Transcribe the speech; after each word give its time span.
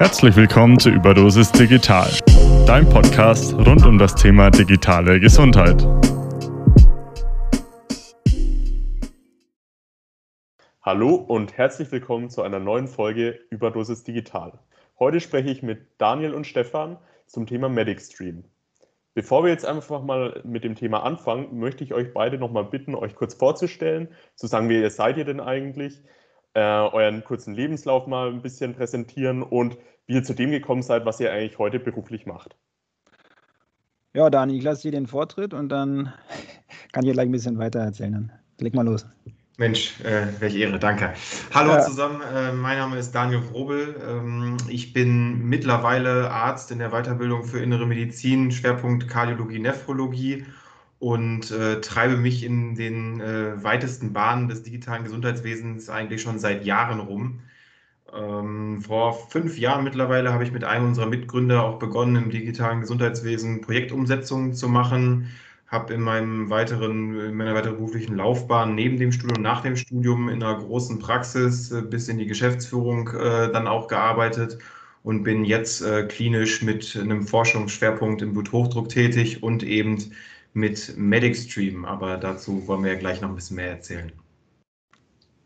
Herzlich 0.00 0.34
willkommen 0.34 0.78
zu 0.78 0.88
Überdosis 0.88 1.52
Digital, 1.52 2.10
dein 2.66 2.88
Podcast 2.88 3.52
rund 3.52 3.84
um 3.84 3.98
das 3.98 4.14
Thema 4.14 4.50
digitale 4.50 5.20
Gesundheit. 5.20 5.86
Hallo 10.80 11.16
und 11.16 11.52
herzlich 11.58 11.92
willkommen 11.92 12.30
zu 12.30 12.40
einer 12.40 12.58
neuen 12.58 12.88
Folge 12.88 13.40
Überdosis 13.50 14.02
Digital. 14.02 14.58
Heute 14.98 15.20
spreche 15.20 15.50
ich 15.50 15.62
mit 15.62 15.86
Daniel 15.98 16.32
und 16.32 16.46
Stefan 16.46 16.96
zum 17.26 17.44
Thema 17.44 17.68
MedicStream. 17.68 18.44
Bevor 19.12 19.44
wir 19.44 19.50
jetzt 19.50 19.66
einfach 19.66 20.02
mal 20.02 20.40
mit 20.44 20.64
dem 20.64 20.76
Thema 20.76 21.02
anfangen, 21.02 21.58
möchte 21.58 21.84
ich 21.84 21.92
euch 21.92 22.14
beide 22.14 22.38
nochmal 22.38 22.64
bitten, 22.64 22.94
euch 22.94 23.14
kurz 23.14 23.34
vorzustellen, 23.34 24.08
zu 24.34 24.46
sagen, 24.46 24.70
wer 24.70 24.80
ihr 24.80 24.90
seid 24.90 25.18
ihr 25.18 25.26
denn 25.26 25.40
eigentlich, 25.40 26.02
äh, 26.54 26.60
euren 26.60 27.24
kurzen 27.24 27.54
Lebenslauf 27.54 28.06
mal 28.06 28.28
ein 28.28 28.42
bisschen 28.42 28.74
präsentieren 28.74 29.42
und 29.42 29.76
wie 30.06 30.14
ihr 30.14 30.24
zu 30.24 30.34
dem 30.34 30.50
gekommen 30.50 30.82
seid, 30.82 31.04
was 31.04 31.20
ihr 31.20 31.32
eigentlich 31.32 31.58
heute 31.58 31.78
beruflich 31.78 32.26
macht. 32.26 32.56
Ja, 34.12 34.28
Dani, 34.28 34.58
ich 34.58 34.64
lasse 34.64 34.82
dir 34.82 34.90
den 34.90 35.06
Vortritt 35.06 35.54
und 35.54 35.68
dann 35.68 36.12
kann 36.92 37.06
ich 37.06 37.12
gleich 37.12 37.28
ein 37.28 37.32
bisschen 37.32 37.58
weiter 37.58 37.80
erzählen. 37.80 38.12
Dann 38.12 38.32
leg 38.58 38.74
mal 38.74 38.84
los. 38.84 39.06
Mensch, 39.56 40.00
äh, 40.00 40.26
welche 40.40 40.58
Ehre, 40.58 40.78
danke. 40.78 41.12
Hallo 41.52 41.72
ja. 41.72 41.82
zusammen, 41.82 42.22
äh, 42.34 42.50
mein 42.50 42.78
Name 42.78 42.96
ist 42.96 43.14
Daniel 43.14 43.42
Frobel. 43.42 43.94
Ähm, 44.08 44.56
ich 44.68 44.94
bin 44.94 45.44
mittlerweile 45.44 46.30
Arzt 46.30 46.70
in 46.70 46.78
der 46.78 46.90
Weiterbildung 46.90 47.44
für 47.44 47.60
Innere 47.60 47.86
Medizin, 47.86 48.50
Schwerpunkt 48.50 49.06
Kardiologie, 49.06 49.58
Nephrologie 49.58 50.46
und 51.00 51.50
äh, 51.50 51.80
treibe 51.80 52.16
mich 52.16 52.44
in 52.44 52.76
den 52.76 53.20
äh, 53.20 53.62
weitesten 53.64 54.12
Bahnen 54.12 54.48
des 54.48 54.62
digitalen 54.62 55.02
Gesundheitswesens 55.02 55.88
eigentlich 55.90 56.22
schon 56.22 56.38
seit 56.38 56.64
Jahren 56.64 57.00
rum. 57.00 57.40
Ähm, 58.14 58.80
vor 58.82 59.14
fünf 59.30 59.58
Jahren 59.58 59.84
mittlerweile 59.84 60.32
habe 60.32 60.44
ich 60.44 60.52
mit 60.52 60.64
einem 60.64 60.86
unserer 60.88 61.06
Mitgründer 61.06 61.64
auch 61.64 61.78
begonnen, 61.78 62.16
im 62.16 62.30
digitalen 62.30 62.82
Gesundheitswesen 62.82 63.62
Projektumsetzungen 63.62 64.54
zu 64.54 64.68
machen 64.68 65.30
habe 65.70 65.94
in 65.94 66.00
meinem 66.00 66.50
weiteren, 66.50 67.18
in 67.18 67.34
meiner 67.36 67.54
weiteren 67.54 67.76
beruflichen 67.76 68.16
Laufbahn 68.16 68.74
neben 68.74 68.98
dem 68.98 69.12
Studium, 69.12 69.40
nach 69.42 69.62
dem 69.62 69.76
Studium 69.76 70.28
in 70.28 70.42
einer 70.42 70.58
großen 70.58 70.98
Praxis 70.98 71.70
äh, 71.70 71.82
bis 71.82 72.08
in 72.08 72.18
die 72.18 72.26
Geschäftsführung 72.26 73.08
äh, 73.08 73.52
dann 73.52 73.68
auch 73.68 73.88
gearbeitet 73.88 74.58
und 75.02 75.22
bin 75.22 75.44
jetzt 75.44 75.80
äh, 75.82 76.04
klinisch 76.06 76.62
mit 76.62 76.98
einem 77.00 77.22
Forschungsschwerpunkt 77.22 78.20
im 78.20 78.34
Bluthochdruck 78.34 78.88
tätig 78.88 79.42
und 79.42 79.62
eben 79.62 80.12
mit 80.52 80.94
MedicStream. 80.96 81.84
Aber 81.84 82.16
dazu 82.16 82.66
wollen 82.66 82.84
wir 82.84 82.92
ja 82.92 82.98
gleich 82.98 83.20
noch 83.20 83.28
ein 83.28 83.34
bisschen 83.34 83.56
mehr 83.56 83.70
erzählen. 83.70 84.12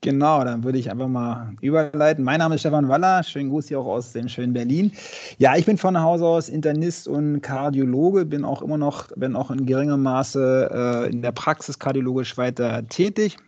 Genau, 0.00 0.44
dann 0.44 0.62
würde 0.62 0.78
ich 0.78 0.90
einfach 0.90 1.08
mal 1.08 1.54
überleiten. 1.62 2.24
Mein 2.24 2.38
Name 2.38 2.56
ist 2.56 2.60
Stefan 2.60 2.88
Waller, 2.88 3.22
schönen 3.22 3.48
Gruß 3.48 3.68
hier 3.68 3.80
auch 3.80 3.86
aus 3.86 4.12
dem 4.12 4.28
schönen 4.28 4.52
Berlin. 4.52 4.92
Ja, 5.38 5.56
ich 5.56 5.64
bin 5.64 5.78
von 5.78 5.98
Haus 5.98 6.20
aus 6.20 6.50
Internist 6.50 7.08
und 7.08 7.40
Kardiologe, 7.40 8.26
bin 8.26 8.44
auch 8.44 8.60
immer 8.60 8.76
noch, 8.76 9.08
wenn 9.16 9.34
auch 9.34 9.50
in 9.50 9.64
geringem 9.64 10.02
Maße 10.02 11.06
äh, 11.06 11.10
in 11.10 11.22
der 11.22 11.32
Praxis 11.32 11.78
kardiologisch 11.78 12.36
weiter 12.36 12.86
tätig 12.88 13.38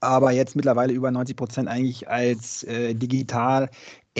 aber 0.00 0.32
jetzt 0.32 0.56
mittlerweile 0.56 0.92
über 0.92 1.10
90 1.10 1.36
Prozent 1.36 1.68
eigentlich 1.68 2.08
als 2.08 2.64
äh, 2.64 2.94
digital 2.94 3.68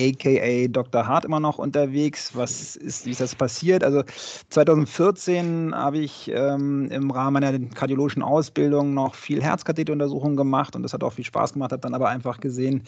aka 0.00 0.68
Dr. 0.68 1.06
Hart 1.06 1.24
immer 1.24 1.40
noch 1.40 1.58
unterwegs. 1.58 2.34
Was 2.34 2.76
ist, 2.76 3.06
wie 3.06 3.10
ist 3.10 3.20
das 3.20 3.34
passiert? 3.34 3.84
Also 3.84 4.02
2014 4.48 5.74
habe 5.74 5.98
ich 5.98 6.30
ähm, 6.32 6.88
im 6.90 7.10
Rahmen 7.10 7.34
meiner 7.34 7.58
kardiologischen 7.74 8.22
Ausbildung 8.22 8.94
noch 8.94 9.14
viel 9.14 9.42
Herzkatheteruntersuchungen 9.42 10.36
gemacht 10.36 10.76
und 10.76 10.82
das 10.82 10.92
hat 10.92 11.04
auch 11.04 11.12
viel 11.12 11.24
Spaß 11.24 11.54
gemacht, 11.54 11.72
habe 11.72 11.82
dann 11.82 11.94
aber 11.94 12.08
einfach 12.08 12.40
gesehen, 12.40 12.82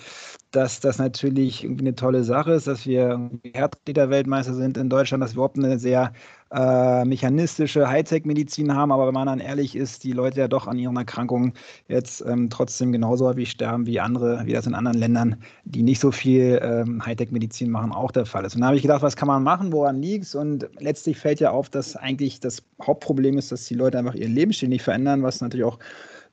dass 0.50 0.80
das 0.80 0.98
natürlich 0.98 1.64
irgendwie 1.64 1.86
eine 1.86 1.94
tolle 1.94 2.24
Sache 2.24 2.52
ist, 2.52 2.66
dass 2.66 2.86
wir 2.86 3.30
Herzkatheter-Weltmeister 3.52 4.54
sind 4.54 4.76
in 4.76 4.88
Deutschland, 4.88 5.22
dass 5.22 5.32
wir 5.32 5.36
überhaupt 5.36 5.58
eine 5.58 5.78
sehr 5.78 6.12
äh, 6.52 7.04
mechanistische 7.06 7.88
Hightech-Medizin 7.88 8.74
haben, 8.74 8.92
aber 8.92 9.06
wenn 9.06 9.14
man 9.14 9.26
dann 9.26 9.40
ehrlich 9.40 9.74
ist, 9.74 10.04
die 10.04 10.12
Leute 10.12 10.40
ja 10.40 10.48
doch 10.48 10.66
an 10.66 10.78
ihren 10.78 10.96
Erkrankungen 10.96 11.54
jetzt 11.88 12.22
ähm, 12.26 12.50
trotzdem 12.50 12.92
genauso 12.92 13.26
häufig 13.26 13.50
sterben 13.50 13.86
wie 13.86 14.00
andere, 14.00 14.42
wie 14.44 14.52
das 14.52 14.66
in 14.66 14.74
anderen 14.74 14.98
Ländern, 14.98 15.36
die 15.64 15.82
nicht 15.82 16.00
so 16.00 16.10
viel 16.10 16.60
ähm, 16.62 17.01
Hightech-Medizin 17.04 17.70
machen, 17.70 17.92
auch 17.92 18.10
der 18.10 18.26
Fall 18.26 18.44
ist. 18.44 18.54
Und 18.54 18.60
da 18.60 18.68
habe 18.68 18.76
ich 18.76 18.82
gedacht, 18.82 19.02
was 19.02 19.16
kann 19.16 19.28
man 19.28 19.42
machen, 19.42 19.72
woran 19.72 20.00
liegt 20.00 20.24
es? 20.24 20.34
Und 20.34 20.68
letztlich 20.78 21.18
fällt 21.18 21.40
ja 21.40 21.50
auf, 21.50 21.68
dass 21.68 21.96
eigentlich 21.96 22.40
das 22.40 22.62
Hauptproblem 22.82 23.38
ist, 23.38 23.52
dass 23.52 23.64
die 23.64 23.74
Leute 23.74 23.98
einfach 23.98 24.14
ihren 24.14 24.34
Lebensstil 24.34 24.68
nicht 24.68 24.82
verändern, 24.82 25.22
was 25.22 25.40
natürlich 25.40 25.64
auch 25.64 25.78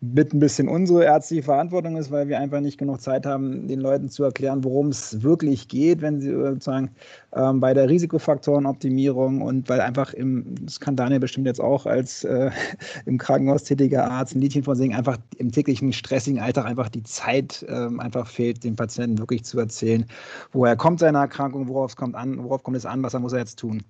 mit 0.02 0.34
ein 0.34 0.40
bisschen 0.40 0.70
unsere 0.70 1.04
ärztliche 1.04 1.44
Verantwortung 1.44 1.98
ist, 1.98 2.10
weil 2.10 2.30
wir 2.30 2.40
einfach 2.40 2.62
nicht 2.62 2.78
genug 2.78 3.02
Zeit 3.02 3.26
haben, 3.26 3.68
den 3.68 3.82
Leuten 3.82 4.08
zu 4.08 4.24
erklären, 4.24 4.64
worum 4.64 4.88
es 4.90 5.22
wirklich 5.24 5.68
geht, 5.68 6.02
wenn 6.02 6.22
sie 6.22 6.32
sozusagen 6.32 6.92
ähm, 7.34 7.60
bei 7.60 7.74
der 7.74 7.90
Risikofaktorenoptimierung 7.90 9.42
und 9.42 9.68
weil 9.68 9.82
einfach 9.82 10.14
im, 10.14 10.56
das 10.62 10.80
kann 10.80 10.96
Daniel 10.96 11.20
bestimmt 11.20 11.48
jetzt 11.48 11.60
auch 11.60 11.86
als 11.86 12.24
äh, 12.24 12.50
im 13.06 13.18
Krankenhaus 13.18 13.66
tätiger 13.66 14.10
Arzt 14.10 14.36
ein 14.36 14.42
Liedchen 14.42 14.64
von 14.64 14.76
singen, 14.76 14.96
einfach 14.96 15.18
im 15.38 15.52
täglichen 15.52 15.92
stressigen 15.92 16.40
Alltag 16.40 16.66
einfach 16.66 16.88
die 16.88 17.04
Zeit 17.04 17.66
ähm, 17.68 18.00
einfach 18.00 18.28
fehlt, 18.28 18.64
dem 18.64 18.78
Patienten 18.78 19.18
wirklich 19.18 19.44
zu 19.44 19.60
erzählen, 19.60 20.06
woher 20.54 20.78
kommt 20.78 21.02
seine 21.02 21.18
Erkrankung, 21.18 21.68
worauf, 21.68 21.98
kommt 21.98 22.16
an, 22.16 22.42
worauf 22.42 22.64
kommt 22.64 22.78
es 22.78 22.86
an, 22.86 23.04
was 23.04 23.14
er 23.14 23.20
muss 23.20 23.34
er 23.34 23.40
jetzt 23.40 23.60
tun. 23.60 23.84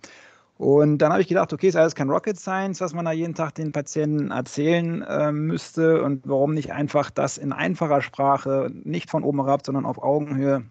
Und 0.59 0.97
dann 0.97 1.14
habe 1.14 1.22
ich 1.22 1.30
gedacht, 1.30 1.53
okay, 1.53 1.70
ist 1.70 1.78
alles 1.78 1.96
kein 1.96 2.09
Rocket 2.09 2.38
Science, 2.38 2.81
was 2.81 2.94
man 2.94 3.06
da 3.06 3.14
jeden 3.14 3.34
Tag 3.34 3.56
den 3.56 3.72
Patienten 3.72 4.30
erzählen 4.31 5.02
äh, 5.03 5.31
müsste. 5.31 6.03
Und 6.03 6.28
warum 6.28 6.53
nicht 6.53 6.74
einfach 6.74 7.12
das 7.12 7.38
in 7.38 7.53
einfacher 7.53 8.02
Sprache, 8.02 8.69
nicht 8.74 9.09
von 9.09 9.24
oben 9.24 9.42
herab, 9.42 9.66
sondern 9.66 9.86
auf 9.86 10.03
Augenhöhe 10.03 10.66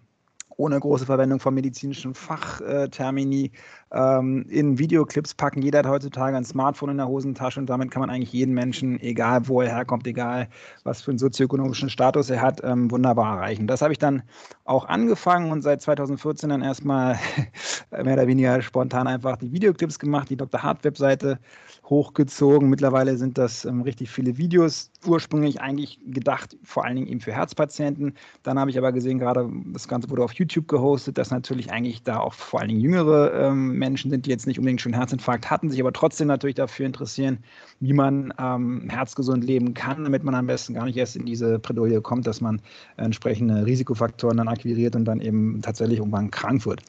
ohne 0.57 0.79
große 0.79 1.07
Verwendung 1.07 1.39
von 1.39 1.55
medizinischen 1.55 2.13
Fachtermini 2.13 3.51
ähm, 3.91 4.45
in 4.49 4.77
Videoclips 4.77 5.33
packen. 5.33 5.61
Jeder 5.61 5.79
hat 5.79 5.87
heutzutage 5.87 6.37
ein 6.37 6.45
Smartphone 6.45 6.91
in 6.91 6.97
der 6.97 7.07
Hosentasche 7.07 7.59
und 7.59 7.69
damit 7.69 7.91
kann 7.91 8.01
man 8.01 8.09
eigentlich 8.09 8.33
jeden 8.33 8.53
Menschen, 8.53 8.99
egal 9.01 9.47
wo 9.47 9.61
er 9.61 9.69
herkommt, 9.69 10.05
egal 10.07 10.47
was 10.83 11.01
für 11.01 11.11
einen 11.11 11.17
sozioökonomischen 11.17 11.89
Status 11.89 12.29
er 12.29 12.41
hat, 12.41 12.61
ähm, 12.63 12.91
wunderbar 12.91 13.37
erreichen. 13.37 13.67
Das 13.67 13.81
habe 13.81 13.93
ich 13.93 13.99
dann 13.99 14.23
auch 14.65 14.85
angefangen 14.87 15.51
und 15.51 15.61
seit 15.61 15.81
2014 15.81 16.49
dann 16.49 16.61
erstmal 16.61 17.17
mehr 17.91 18.13
oder 18.13 18.27
weniger 18.27 18.61
spontan 18.61 19.07
einfach 19.07 19.37
die 19.37 19.51
Videoclips 19.51 19.97
gemacht, 19.97 20.29
die 20.29 20.37
Dr. 20.37 20.61
Hart 20.61 20.83
Webseite 20.83 21.39
hochgezogen. 21.89 22.69
Mittlerweile 22.69 23.17
sind 23.17 23.37
das 23.37 23.65
ähm, 23.65 23.81
richtig 23.81 24.11
viele 24.11 24.37
Videos. 24.37 24.91
Ursprünglich 25.05 25.61
eigentlich 25.61 25.99
gedacht, 26.05 26.55
vor 26.63 26.85
allen 26.85 26.95
Dingen 26.95 27.07
eben 27.07 27.19
für 27.19 27.33
Herzpatienten. 27.33 28.13
Dann 28.43 28.59
habe 28.59 28.69
ich 28.69 28.77
aber 28.77 28.91
gesehen, 28.91 29.17
gerade 29.17 29.49
das 29.73 29.87
Ganze 29.87 30.09
wurde 30.09 30.23
auf 30.23 30.33
YouTube 30.33 30.67
gehostet, 30.67 31.17
dass 31.17 31.31
natürlich 31.31 31.71
eigentlich 31.71 32.03
da 32.03 32.19
auch 32.19 32.33
vor 32.33 32.59
allen 32.59 32.69
Dingen 32.69 32.81
jüngere 32.81 33.33
ähm, 33.33 33.78
Menschen 33.79 34.11
sind, 34.11 34.25
die 34.25 34.29
jetzt 34.29 34.45
nicht 34.45 34.59
unbedingt 34.59 34.81
schon 34.81 34.93
Herzinfarkt 34.93 35.49
hatten, 35.49 35.71
sich 35.71 35.79
aber 35.79 35.93
trotzdem 35.93 36.27
natürlich 36.27 36.55
dafür 36.55 36.85
interessieren, 36.85 37.39
wie 37.79 37.93
man 37.93 38.33
ähm, 38.39 38.87
herzgesund 38.89 39.43
leben 39.43 39.73
kann, 39.73 40.03
damit 40.03 40.23
man 40.23 40.35
am 40.35 40.47
besten 40.47 40.75
gar 40.75 40.85
nicht 40.85 40.97
erst 40.97 41.15
in 41.15 41.25
diese 41.25 41.57
Prädolie 41.57 42.01
kommt, 42.01 42.27
dass 42.27 42.41
man 42.41 42.61
entsprechende 42.97 43.65
Risikofaktoren 43.65 44.37
dann 44.37 44.47
akquiriert 44.47 44.95
und 44.95 45.05
dann 45.05 45.21
eben 45.21 45.61
tatsächlich 45.61 45.99
irgendwann 45.99 46.29
krank 46.29 46.65
wird. 46.65 46.81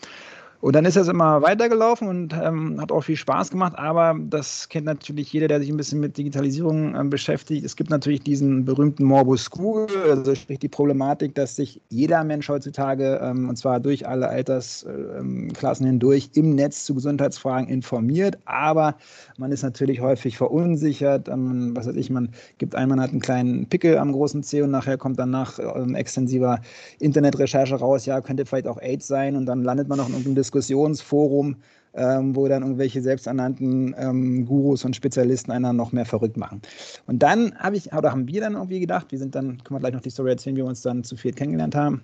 Und 0.60 0.75
dann 0.76 0.84
ist 0.84 0.97
das 0.97 1.09
immer 1.09 1.41
weitergelaufen 1.41 2.06
und 2.06 2.34
ähm, 2.34 2.78
hat 2.81 2.93
auch 2.93 3.00
viel 3.00 3.16
Spaß 3.16 3.50
gemacht. 3.50 3.72
Aber 3.76 4.15
das 4.28 4.69
kennt 4.69 4.84
natürlich 4.84 5.32
jeder, 5.32 5.48
der 5.48 5.60
sich 5.60 5.71
ein 5.71 5.76
bisschen 5.76 6.00
mit 6.00 6.19
Digitalisierung 6.19 6.94
ähm, 6.94 7.09
beschäftigt. 7.09 7.65
Es 7.65 7.76
gibt 7.76 7.88
natürlich 7.88 8.21
diesen 8.21 8.66
berühmten 8.66 9.04
Morbus 9.04 9.48
Google, 9.50 9.88
also 10.10 10.34
sprich 10.34 10.59
die 10.59 10.69
Problematik, 10.69 11.34
dass 11.34 11.56
sich 11.56 11.81
jeder 11.88 12.22
Mensch 12.25 12.48
heutzutage, 12.50 13.21
ähm, 13.22 13.48
und 13.48 13.56
zwar 13.56 13.81
durch 13.81 14.06
alle 14.06 14.28
Altersklassen 14.28 15.87
hindurch, 15.87 16.31
im 16.34 16.54
Netz 16.54 16.84
zu 16.84 16.94
Gesundheitsfragen 16.94 17.69
informiert. 17.69 18.37
Aber 18.44 18.97
man 19.38 19.53
ist 19.53 19.62
natürlich 19.62 20.00
häufig 20.00 20.37
verunsichert. 20.37 21.28
Ähm, 21.28 21.75
was 21.75 21.87
weiß 21.87 21.97
ich, 21.97 22.10
man 22.10 22.31
gibt 22.59 22.75
ein, 22.75 22.91
man 22.91 23.00
hat 23.00 23.10
einen 23.10 23.21
kleinen 23.21 23.66
Pickel 23.66 23.97
am 23.97 24.12
großen 24.12 24.42
C 24.42 24.60
und 24.60 24.71
nachher 24.72 24.98
kommt 24.98 25.19
dann 25.19 25.31
nach 25.31 25.59
ähm, 25.59 25.94
extensiver 25.94 26.60
Internetrecherche 26.98 27.77
raus, 27.77 28.04
ja, 28.04 28.21
könnte 28.21 28.45
vielleicht 28.45 28.66
auch 28.66 28.78
AIDS 28.78 29.07
sein. 29.07 29.36
Und 29.36 29.47
dann 29.47 29.62
landet 29.65 29.89
man 29.89 29.97
noch 29.97 30.09
in 30.09 30.12
irgendeinem 30.12 30.34
Diskussionsforum, 30.50 31.56
ähm, 31.94 32.34
wo 32.34 32.48
dann 32.48 32.62
irgendwelche 32.62 33.00
selbsternannten 33.02 33.94
ähm, 33.97 34.47
Gurus 34.47 34.84
und 34.84 34.97
Spezialisten 34.97 35.52
einer 35.52 35.72
noch 35.72 35.92
mehr 35.92 36.04
verrückt 36.04 36.36
machen. 36.36 36.60
Und 37.06 37.22
dann 37.22 37.54
habe 37.56 37.76
ich, 37.76 37.92
oder 37.92 38.10
haben 38.10 38.26
wir 38.26 38.41
dann 38.41 38.54
irgendwie 38.54 38.80
gedacht, 38.80 39.10
wir 39.10 39.18
sind 39.18 39.34
dann, 39.34 39.62
können 39.62 39.76
wir 39.76 39.80
gleich 39.80 39.94
noch 39.94 40.00
die 40.00 40.10
Story 40.10 40.30
erzählen, 40.30 40.56
wie 40.56 40.60
wir 40.60 40.66
uns 40.66 40.82
dann 40.82 41.04
zu 41.04 41.16
viel 41.16 41.32
kennengelernt 41.32 41.74
haben, 41.74 42.02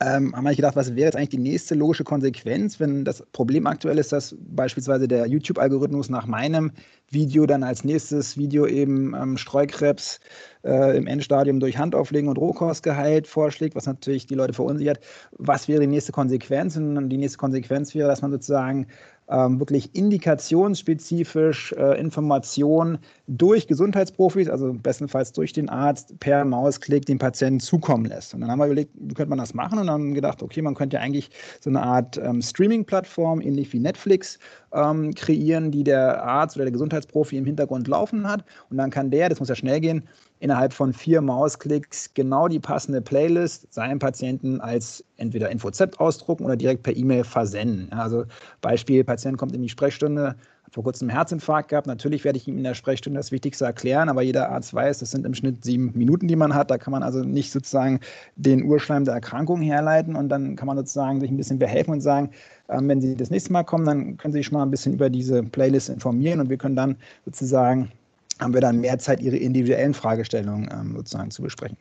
ähm, 0.00 0.34
haben 0.34 0.44
wir 0.44 0.54
gedacht, 0.54 0.76
was 0.76 0.94
wäre 0.94 1.06
jetzt 1.06 1.16
eigentlich 1.16 1.30
die 1.30 1.38
nächste 1.38 1.74
logische 1.74 2.04
Konsequenz, 2.04 2.78
wenn 2.78 3.04
das 3.04 3.24
Problem 3.32 3.66
aktuell 3.66 3.98
ist, 3.98 4.12
dass 4.12 4.36
beispielsweise 4.38 5.08
der 5.08 5.26
YouTube-Algorithmus 5.26 6.08
nach 6.08 6.26
meinem 6.26 6.70
Video 7.10 7.46
dann 7.46 7.64
als 7.64 7.82
nächstes 7.82 8.36
Video 8.36 8.66
eben 8.66 9.14
ähm, 9.14 9.36
Streukrebs 9.36 10.20
äh, 10.62 10.96
im 10.96 11.08
Endstadium 11.08 11.58
durch 11.58 11.78
Handauflegen 11.78 12.28
und 12.28 12.38
Rohkost 12.38 12.84
geheilt 12.84 13.26
vorschlägt, 13.26 13.74
was 13.74 13.86
natürlich 13.86 14.26
die 14.26 14.36
Leute 14.36 14.52
verunsichert. 14.52 15.00
Was 15.32 15.66
wäre 15.66 15.80
die 15.80 15.88
nächste 15.88 16.12
Konsequenz? 16.12 16.76
Und 16.76 17.08
die 17.08 17.16
nächste 17.16 17.38
Konsequenz 17.38 17.92
wäre, 17.94 18.08
dass 18.08 18.22
man 18.22 18.30
sozusagen 18.30 18.86
ähm, 19.30 19.58
wirklich 19.58 19.94
indikationsspezifisch 19.94 21.72
äh, 21.72 22.00
Informationen 22.00 22.98
durch 23.26 23.66
Gesundheitsprofis, 23.66 24.48
also 24.48 24.72
bestenfalls 24.72 25.32
durch 25.32 25.52
den 25.52 25.68
Arzt, 25.68 26.18
per 26.20 26.44
Mausklick 26.44 27.04
den 27.06 27.18
Patienten 27.18 27.60
zukommen 27.60 28.06
lässt. 28.06 28.34
Und 28.34 28.40
dann 28.40 28.50
haben 28.50 28.58
wir 28.58 28.66
überlegt, 28.66 28.92
wie 28.94 29.14
könnte 29.14 29.30
man 29.30 29.38
das 29.38 29.54
machen? 29.54 29.78
Und 29.78 29.90
haben 29.90 30.14
gedacht, 30.14 30.42
okay, 30.42 30.62
man 30.62 30.74
könnte 30.74 30.96
ja 30.96 31.02
eigentlich 31.02 31.30
so 31.60 31.70
eine 31.70 31.82
Art 31.82 32.16
ähm, 32.18 32.40
Streaming-Plattform, 32.40 33.40
ähnlich 33.40 33.72
wie 33.72 33.80
Netflix, 33.80 34.38
ähm, 34.72 35.14
kreieren, 35.14 35.70
die 35.70 35.84
der 35.84 36.22
Arzt 36.24 36.56
oder 36.56 36.64
der 36.64 36.72
Gesundheitsprofi 36.72 37.36
im 37.36 37.44
Hintergrund 37.44 37.88
laufen 37.88 38.28
hat. 38.28 38.44
Und 38.70 38.78
dann 38.78 38.90
kann 38.90 39.10
der, 39.10 39.28
das 39.28 39.40
muss 39.40 39.48
ja 39.48 39.54
schnell 39.54 39.80
gehen, 39.80 40.08
innerhalb 40.40 40.72
von 40.72 40.92
vier 40.92 41.20
Mausklicks 41.20 42.12
genau 42.14 42.48
die 42.48 42.60
passende 42.60 43.00
Playlist 43.00 43.72
seinem 43.72 43.98
Patienten 43.98 44.60
als 44.60 45.04
entweder 45.16 45.50
Info-Z 45.50 45.98
ausdrucken 45.98 46.44
oder 46.44 46.56
direkt 46.56 46.82
per 46.82 46.96
E-Mail 46.96 47.24
versenden. 47.24 47.92
Also 47.92 48.24
Beispiel, 48.60 49.04
Patient 49.04 49.36
kommt 49.36 49.54
in 49.54 49.62
die 49.62 49.68
Sprechstunde, 49.68 50.36
hat 50.62 50.74
vor 50.74 50.84
kurzem 50.84 51.08
einen 51.08 51.16
Herzinfarkt 51.16 51.70
gehabt. 51.70 51.86
Natürlich 51.86 52.24
werde 52.24 52.38
ich 52.38 52.46
ihm 52.46 52.56
in 52.56 52.64
der 52.64 52.74
Sprechstunde 52.74 53.18
das 53.18 53.32
Wichtigste 53.32 53.64
erklären, 53.64 54.08
aber 54.08 54.22
jeder 54.22 54.50
Arzt 54.50 54.72
weiß, 54.72 54.98
das 54.98 55.10
sind 55.10 55.26
im 55.26 55.34
Schnitt 55.34 55.64
sieben 55.64 55.92
Minuten, 55.94 56.28
die 56.28 56.36
man 56.36 56.54
hat. 56.54 56.70
Da 56.70 56.78
kann 56.78 56.92
man 56.92 57.02
also 57.02 57.20
nicht 57.20 57.50
sozusagen 57.50 58.00
den 58.36 58.62
Urschleim 58.64 59.04
der 59.04 59.14
Erkrankung 59.14 59.60
herleiten 59.60 60.14
und 60.14 60.28
dann 60.28 60.54
kann 60.54 60.66
man 60.66 60.76
sozusagen 60.76 61.20
sich 61.20 61.30
ein 61.30 61.36
bisschen 61.36 61.58
behelfen 61.58 61.94
und 61.94 62.00
sagen, 62.00 62.30
ähm, 62.68 62.88
wenn 62.88 63.00
Sie 63.00 63.16
das 63.16 63.30
nächste 63.30 63.52
Mal 63.52 63.64
kommen, 63.64 63.86
dann 63.86 64.16
können 64.18 64.32
Sie 64.32 64.38
sich 64.38 64.46
schon 64.46 64.58
mal 64.58 64.64
ein 64.64 64.70
bisschen 64.70 64.92
über 64.92 65.10
diese 65.10 65.42
Playlist 65.42 65.88
informieren 65.88 66.38
und 66.40 66.48
wir 66.48 66.58
können 66.58 66.76
dann 66.76 66.96
sozusagen 67.24 67.90
haben 68.40 68.54
wir 68.54 68.60
dann 68.60 68.80
mehr 68.80 68.98
Zeit, 68.98 69.20
ihre 69.20 69.36
individuellen 69.36 69.94
Fragestellungen 69.94 70.68
ähm, 70.72 70.94
sozusagen 70.96 71.30
zu 71.30 71.42
besprechen. 71.42 71.76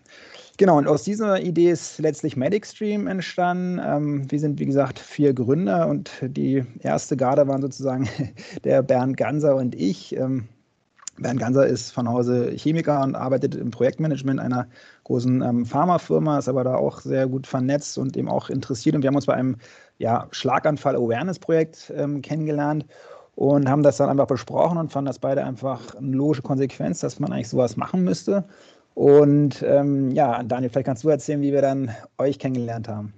Genau, 0.58 0.80
und 0.80 0.88
aus 0.88 1.04
dieser 1.04 1.40
Idee 1.40 1.70
ist 1.70 2.00
letztlich 2.00 2.36
MedicStream 2.36 3.06
entstanden. 3.06 3.80
Ähm, 3.84 4.32
wir 4.32 4.40
sind, 4.40 4.60
wie 4.60 4.66
gesagt, 4.66 4.98
vier 4.98 5.34
Gründer 5.34 5.88
und 5.88 6.12
die 6.22 6.64
erste 6.80 7.16
Garde 7.16 7.48
waren 7.48 7.62
sozusagen 7.62 8.10
der 8.64 8.82
Bernd 8.82 9.18
Ganser 9.18 9.56
und 9.56 9.76
ich. 9.76 10.16
Ähm, 10.16 10.48
Bernd 11.20 11.40
Ganser 11.40 11.66
ist 11.66 11.92
von 11.92 12.08
Hause 12.08 12.52
Chemiker 12.56 13.04
und 13.04 13.16
arbeitet 13.16 13.56
im 13.56 13.72
Projektmanagement 13.72 14.40
einer 14.40 14.68
großen 15.04 15.42
ähm, 15.42 15.66
Pharmafirma, 15.66 16.40
ist 16.40 16.50
aber 16.50 16.64
da 16.64 16.76
auch 16.76 17.02
sehr 17.02 17.28
gut 17.28 17.48
vernetzt 17.48 17.98
und 17.98 18.18
eben 18.18 18.30
auch 18.30 18.50
interessiert. 18.50 18.96
Und 18.96 19.04
wir 19.04 19.08
haben 19.10 19.16
uns 19.16 19.26
bei 19.26 19.34
einem 19.34 19.58
ja, 20.00 20.28
Schlaganfall-Awareness-Projekt 20.32 21.94
ähm, 21.96 22.22
kennengelernt 22.22 22.86
und 23.38 23.70
haben 23.70 23.84
das 23.84 23.98
dann 23.98 24.10
einfach 24.10 24.26
besprochen 24.26 24.80
und 24.80 24.92
fanden 24.92 25.06
das 25.06 25.20
beide 25.20 25.46
einfach 25.46 25.94
eine 25.94 26.16
logische 26.16 26.42
Konsequenz, 26.42 27.02
dass 27.02 27.20
man 27.20 27.32
eigentlich 27.32 27.50
sowas 27.50 27.78
machen 27.78 28.04
müsste. 28.04 28.46
Und 28.96 29.62
ähm, 29.62 30.10
ja, 30.10 30.42
Daniel, 30.42 30.72
vielleicht 30.72 30.88
kannst 30.88 31.04
du 31.04 31.10
erzählen, 31.10 31.42
wie 31.42 31.54
wir 31.54 31.62
dann 31.62 31.92
euch 32.18 32.40
kennengelernt 32.40 32.88
haben. 32.88 33.14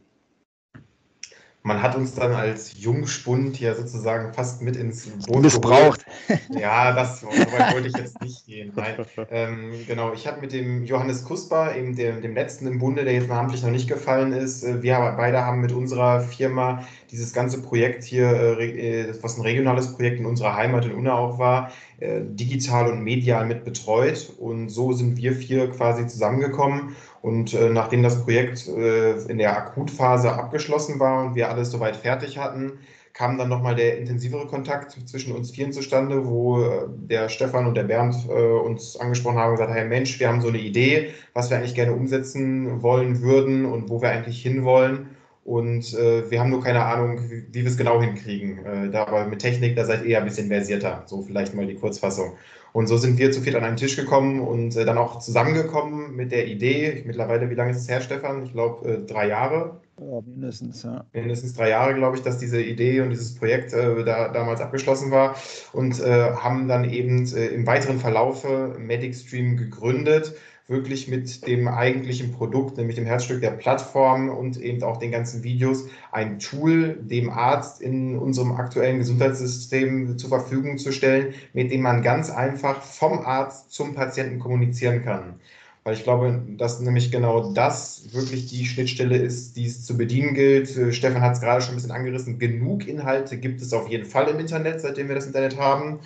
Man 1.61 1.81
hat 1.81 1.95
uns 1.95 2.15
dann 2.15 2.31
als 2.31 2.81
Jungspund 2.81 3.59
ja 3.59 3.75
sozusagen 3.75 4.33
fast 4.33 4.61
mit 4.61 4.77
ins 4.77 5.07
Boot 5.27 5.41
Missbraucht. 5.41 6.05
Ja, 6.49 6.93
das 6.93 7.19
so 7.19 7.27
weit 7.27 7.73
wollte 7.73 7.89
ich 7.89 7.97
jetzt 7.97 8.21
nicht 8.21 8.45
gehen. 8.45 8.71
Nein, 8.75 8.95
ähm, 9.29 9.73
genau. 9.85 10.13
Ich 10.13 10.25
habe 10.25 10.39
mit 10.39 10.53
dem 10.53 10.85
Johannes 10.85 11.25
Kusper, 11.25 11.75
eben 11.75 11.97
dem, 11.97 12.21
dem 12.21 12.33
letzten 12.33 12.65
im 12.65 12.79
Bunde, 12.79 13.03
der 13.03 13.13
jetzt 13.13 13.27
namentlich 13.27 13.61
noch 13.61 13.71
nicht 13.71 13.89
gefallen 13.89 14.31
ist, 14.31 14.63
äh, 14.63 14.81
wir 14.81 15.13
beide 15.17 15.45
haben 15.45 15.59
mit 15.59 15.73
unserer 15.73 16.21
Firma 16.21 16.85
dieses 17.11 17.33
ganze 17.33 17.61
Projekt 17.61 18.05
hier, 18.05 18.57
äh, 18.57 19.09
äh, 19.09 19.13
was 19.21 19.37
ein 19.37 19.41
regionales 19.41 19.93
Projekt 19.93 20.19
in 20.19 20.25
unserer 20.25 20.55
Heimat 20.55 20.85
in 20.85 20.93
Unna 20.93 21.15
auch 21.15 21.39
war, 21.39 21.71
digital 22.01 22.89
und 22.89 23.03
medial 23.03 23.45
mit 23.45 23.65
betreut. 23.65 24.31
Und 24.37 24.69
so 24.69 24.93
sind 24.93 25.17
wir 25.17 25.33
vier 25.33 25.69
quasi 25.69 26.07
zusammengekommen 26.07 26.95
und 27.21 27.53
äh, 27.53 27.69
nachdem 27.69 28.03
das 28.03 28.23
Projekt 28.23 28.67
äh, 28.67 29.13
in 29.23 29.37
der 29.37 29.57
Akutphase 29.57 30.31
abgeschlossen 30.31 30.99
war 30.99 31.25
und 31.25 31.35
wir 31.35 31.49
alles 31.49 31.71
soweit 31.71 31.95
fertig 31.95 32.37
hatten, 32.37 32.79
kam 33.13 33.37
dann 33.37 33.49
nochmal 33.49 33.75
der 33.75 33.97
intensivere 33.97 34.47
Kontakt 34.47 34.91
zwischen 35.09 35.35
uns 35.35 35.51
vieren 35.51 35.73
zustande, 35.73 36.25
wo 36.25 36.61
äh, 36.61 36.87
der 36.87 37.27
Stefan 37.27 37.67
und 37.67 37.75
der 37.75 37.83
Bernd 37.83 38.15
äh, 38.29 38.31
uns 38.31 38.95
angesprochen 38.95 39.37
haben 39.37 39.49
und 39.49 39.57
gesagt, 39.57 39.73
hey 39.73 39.85
Mensch, 39.85 40.19
wir 40.19 40.29
haben 40.29 40.41
so 40.41 40.47
eine 40.47 40.59
Idee, 40.59 41.09
was 41.33 41.49
wir 41.49 41.57
eigentlich 41.57 41.75
gerne 41.75 41.93
umsetzen 41.93 42.81
wollen 42.81 43.21
würden 43.21 43.65
und 43.65 43.89
wo 43.89 44.01
wir 44.01 44.09
eigentlich 44.09 44.41
hinwollen. 44.41 45.09
Und 45.43 45.93
äh, 45.95 46.29
wir 46.29 46.39
haben 46.39 46.51
nur 46.51 46.63
keine 46.63 46.85
Ahnung, 46.85 47.29
wie, 47.29 47.43
wie 47.51 47.63
wir 47.63 47.71
es 47.71 47.75
genau 47.77 48.01
hinkriegen. 48.01 48.65
Äh, 48.65 48.89
da 48.91 49.07
aber 49.07 49.25
mit 49.25 49.39
Technik, 49.39 49.75
da 49.75 49.83
seid 49.83 50.03
ihr 50.03 50.11
ja 50.11 50.19
ein 50.19 50.25
bisschen 50.25 50.47
versierter. 50.47 51.03
So 51.07 51.21
vielleicht 51.21 51.55
mal 51.55 51.65
die 51.65 51.75
Kurzfassung. 51.75 52.33
Und 52.73 52.87
so 52.87 52.97
sind 52.97 53.17
wir 53.17 53.31
zu 53.31 53.41
viert 53.41 53.55
an 53.55 53.63
einen 53.63 53.77
Tisch 53.77 53.95
gekommen 53.95 54.41
und 54.41 54.75
äh, 54.75 54.85
dann 54.85 54.97
auch 54.97 55.19
zusammengekommen 55.19 56.15
mit 56.15 56.31
der 56.31 56.47
Idee. 56.47 57.03
Mittlerweile, 57.05 57.49
wie 57.49 57.55
lange 57.55 57.71
ist 57.71 57.77
es 57.77 57.89
her, 57.89 58.01
Stefan? 58.01 58.43
Ich 58.43 58.51
glaube, 58.51 58.87
äh, 58.87 59.05
drei 59.05 59.27
Jahre. 59.27 59.81
Ja, 59.99 60.21
mindestens, 60.21 60.83
ja. 60.83 61.05
Mindestens 61.13 61.53
drei 61.53 61.69
Jahre, 61.69 61.93
glaube 61.93 62.17
ich, 62.17 62.23
dass 62.23 62.37
diese 62.37 62.61
Idee 62.61 63.01
und 63.01 63.09
dieses 63.09 63.35
Projekt 63.35 63.73
äh, 63.73 64.03
da, 64.03 64.29
damals 64.29 64.61
abgeschlossen 64.61 65.11
war. 65.11 65.35
Und 65.73 65.99
äh, 65.99 66.31
haben 66.33 66.67
dann 66.67 66.89
eben 66.89 67.25
äh, 67.33 67.47
im 67.47 67.67
weiteren 67.67 67.99
Verlaufe 67.99 68.75
MedicStream 68.79 69.57
gegründet 69.57 70.35
wirklich 70.69 71.07
mit 71.07 71.47
dem 71.47 71.67
eigentlichen 71.67 72.31
Produkt, 72.31 72.77
nämlich 72.77 72.95
dem 72.95 73.05
Herzstück 73.05 73.41
der 73.41 73.51
Plattform 73.51 74.29
und 74.29 74.57
eben 74.57 74.83
auch 74.83 74.97
den 74.97 75.11
ganzen 75.11 75.43
Videos, 75.43 75.85
ein 76.11 76.39
Tool 76.39 76.97
dem 77.01 77.31
Arzt 77.31 77.81
in 77.81 78.17
unserem 78.17 78.53
aktuellen 78.53 78.99
Gesundheitssystem 78.99 80.17
zur 80.17 80.29
Verfügung 80.29 80.77
zu 80.77 80.91
stellen, 80.91 81.33
mit 81.53 81.71
dem 81.71 81.81
man 81.81 82.03
ganz 82.03 82.29
einfach 82.29 82.83
vom 82.83 83.19
Arzt 83.19 83.71
zum 83.73 83.95
Patienten 83.95 84.39
kommunizieren 84.39 85.03
kann. 85.03 85.39
Weil 85.83 85.95
ich 85.95 86.03
glaube, 86.03 86.39
dass 86.57 86.79
nämlich 86.81 87.11
genau 87.11 87.51
das 87.53 88.13
wirklich 88.13 88.47
die 88.47 88.65
Schnittstelle 88.65 89.17
ist, 89.17 89.55
die 89.55 89.65
es 89.65 89.85
zu 89.85 89.97
bedienen 89.97 90.35
gilt. 90.35 90.69
Stefan 90.93 91.21
hat 91.21 91.33
es 91.33 91.41
gerade 91.41 91.61
schon 91.61 91.73
ein 91.73 91.77
bisschen 91.77 91.91
angerissen. 91.91 92.37
Genug 92.37 92.87
Inhalte 92.87 93.37
gibt 93.37 93.61
es 93.61 93.73
auf 93.73 93.87
jeden 93.89 94.05
Fall 94.05 94.27
im 94.27 94.39
Internet, 94.39 94.81
seitdem 94.81 95.07
wir 95.07 95.15
das 95.15 95.25
Internet 95.25 95.57
haben. 95.57 95.99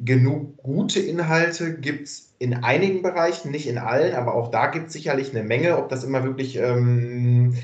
Genug 0.00 0.56
gute 0.62 1.00
Inhalte 1.00 1.78
gibt 1.78 2.08
es 2.08 2.34
in 2.38 2.54
einigen 2.54 3.02
Bereichen, 3.02 3.50
nicht 3.50 3.68
in 3.68 3.78
allen, 3.78 4.14
aber 4.14 4.34
auch 4.34 4.50
da 4.50 4.66
gibt 4.66 4.88
es 4.88 4.92
sicherlich 4.92 5.30
eine 5.30 5.44
Menge. 5.44 5.78
Ob 5.78 5.88
das 5.88 6.02
immer 6.02 6.24
wirklich 6.24 6.56
ähm, 6.56 7.54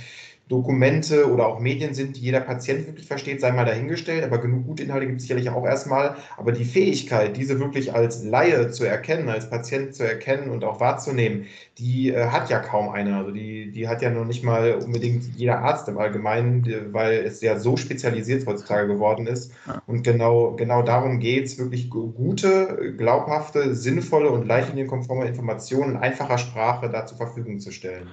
Dokumente 0.48 1.30
oder 1.30 1.46
auch 1.46 1.60
Medien 1.60 1.92
sind, 1.92 2.16
die 2.16 2.20
jeder 2.20 2.40
Patient 2.40 2.86
wirklich 2.86 3.06
versteht, 3.06 3.40
sei 3.40 3.52
mal 3.52 3.66
dahingestellt. 3.66 4.24
Aber 4.24 4.38
genug 4.38 4.66
gute 4.66 4.82
Inhalte 4.82 5.06
gibt 5.06 5.18
es 5.18 5.24
sicherlich 5.24 5.50
auch 5.50 5.66
erstmal. 5.66 6.16
Aber 6.36 6.52
die 6.52 6.64
Fähigkeit, 6.64 7.36
diese 7.36 7.60
wirklich 7.60 7.94
als 7.94 8.24
Laie 8.24 8.70
zu 8.70 8.84
erkennen, 8.84 9.28
als 9.28 9.50
Patient 9.50 9.94
zu 9.94 10.04
erkennen 10.04 10.50
und 10.50 10.64
auch 10.64 10.80
wahrzunehmen, 10.80 11.46
die 11.78 12.10
äh, 12.10 12.26
hat 12.26 12.48
ja 12.48 12.60
kaum 12.60 12.88
einer. 12.88 13.18
Also 13.18 13.30
die, 13.30 13.70
die 13.70 13.88
hat 13.88 14.00
ja 14.00 14.10
noch 14.10 14.24
nicht 14.24 14.42
mal 14.42 14.74
unbedingt 14.74 15.24
jeder 15.36 15.58
Arzt 15.58 15.86
im 15.88 15.98
Allgemeinen, 15.98 16.66
weil 16.92 17.18
es 17.18 17.42
ja 17.42 17.58
so 17.58 17.76
spezialisiert 17.76 18.46
heutzutage 18.46 18.88
geworden 18.88 19.26
ist. 19.26 19.52
Und 19.86 20.02
genau, 20.02 20.52
genau 20.52 20.82
darum 20.82 21.18
geht 21.18 21.46
es, 21.46 21.58
wirklich 21.58 21.90
gute, 21.90 22.94
glaubhafte, 22.96 23.74
sinnvolle 23.74 24.30
und 24.30 24.46
leitlinienkonforme 24.46 25.26
Informationen 25.26 25.92
in 25.92 25.96
einfacher 25.98 26.38
Sprache 26.38 26.88
da 26.88 27.04
zur 27.04 27.18
Verfügung 27.18 27.60
zu 27.60 27.70
stellen. 27.70 28.08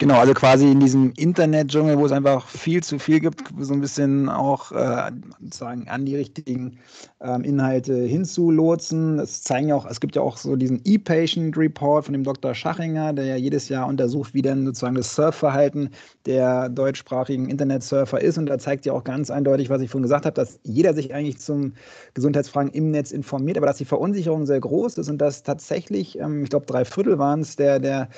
Genau, 0.00 0.18
also 0.18 0.32
quasi 0.32 0.64
in 0.72 0.80
diesem 0.80 1.12
Internetdschungel, 1.18 1.98
wo 1.98 2.06
es 2.06 2.12
einfach 2.12 2.48
viel 2.48 2.82
zu 2.82 2.98
viel 2.98 3.20
gibt, 3.20 3.42
so 3.58 3.74
ein 3.74 3.82
bisschen 3.82 4.30
auch 4.30 4.72
äh, 4.72 5.12
sozusagen 5.42 5.90
an 5.90 6.06
die 6.06 6.16
richtigen 6.16 6.78
ähm, 7.20 7.44
Inhalte 7.44 7.94
hinzulotsen. 7.94 9.18
Es 9.18 9.42
zeigen 9.42 9.68
ja 9.68 9.74
auch, 9.74 9.84
es 9.84 10.00
gibt 10.00 10.16
ja 10.16 10.22
auch 10.22 10.38
so 10.38 10.56
diesen 10.56 10.80
E-Patient 10.86 11.54
Report 11.54 12.06
von 12.06 12.14
dem 12.14 12.24
Dr. 12.24 12.54
Schachinger, 12.54 13.12
der 13.12 13.26
ja 13.26 13.36
jedes 13.36 13.68
Jahr 13.68 13.86
untersucht, 13.86 14.32
wie 14.32 14.40
denn 14.40 14.64
sozusagen 14.64 14.94
das 14.94 15.14
Surfverhalten 15.14 15.90
der 16.26 16.68
deutschsprachigen 16.68 17.48
Internetsurfer 17.48 18.20
ist. 18.20 18.36
Und 18.36 18.46
da 18.46 18.58
zeigt 18.58 18.84
ja 18.84 18.92
auch 18.92 19.04
ganz 19.04 19.30
eindeutig, 19.30 19.70
was 19.70 19.80
ich 19.80 19.90
vorhin 19.90 20.02
gesagt 20.02 20.26
habe, 20.26 20.34
dass 20.34 20.60
jeder 20.64 20.92
sich 20.92 21.14
eigentlich 21.14 21.38
zum 21.38 21.72
Gesundheitsfragen 22.14 22.72
im 22.72 22.90
Netz 22.90 23.10
informiert, 23.10 23.56
aber 23.56 23.66
dass 23.66 23.78
die 23.78 23.84
Verunsicherung 23.86 24.44
sehr 24.46 24.60
groß 24.60 24.98
ist 24.98 25.08
und 25.08 25.18
dass 25.18 25.42
tatsächlich, 25.42 26.18
ähm, 26.18 26.44
ich 26.44 26.50
glaube, 26.50 26.66
drei 26.66 26.84
Viertel 26.84 27.18
waren 27.18 27.40
es, 27.40 27.56
der, 27.56 27.78
der, 27.78 28.08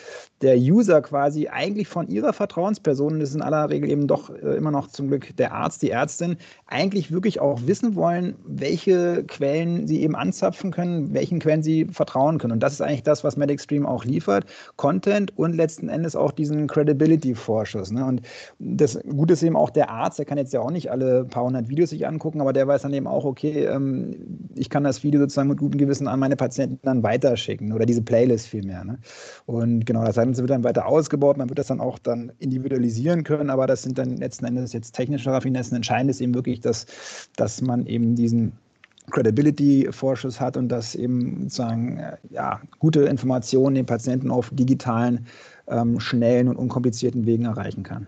der 0.41 0.57
User 0.57 1.01
quasi 1.01 1.49
eigentlich 1.49 1.87
von 1.87 2.09
ihrer 2.09 2.33
Vertrauensperson, 2.33 3.21
das 3.21 3.31
ist 3.31 3.37
in 3.37 3.43
aller 3.43 3.71
Regel 3.71 3.89
eben 3.89 4.09
doch 4.09 4.31
äh, 4.31 4.57
immer 4.57 4.73
noch 4.73 4.89
zum 4.89 5.09
Glück 5.09 5.37
der 5.37 5.53
Arzt, 5.53 5.83
die 5.83 5.91
Ärztin, 5.91 6.37
eigentlich 6.67 7.13
wirklich 7.13 7.41
auch 7.41 7.61
wissen 7.67 7.95
wollen, 7.95 8.35
welche 8.45 9.25
Quellen 9.25 9.87
sie 9.87 10.03
eben 10.03 10.17
anzapfen 10.17 10.73
können, 10.73 11.15
welchen 11.15 11.39
Quellen 11.39 11.63
sie 11.63 11.85
vertrauen 11.85 12.39
können. 12.39 12.55
Und 12.55 12.61
das 12.61 12.73
ist 12.73 12.81
eigentlich 12.81 13.05
das, 13.05 13.23
was 13.23 13.37
MedicStream 13.37 13.87
auch 13.87 14.05
liefert. 14.05 14.47
Content 14.77 15.37
und 15.39 15.55
letzten 15.55 15.89
Endes 15.89 16.17
auch 16.17 16.33
diesen 16.33 16.67
Credibility-Vorschuss. 16.67 17.92
Ne? 17.93 18.05
Und 18.05 18.23
das 18.59 18.99
Gute 19.09 19.35
ist 19.35 19.43
eben 19.43 19.57
auch 19.57 19.71
der 19.71 19.91
Arzt, 19.91 20.19
der 20.19 20.27
kann 20.27 20.39
jetzt 20.39 20.53
ja 20.53 20.61
auch 20.61 20.71
nicht 20.71 20.91
alle 20.91 21.25
paar 21.25 21.45
hundert 21.45 21.69
Videos 21.69 21.91
sich 21.91 22.07
angucken, 22.07 22.41
aber 22.41 22.53
der 22.53 22.67
weiß 22.67 22.83
dann 22.83 22.93
eben 22.93 23.07
auch, 23.07 23.25
okay, 23.25 23.65
ähm, 23.65 24.49
ich 24.55 24.71
kann 24.71 24.85
das 24.85 25.03
Video 25.03 25.21
sozusagen 25.21 25.49
mit 25.49 25.59
gutem 25.59 25.79
Gewissen 25.79 26.09
an 26.09 26.21
meine 26.21 26.37
Patienten 26.37 26.79
dann 26.83 27.03
weiterschicken 27.03 27.73
oder 27.73 27.87
diese 27.87 28.03
Playlist 28.03 28.49
vielmehr. 28.49 28.85
Ne? 28.85 28.99
Und 29.47 29.87
genau, 29.87 30.05
das 30.05 30.17
Ganze 30.17 30.43
wird 30.43 30.51
dann 30.51 30.65
weiter 30.65 30.87
ausgebaut, 30.87 31.37
man 31.37 31.49
wird 31.49 31.59
das 31.59 31.69
dann 31.69 31.81
auch 31.81 31.99
dann 31.99 32.33
individualisieren 32.39 33.25
können, 33.25 33.51
aber 33.51 33.67
das 33.67 33.83
sind 33.83 33.99
dann 33.99 34.17
letzten 34.17 34.45
Endes 34.45 34.73
jetzt 34.73 34.93
technische 34.93 35.31
Raffinessen. 35.31 35.77
Entscheidend 35.77 36.11
ist 36.11 36.21
eben 36.21 36.35
wirklich, 36.35 36.61
dass, 36.61 36.87
dass 37.37 37.63
man 37.63 37.87
eben 37.87 38.15
diesen 38.15 38.53
Credibility-Vorschuss 39.11 40.41
hat 40.41 40.57
und 40.57 40.69
dass 40.69 40.95
eben 40.95 41.43
sozusagen 41.43 41.99
äh, 41.99 42.17
ja, 42.31 42.61
gute 42.79 43.03
Informationen 43.03 43.75
den 43.75 43.87
Patienten 43.87 44.31
auf 44.31 44.51
digitalen, 44.53 45.27
ähm, 45.69 46.01
schnellen 46.01 46.49
und 46.49 46.57
unkomplizierten 46.57 47.27
Wegen 47.27 47.45
erreichen 47.45 47.83
kann. 47.83 48.07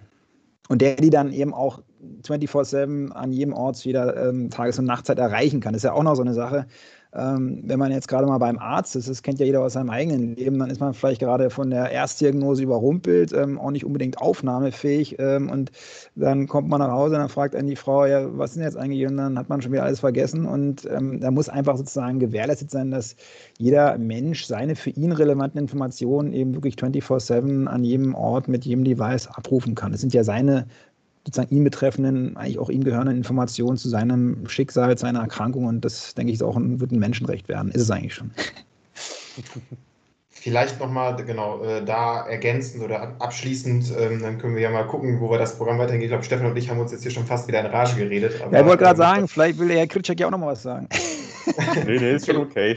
Und 0.69 0.81
der 0.81 0.97
die 0.97 1.11
dann 1.11 1.33
eben 1.33 1.53
auch 1.53 1.83
24-7 2.23 3.11
an 3.11 3.33
jedem 3.33 3.53
Ort 3.53 3.77
zu 3.77 3.89
jeder 3.89 4.29
ähm, 4.29 4.51
Tages- 4.51 4.79
und 4.79 4.87
Nachtzeit 4.87 5.19
erreichen 5.19 5.61
kann. 5.61 5.75
Das 5.75 5.81
ist 5.81 5.85
ja 5.85 5.93
auch 5.93 6.03
noch 6.03 6.15
so 6.15 6.23
eine 6.23 6.35
Sache 6.35 6.67
ähm, 7.15 7.63
wenn 7.65 7.79
man 7.79 7.93
jetzt 7.93 8.09
gerade 8.09 8.27
mal 8.27 8.39
beim 8.39 8.59
Arzt 8.59 8.97
ist, 8.97 9.09
das 9.09 9.23
kennt 9.23 9.39
ja 9.39 9.47
jeder 9.47 9.63
aus 9.63 9.75
seinem 9.75 9.91
eigenen 9.91 10.35
Leben, 10.35 10.59
dann 10.59 10.71
ist 10.71 10.81
man 10.81 10.95
vielleicht 10.95 11.21
gerade 11.21 11.51
von 11.51 11.71
der 11.71 11.91
Erstdiagnose 11.91 12.63
überrumpelt, 12.63 13.33
ähm, 13.33 13.59
auch 13.59 13.71
nicht 13.71 13.85
unbedingt 13.85 14.19
aufnahmefähig 14.19 15.17
ähm, 15.19 15.49
und 15.51 15.71
dann 16.17 16.49
kommt 16.49 16.69
man 16.69 16.81
nach 16.81 16.91
Hause 16.91 17.15
und 17.15 17.21
dann 17.21 17.29
fragt 17.29 17.55
einen 17.55 17.69
die 17.69 17.77
Frau, 17.77 18.07
ja, 18.07 18.27
was 18.37 18.55
denn 18.55 18.63
jetzt 18.63 18.77
eigentlich? 18.77 19.07
Und 19.07 19.17
dann 19.17 19.39
hat 19.39 19.49
man 19.49 19.63
schon 19.63 19.73
wieder 19.73 19.85
alles 19.85 20.01
vergessen 20.01 20.47
und 20.47 20.89
ähm, 20.91 21.21
da 21.21 21.31
muss 21.31 21.49
einfach 21.49 21.77
sozusagen 21.77 22.19
gewährleistet 22.19 22.71
sein, 22.71 22.91
dass 22.91 23.17
jeder 23.59 23.97
Mensch 23.99 24.45
seine 24.47 24.75
für 24.75 24.91
ihn 24.91 25.13
relevanten 25.13 25.61
Informationen 25.61 26.33
eben 26.33 26.55
wirklich 26.55 26.75
24-7 26.75 27.67
an 27.67 27.85
jedem 27.85 28.15
Ort 28.15 28.49
mit 28.49 28.65
jedem 28.65 28.85
Device 28.85 29.29
abrufen 29.29 29.75
kann. 29.75 29.93
Das 29.93 30.01
sind 30.01 30.15
ja 30.15 30.25
seine 30.25 30.67
sozusagen 31.27 31.55
ihn 31.55 31.65
betreffenden, 31.65 32.37
eigentlich 32.37 32.59
auch 32.59 32.71
ihm 32.71 32.85
gehörenden 32.85 33.17
Informationen 33.17 33.77
zu 33.77 33.89
seinem 33.89 34.47
Schicksal, 34.47 34.97
seiner 34.99 35.21
Erkrankung 35.21 35.65
und 35.65 35.81
das, 35.85 36.15
denke 36.15 36.31
ich, 36.31 36.37
ist 36.37 36.43
auch 36.43 36.57
ein, 36.57 36.81
wird 36.81 36.93
ein 36.93 36.99
Menschenrecht 36.99 37.49
werden. 37.49 37.71
Ist 37.71 37.83
es 37.83 37.91
eigentlich 37.91 38.15
schon. 38.15 38.31
Vielleicht 40.45 40.79
nochmal, 40.79 41.17
genau, 41.25 41.63
äh, 41.63 41.83
da 41.83 42.27
ergänzend 42.27 42.85
oder 42.85 43.15
abschließend, 43.19 43.95
ähm, 43.99 44.21
dann 44.21 44.37
können 44.37 44.55
wir 44.55 44.61
ja 44.61 44.71
mal 44.71 44.87
gucken, 44.87 45.19
wo 45.19 45.31
wir 45.31 45.39
das 45.39 45.57
Programm 45.57 45.79
weitergehen. 45.79 46.03
Ich 46.03 46.09
glaube, 46.09 46.23
Stefan 46.23 46.51
und 46.51 46.57
ich 46.59 46.69
haben 46.69 46.79
uns 46.79 46.93
jetzt 46.93 47.01
hier 47.01 47.11
schon 47.11 47.25
fast 47.25 47.49
wieder 47.49 47.61
in 47.61 47.67
Rage 47.67 47.97
geredet. 47.97 48.35
Ja, 48.39 48.61
ich 48.61 48.67
wollte 48.67 48.83
gerade 48.83 48.99
sagen, 48.99 49.27
vielleicht 49.27 49.59
will 49.59 49.69
der 49.69 49.79
Herr 49.79 49.87
Kritschek 49.87 50.21
ja 50.21 50.27
auch 50.27 50.31
nochmal 50.31 50.53
was 50.53 50.63
sagen. 50.63 50.87
nee, 51.87 51.99
nee, 51.99 52.15
ist 52.15 52.27
schon 52.27 52.37
okay. 52.37 52.77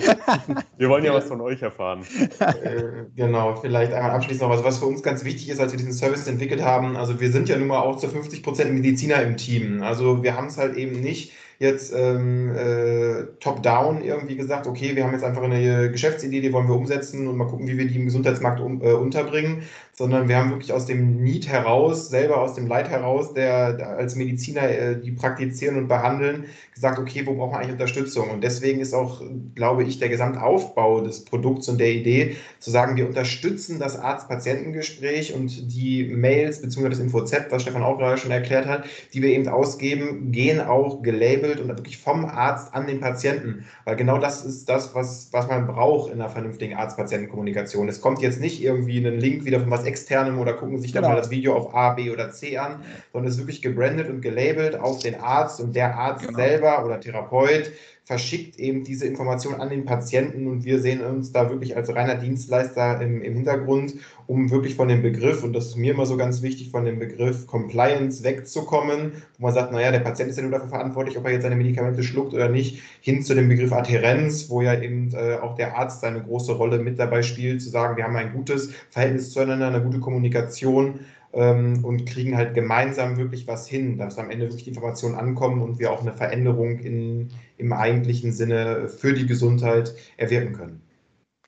Wir 0.77 0.89
wollen 0.89 1.03
ja 1.03 1.13
was 1.13 1.25
von 1.25 1.41
euch 1.41 1.61
erfahren. 1.61 2.03
Äh, 2.39 3.05
genau, 3.15 3.55
vielleicht 3.55 3.93
einmal 3.93 4.11
abschließend 4.11 4.41
noch 4.41 4.49
was, 4.49 4.63
was 4.63 4.79
für 4.79 4.85
uns 4.85 5.03
ganz 5.03 5.23
wichtig 5.23 5.49
ist, 5.49 5.59
als 5.59 5.71
wir 5.71 5.77
diesen 5.77 5.93
Service 5.93 6.27
entwickelt 6.27 6.61
haben. 6.61 6.95
Also 6.95 7.19
wir 7.19 7.31
sind 7.31 7.49
ja 7.49 7.57
nun 7.57 7.67
mal 7.67 7.79
auch 7.79 7.97
zu 7.97 8.07
50 8.07 8.43
Prozent 8.43 8.73
Mediziner 8.73 9.21
im 9.21 9.37
Team. 9.37 9.81
Also 9.83 10.23
wir 10.23 10.35
haben 10.35 10.47
es 10.47 10.57
halt 10.57 10.75
eben 10.75 10.99
nicht 10.99 11.33
jetzt 11.59 11.91
ähm, 11.95 12.55
äh, 12.55 13.25
top-down 13.39 14.03
irgendwie 14.03 14.35
gesagt, 14.35 14.67
okay, 14.67 14.95
wir 14.95 15.03
haben 15.03 15.13
jetzt 15.13 15.23
einfach 15.23 15.41
eine 15.41 15.91
Geschäftsidee, 15.91 16.41
die 16.41 16.53
wollen 16.53 16.67
wir 16.67 16.75
umsetzen 16.75 17.27
und 17.27 17.35
mal 17.35 17.47
gucken, 17.47 17.67
wie 17.67 17.77
wir 17.77 17.87
die 17.87 17.95
im 17.95 18.05
Gesundheitsmarkt 18.05 18.59
um, 18.59 18.81
äh, 18.81 18.93
unterbringen, 18.93 19.63
sondern 19.97 20.27
wir 20.27 20.37
haben 20.37 20.51
wirklich 20.51 20.71
aus 20.71 20.85
dem 20.85 21.23
Need 21.23 21.47
heraus, 21.47 22.09
selber 22.09 22.39
aus 22.39 22.53
dem 22.53 22.67
Leid 22.67 22.87
heraus, 22.87 23.33
der, 23.33 23.73
der 23.73 23.89
als 23.97 24.15
Mediziner, 24.15 24.69
äh, 24.69 25.01
die 25.01 25.11
praktizieren 25.11 25.75
und 25.75 25.87
behandeln, 25.87 26.45
gesagt, 26.71 26.99
okay, 26.99 27.25
wo 27.25 27.33
braucht 27.33 27.53
man 27.53 27.61
eigentlich 27.61 27.73
Unterstützung? 27.73 28.29
Und 28.29 28.43
deswegen 28.43 28.79
ist 28.79 28.93
auch, 28.93 29.23
glaube 29.55 29.83
ich, 29.83 29.97
der 29.97 30.09
Gesamtaufbau 30.09 31.01
des 31.01 31.25
Produkts 31.25 31.67
und 31.67 31.79
der 31.79 31.91
Idee, 31.91 32.37
zu 32.59 32.69
sagen, 32.69 32.95
wir 32.95 33.07
unterstützen 33.07 33.79
das 33.79 33.97
Arzt-Patientengespräch 33.97 35.33
und 35.33 35.73
die 35.73 36.03
Mails 36.03 36.61
bzw. 36.61 36.89
das 36.89 36.99
Info 36.99 37.21
Z, 37.21 37.47
was 37.49 37.63
Stefan 37.63 37.81
auch 37.81 37.97
gerade 37.97 38.19
schon 38.19 38.29
erklärt 38.29 38.67
hat, 38.67 38.85
die 39.13 39.23
wir 39.23 39.29
eben 39.29 39.47
ausgeben, 39.47 40.31
gehen 40.31 40.59
auch 40.59 41.01
gelabelt 41.01 41.59
und 41.59 41.69
wirklich 41.69 41.97
vom 41.97 42.25
Arzt 42.25 42.75
an 42.75 42.85
den 42.85 42.99
Patienten. 42.99 43.65
Weil 43.85 43.95
genau 43.95 44.19
das 44.19 44.45
ist 44.45 44.69
das, 44.69 44.93
was, 44.93 45.29
was 45.31 45.47
man 45.47 45.65
braucht 45.65 46.13
in 46.13 46.21
einer 46.21 46.29
vernünftigen 46.29 46.75
Arzt-Patienten-Kommunikation. 46.75 47.89
Es 47.89 47.99
kommt 47.99 48.21
jetzt 48.21 48.39
nicht 48.39 48.61
irgendwie 48.61 48.99
ein 48.99 49.19
Link 49.19 49.43
wieder 49.45 49.59
von 49.59 49.71
was 49.71 49.86
externem 49.87 50.39
oder 50.39 50.53
gucken 50.53 50.79
sich 50.79 50.91
dann 50.91 51.03
genau. 51.03 51.15
mal 51.15 51.19
das 51.19 51.29
Video 51.29 51.55
auf 51.55 51.73
A, 51.73 51.93
B 51.93 52.11
oder 52.11 52.31
C 52.31 52.57
an, 52.57 52.83
sondern 53.11 53.29
es 53.29 53.35
ist 53.35 53.41
wirklich 53.41 53.61
gebrandet 53.61 54.09
und 54.09 54.21
gelabelt 54.21 54.75
auf 54.75 54.99
den 54.99 55.15
Arzt 55.15 55.59
und 55.59 55.75
der 55.75 55.95
Arzt 55.95 56.27
genau. 56.27 56.37
selber 56.37 56.85
oder 56.85 56.99
Therapeut 56.99 57.71
verschickt 58.07 58.57
eben 58.57 58.85
diese 58.85 59.05
Information 59.05 59.55
an 59.55 59.69
den 59.69 59.83
Patienten 59.83 60.47
und 60.47 60.63
wir 60.63 60.79
sehen 60.79 61.01
uns 61.01 61.33
da 61.33 61.49
wirklich 61.49 61.75
als 61.75 61.93
reiner 61.93 62.15
Dienstleister 62.15 63.01
im, 63.01 63.21
im 63.21 63.33
Hintergrund, 63.33 63.95
um 64.27 64.49
wirklich 64.49 64.75
von 64.75 64.87
dem 64.87 65.01
Begriff, 65.01 65.43
und 65.43 65.51
das 65.51 65.67
ist 65.67 65.75
mir 65.75 65.91
immer 65.91 66.05
so 66.05 66.15
ganz 66.15 66.41
wichtig, 66.41 66.71
von 66.71 66.85
dem 66.85 66.99
Begriff 66.99 67.45
Compliance 67.47 68.23
wegzukommen, 68.23 69.11
wo 69.37 69.47
man 69.47 69.53
sagt, 69.53 69.73
naja, 69.73 69.91
der 69.91 69.99
Patient 69.99 70.29
ist 70.29 70.37
ja 70.37 70.43
nur 70.43 70.53
dafür 70.53 70.69
verantwortlich, 70.69 71.17
ob 71.17 71.25
er 71.25 71.33
jetzt 71.33 71.43
seine 71.43 71.57
Medikamente 71.57 72.01
schluckt 72.01 72.33
oder 72.33 72.47
nicht, 72.47 72.81
hin 73.01 73.23
zu 73.23 73.35
dem 73.35 73.49
Begriff 73.49 73.73
Adhärenz, 73.73 74.49
wo 74.49 74.61
ja 74.61 74.81
eben 74.81 75.11
äh, 75.13 75.35
auch 75.41 75.55
der 75.55 75.75
Arzt 75.77 75.99
seine 75.99 76.23
große 76.23 76.53
Rolle 76.53 76.79
mit 76.79 76.97
dabei 76.99 77.23
spielt, 77.23 77.61
zu 77.61 77.69
sagen, 77.69 77.97
wir 77.97 78.05
haben 78.05 78.15
ein 78.15 78.31
gutes 78.31 78.71
Verhältnis 78.89 79.31
zueinander, 79.31 79.67
eine 79.67 79.81
gute 79.81 79.99
Kommunikation 79.99 81.01
ähm, 81.37 81.85
und 81.85 82.05
kriegen 82.05 82.35
halt 82.35 82.55
gemeinsam 82.55 83.17
wirklich 83.17 83.47
was 83.47 83.67
hin, 83.67 83.97
dass 83.97 84.17
am 84.17 84.31
Ende 84.31 84.45
wirklich 84.45 84.63
die 84.63 84.71
Informationen 84.71 85.15
ankommen 85.15 85.61
und 85.61 85.79
wir 85.79 85.91
auch 85.91 86.01
eine 86.01 86.13
Veränderung 86.13 86.79
in, 86.79 87.29
im 87.57 87.71
eigentlichen 87.71 88.33
Sinne 88.33 88.89
für 88.89 89.13
die 89.13 89.27
Gesundheit 89.27 89.93
erwirken 90.17 90.53
können. 90.53 90.81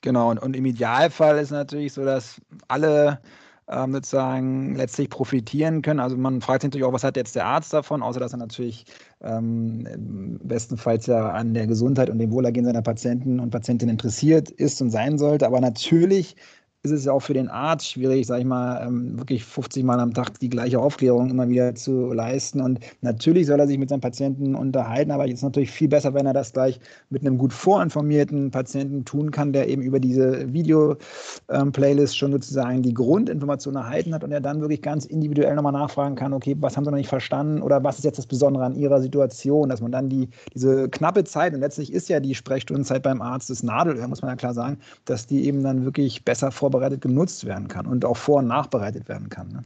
Genau, 0.01 0.29
und, 0.29 0.37
und 0.37 0.55
im 0.55 0.65
Idealfall 0.65 1.39
ist 1.39 1.51
natürlich 1.51 1.93
so, 1.93 2.05
dass 2.05 2.39
alle 2.67 3.19
ähm, 3.67 3.93
sozusagen 3.93 4.75
letztlich 4.75 5.09
profitieren 5.09 5.81
können. 5.81 5.99
Also 5.99 6.17
man 6.17 6.39
fragt 6.41 6.61
sich 6.61 6.69
natürlich 6.69 6.85
auch, 6.85 6.93
was 6.93 7.03
hat 7.03 7.17
jetzt 7.17 7.35
der 7.35 7.45
Arzt 7.45 7.73
davon, 7.73 8.01
außer 8.01 8.19
dass 8.19 8.33
er 8.33 8.37
natürlich 8.37 8.85
ähm, 9.21 10.39
bestenfalls 10.43 11.07
ja 11.07 11.31
an 11.31 11.53
der 11.53 11.67
Gesundheit 11.67 12.09
und 12.09 12.19
dem 12.19 12.31
Wohlergehen 12.31 12.65
seiner 12.65 12.81
Patienten 12.81 13.39
und 13.39 13.49
Patientinnen 13.49 13.93
interessiert 13.93 14.49
ist 14.49 14.81
und 14.81 14.91
sein 14.91 15.17
sollte. 15.17 15.45
Aber 15.45 15.59
natürlich 15.61 16.35
ist 16.83 16.91
es 16.91 17.03
ja 17.03 17.11
auch 17.11 17.19
für 17.19 17.33
den 17.33 17.49
Arzt 17.49 17.91
schwierig, 17.91 18.25
sag 18.25 18.39
ich 18.39 18.45
mal, 18.45 18.87
ähm, 18.87 19.17
wirklich 19.19 19.43
50 19.43 19.83
Mal 19.83 19.99
am 19.99 20.13
Tag 20.13 20.39
die 20.39 20.47
gleiche 20.47 20.79
Aufklärung 20.79 21.29
immer 21.29 21.49
wieder 21.49 21.75
zu 21.75 22.13
leisten. 22.13 22.61
Und 22.61 22.79
natürlich 23.01 23.47
soll 23.47 23.59
er 23.59 23.67
sich 23.67 23.77
mit 23.77 23.89
seinem 23.89 23.99
Patienten 23.99 24.55
unterhalten, 24.55 25.11
aber 25.11 25.25
es 25.25 25.33
ist 25.33 25.43
natürlich 25.43 25.71
viel 25.71 25.89
besser, 25.89 26.13
wenn 26.13 26.25
er 26.25 26.31
das 26.31 26.53
gleich 26.53 26.79
mit 27.09 27.21
einem 27.21 27.37
gut 27.37 27.51
vorinformierten 27.51 28.51
Patienten 28.51 29.03
tun 29.03 29.29
kann, 29.31 29.51
der 29.51 29.67
eben 29.67 29.81
über 29.81 29.99
diese 29.99 30.53
Video-Playlist 30.53 32.17
schon 32.17 32.31
sozusagen 32.31 32.81
die 32.81 32.93
Grundinformation 32.93 33.75
erhalten 33.75 34.13
hat 34.13 34.23
und 34.23 34.31
er 34.31 34.39
dann 34.39 34.61
wirklich 34.61 34.81
ganz 34.81 35.03
individuell 35.03 35.55
nochmal 35.55 35.73
nachfragen 35.73 36.15
kann, 36.15 36.31
okay, 36.31 36.55
was 36.61 36.77
haben 36.77 36.85
Sie 36.85 36.91
noch 36.91 36.97
nicht 36.97 37.09
verstanden 37.09 37.61
oder 37.61 37.83
was 37.83 37.97
ist 37.97 38.05
jetzt 38.05 38.19
das 38.19 38.27
Besondere 38.27 38.63
an 38.63 38.75
Ihrer 38.75 39.01
Situation, 39.01 39.67
dass 39.67 39.81
man 39.81 39.91
dann 39.91 40.07
die, 40.07 40.29
diese 40.53 40.87
knappe 40.87 41.25
Zeit, 41.25 41.53
und 41.53 41.59
letztlich 41.59 41.91
ist 41.91 42.07
ja 42.07 42.21
die 42.21 42.35
Sprechstundenzeit 42.35 43.03
beim 43.03 43.21
Arzt 43.21 43.49
das 43.49 43.63
Nadelöhr, 43.63 44.07
muss 44.07 44.21
man 44.21 44.31
ja 44.31 44.35
klar 44.37 44.53
sagen, 44.53 44.77
dass 45.03 45.27
die 45.27 45.45
eben 45.45 45.61
dann 45.61 45.83
wirklich 45.83 46.23
besser 46.23 46.51
vor 46.51 46.68
vorbereitet 46.69 47.01
genutzt 47.01 47.45
werden 47.45 47.67
kann 47.67 47.87
und 47.87 48.05
auch 48.05 48.17
vor- 48.17 48.37
und 48.37 48.47
nachbereitet 48.47 49.09
werden 49.09 49.29
kann. 49.29 49.49
Ne? 49.49 49.63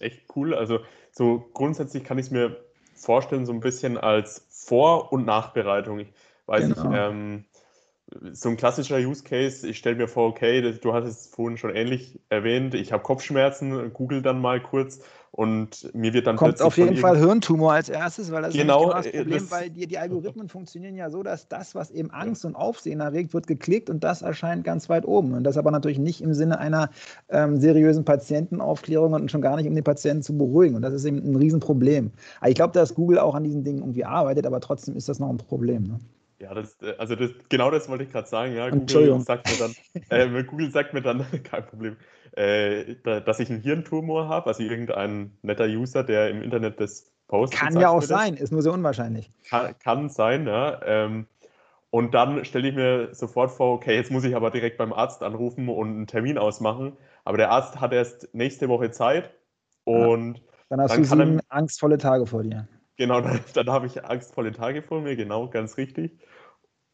Echt 0.00 0.22
cool. 0.34 0.54
Also 0.54 0.80
so 1.12 1.48
grundsätzlich 1.54 2.04
kann 2.04 2.18
ich 2.18 2.26
es 2.26 2.32
mir 2.32 2.56
vorstellen, 2.94 3.46
so 3.46 3.52
ein 3.52 3.60
bisschen 3.60 3.96
als 3.96 4.46
Vor- 4.50 5.12
und 5.12 5.24
Nachbereitung. 5.24 6.00
Ich 6.00 6.12
weiß 6.46 6.66
genau. 6.66 6.88
nicht, 6.88 6.98
ähm, 6.98 7.44
so 8.32 8.48
ein 8.48 8.56
klassischer 8.56 8.98
Use 8.98 9.24
Case, 9.24 9.68
ich 9.68 9.78
stelle 9.78 9.96
mir 9.96 10.08
vor, 10.08 10.28
okay, 10.28 10.62
du 10.80 10.92
hattest 10.92 11.20
es 11.20 11.26
vorhin 11.26 11.58
schon 11.58 11.74
ähnlich 11.74 12.20
erwähnt, 12.28 12.74
ich 12.74 12.92
habe 12.92 13.02
Kopfschmerzen, 13.02 13.92
google 13.92 14.22
dann 14.22 14.40
mal 14.40 14.60
kurz 14.60 15.00
und 15.36 15.94
mir 15.94 16.14
wird 16.14 16.26
dann 16.26 16.36
kommt 16.36 16.62
auf 16.62 16.78
jeden 16.78 16.96
Fall 16.96 17.18
Hirntumor 17.18 17.74
als 17.74 17.90
erstes, 17.90 18.32
weil 18.32 18.40
das 18.40 18.54
genau, 18.54 18.78
ist 18.78 18.84
genau 18.84 18.96
das 18.96 19.06
äh, 19.06 19.18
Problem, 19.18 19.38
das 19.38 19.50
weil 19.50 19.68
die, 19.68 19.86
die 19.86 19.98
Algorithmen 19.98 20.48
funktionieren 20.48 20.96
ja 20.96 21.10
so, 21.10 21.22
dass 21.22 21.46
das, 21.46 21.74
was 21.74 21.90
eben 21.90 22.10
Angst 22.10 22.44
ja. 22.44 22.48
und 22.48 22.56
Aufsehen 22.56 23.00
erregt, 23.00 23.34
wird 23.34 23.46
geklickt 23.46 23.90
und 23.90 24.02
das 24.02 24.22
erscheint 24.22 24.64
ganz 24.64 24.88
weit 24.88 25.06
oben. 25.06 25.34
Und 25.34 25.44
das 25.44 25.58
aber 25.58 25.70
natürlich 25.70 25.98
nicht 25.98 26.22
im 26.22 26.32
Sinne 26.32 26.58
einer 26.58 26.88
ähm, 27.28 27.58
seriösen 27.58 28.06
Patientenaufklärung 28.06 29.12
und 29.12 29.30
schon 29.30 29.42
gar 29.42 29.56
nicht, 29.56 29.68
um 29.68 29.74
den 29.74 29.84
Patienten 29.84 30.22
zu 30.22 30.38
beruhigen. 30.38 30.74
Und 30.74 30.80
das 30.80 30.94
ist 30.94 31.04
eben 31.04 31.18
ein 31.18 31.36
Riesenproblem. 31.36 32.12
Aber 32.40 32.48
ich 32.48 32.54
glaube, 32.54 32.72
dass 32.72 32.94
Google 32.94 33.18
auch 33.18 33.34
an 33.34 33.44
diesen 33.44 33.62
Dingen 33.62 33.80
irgendwie 33.80 34.06
arbeitet, 34.06 34.46
aber 34.46 34.60
trotzdem 34.60 34.96
ist 34.96 35.10
das 35.10 35.18
noch 35.18 35.28
ein 35.28 35.36
Problem. 35.36 35.82
Ne? 35.82 36.00
Ja, 36.38 36.54
das, 36.54 36.76
äh, 36.82 36.94
also 36.98 37.14
das, 37.14 37.30
genau 37.48 37.70
das 37.70 37.88
wollte 37.88 38.04
ich 38.04 38.10
gerade 38.10 38.28
sagen. 38.28 38.54
Ja, 38.54 38.70
Google 38.70 39.20
sagt 39.20 39.48
mir 39.48 39.58
dann, 39.58 39.74
äh, 40.08 40.44
Google 40.44 40.70
sagt 40.70 40.94
mir 40.94 41.02
dann, 41.02 41.26
kein 41.44 41.66
Problem, 41.66 41.96
äh, 42.36 42.96
dass 43.02 43.40
ich 43.40 43.50
einen 43.50 43.62
Hirntumor 43.62 44.28
habe, 44.28 44.48
also 44.48 44.62
irgendein 44.62 45.36
netter 45.42 45.66
User, 45.66 46.04
der 46.04 46.30
im 46.30 46.42
Internet 46.42 46.80
das 46.80 47.10
postet. 47.28 47.58
Kann 47.58 47.80
ja 47.80 47.88
auch 47.88 48.02
sein, 48.02 48.34
ist 48.34 48.52
nur 48.52 48.62
sehr 48.62 48.72
unwahrscheinlich. 48.72 49.30
Kann, 49.48 49.78
kann 49.78 50.08
sein, 50.10 50.46
ja. 50.46 50.80
Ähm, 50.84 51.26
und 51.90 52.14
dann 52.14 52.44
stelle 52.44 52.68
ich 52.68 52.74
mir 52.74 53.14
sofort 53.14 53.50
vor, 53.50 53.72
okay, 53.72 53.94
jetzt 53.94 54.10
muss 54.10 54.24
ich 54.24 54.36
aber 54.36 54.50
direkt 54.50 54.76
beim 54.76 54.92
Arzt 54.92 55.22
anrufen 55.22 55.68
und 55.68 55.88
einen 55.88 56.06
Termin 56.06 56.36
ausmachen. 56.36 56.96
Aber 57.24 57.38
der 57.38 57.50
Arzt 57.50 57.80
hat 57.80 57.92
erst 57.92 58.32
nächste 58.34 58.68
Woche 58.68 58.90
Zeit 58.90 59.30
und 59.84 60.36
ja. 60.36 60.42
dann 60.68 60.80
hast 60.82 60.90
dann 60.92 61.02
du 61.02 61.08
sieben 61.08 61.38
er, 61.38 61.44
angstvolle 61.48 61.98
Tage 61.98 62.26
vor 62.26 62.42
dir. 62.42 62.68
Genau, 62.96 63.20
dann, 63.22 63.40
dann 63.54 63.70
habe 63.70 63.86
ich 63.86 64.04
angstvolle 64.04 64.52
Tage 64.52 64.82
vor 64.82 65.00
mir, 65.00 65.16
genau, 65.16 65.48
ganz 65.48 65.76
richtig. 65.78 66.18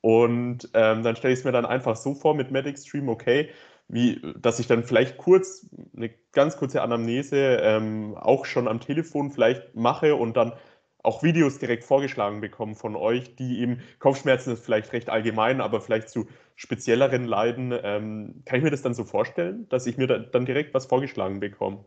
Und 0.02 0.68
ähm, 0.74 1.02
dann 1.02 1.16
stelle 1.16 1.32
ich 1.32 1.40
es 1.40 1.44
mir 1.44 1.52
dann 1.52 1.64
einfach 1.64 1.96
so 1.96 2.14
vor 2.14 2.34
mit 2.34 2.50
Medic 2.50 2.78
Stream, 2.78 3.08
okay, 3.08 3.50
wie, 3.92 4.20
dass 4.40 4.58
ich 4.58 4.66
dann 4.66 4.84
vielleicht 4.84 5.18
kurz 5.18 5.66
eine 5.94 6.10
ganz 6.32 6.56
kurze 6.56 6.82
Anamnese 6.82 7.36
ähm, 7.62 8.16
auch 8.16 8.46
schon 8.46 8.66
am 8.66 8.80
Telefon 8.80 9.30
vielleicht 9.30 9.76
mache 9.76 10.16
und 10.16 10.36
dann 10.36 10.54
auch 11.02 11.22
Videos 11.22 11.58
direkt 11.58 11.84
vorgeschlagen 11.84 12.40
bekommen 12.40 12.74
von 12.74 12.96
euch, 12.96 13.36
die 13.36 13.60
eben 13.60 13.80
Kopfschmerzen 13.98 14.54
ist 14.54 14.64
vielleicht 14.64 14.92
recht 14.92 15.10
allgemein, 15.10 15.60
aber 15.60 15.80
vielleicht 15.80 16.08
zu 16.08 16.26
spezielleren 16.56 17.24
Leiden. 17.24 17.72
Ähm, 17.82 18.42
kann 18.46 18.58
ich 18.58 18.64
mir 18.64 18.70
das 18.70 18.82
dann 18.82 18.94
so 18.94 19.04
vorstellen, 19.04 19.68
dass 19.68 19.86
ich 19.86 19.98
mir 19.98 20.06
da, 20.06 20.18
dann 20.18 20.46
direkt 20.46 20.72
was 20.74 20.86
vorgeschlagen 20.86 21.40
bekomme? 21.40 21.84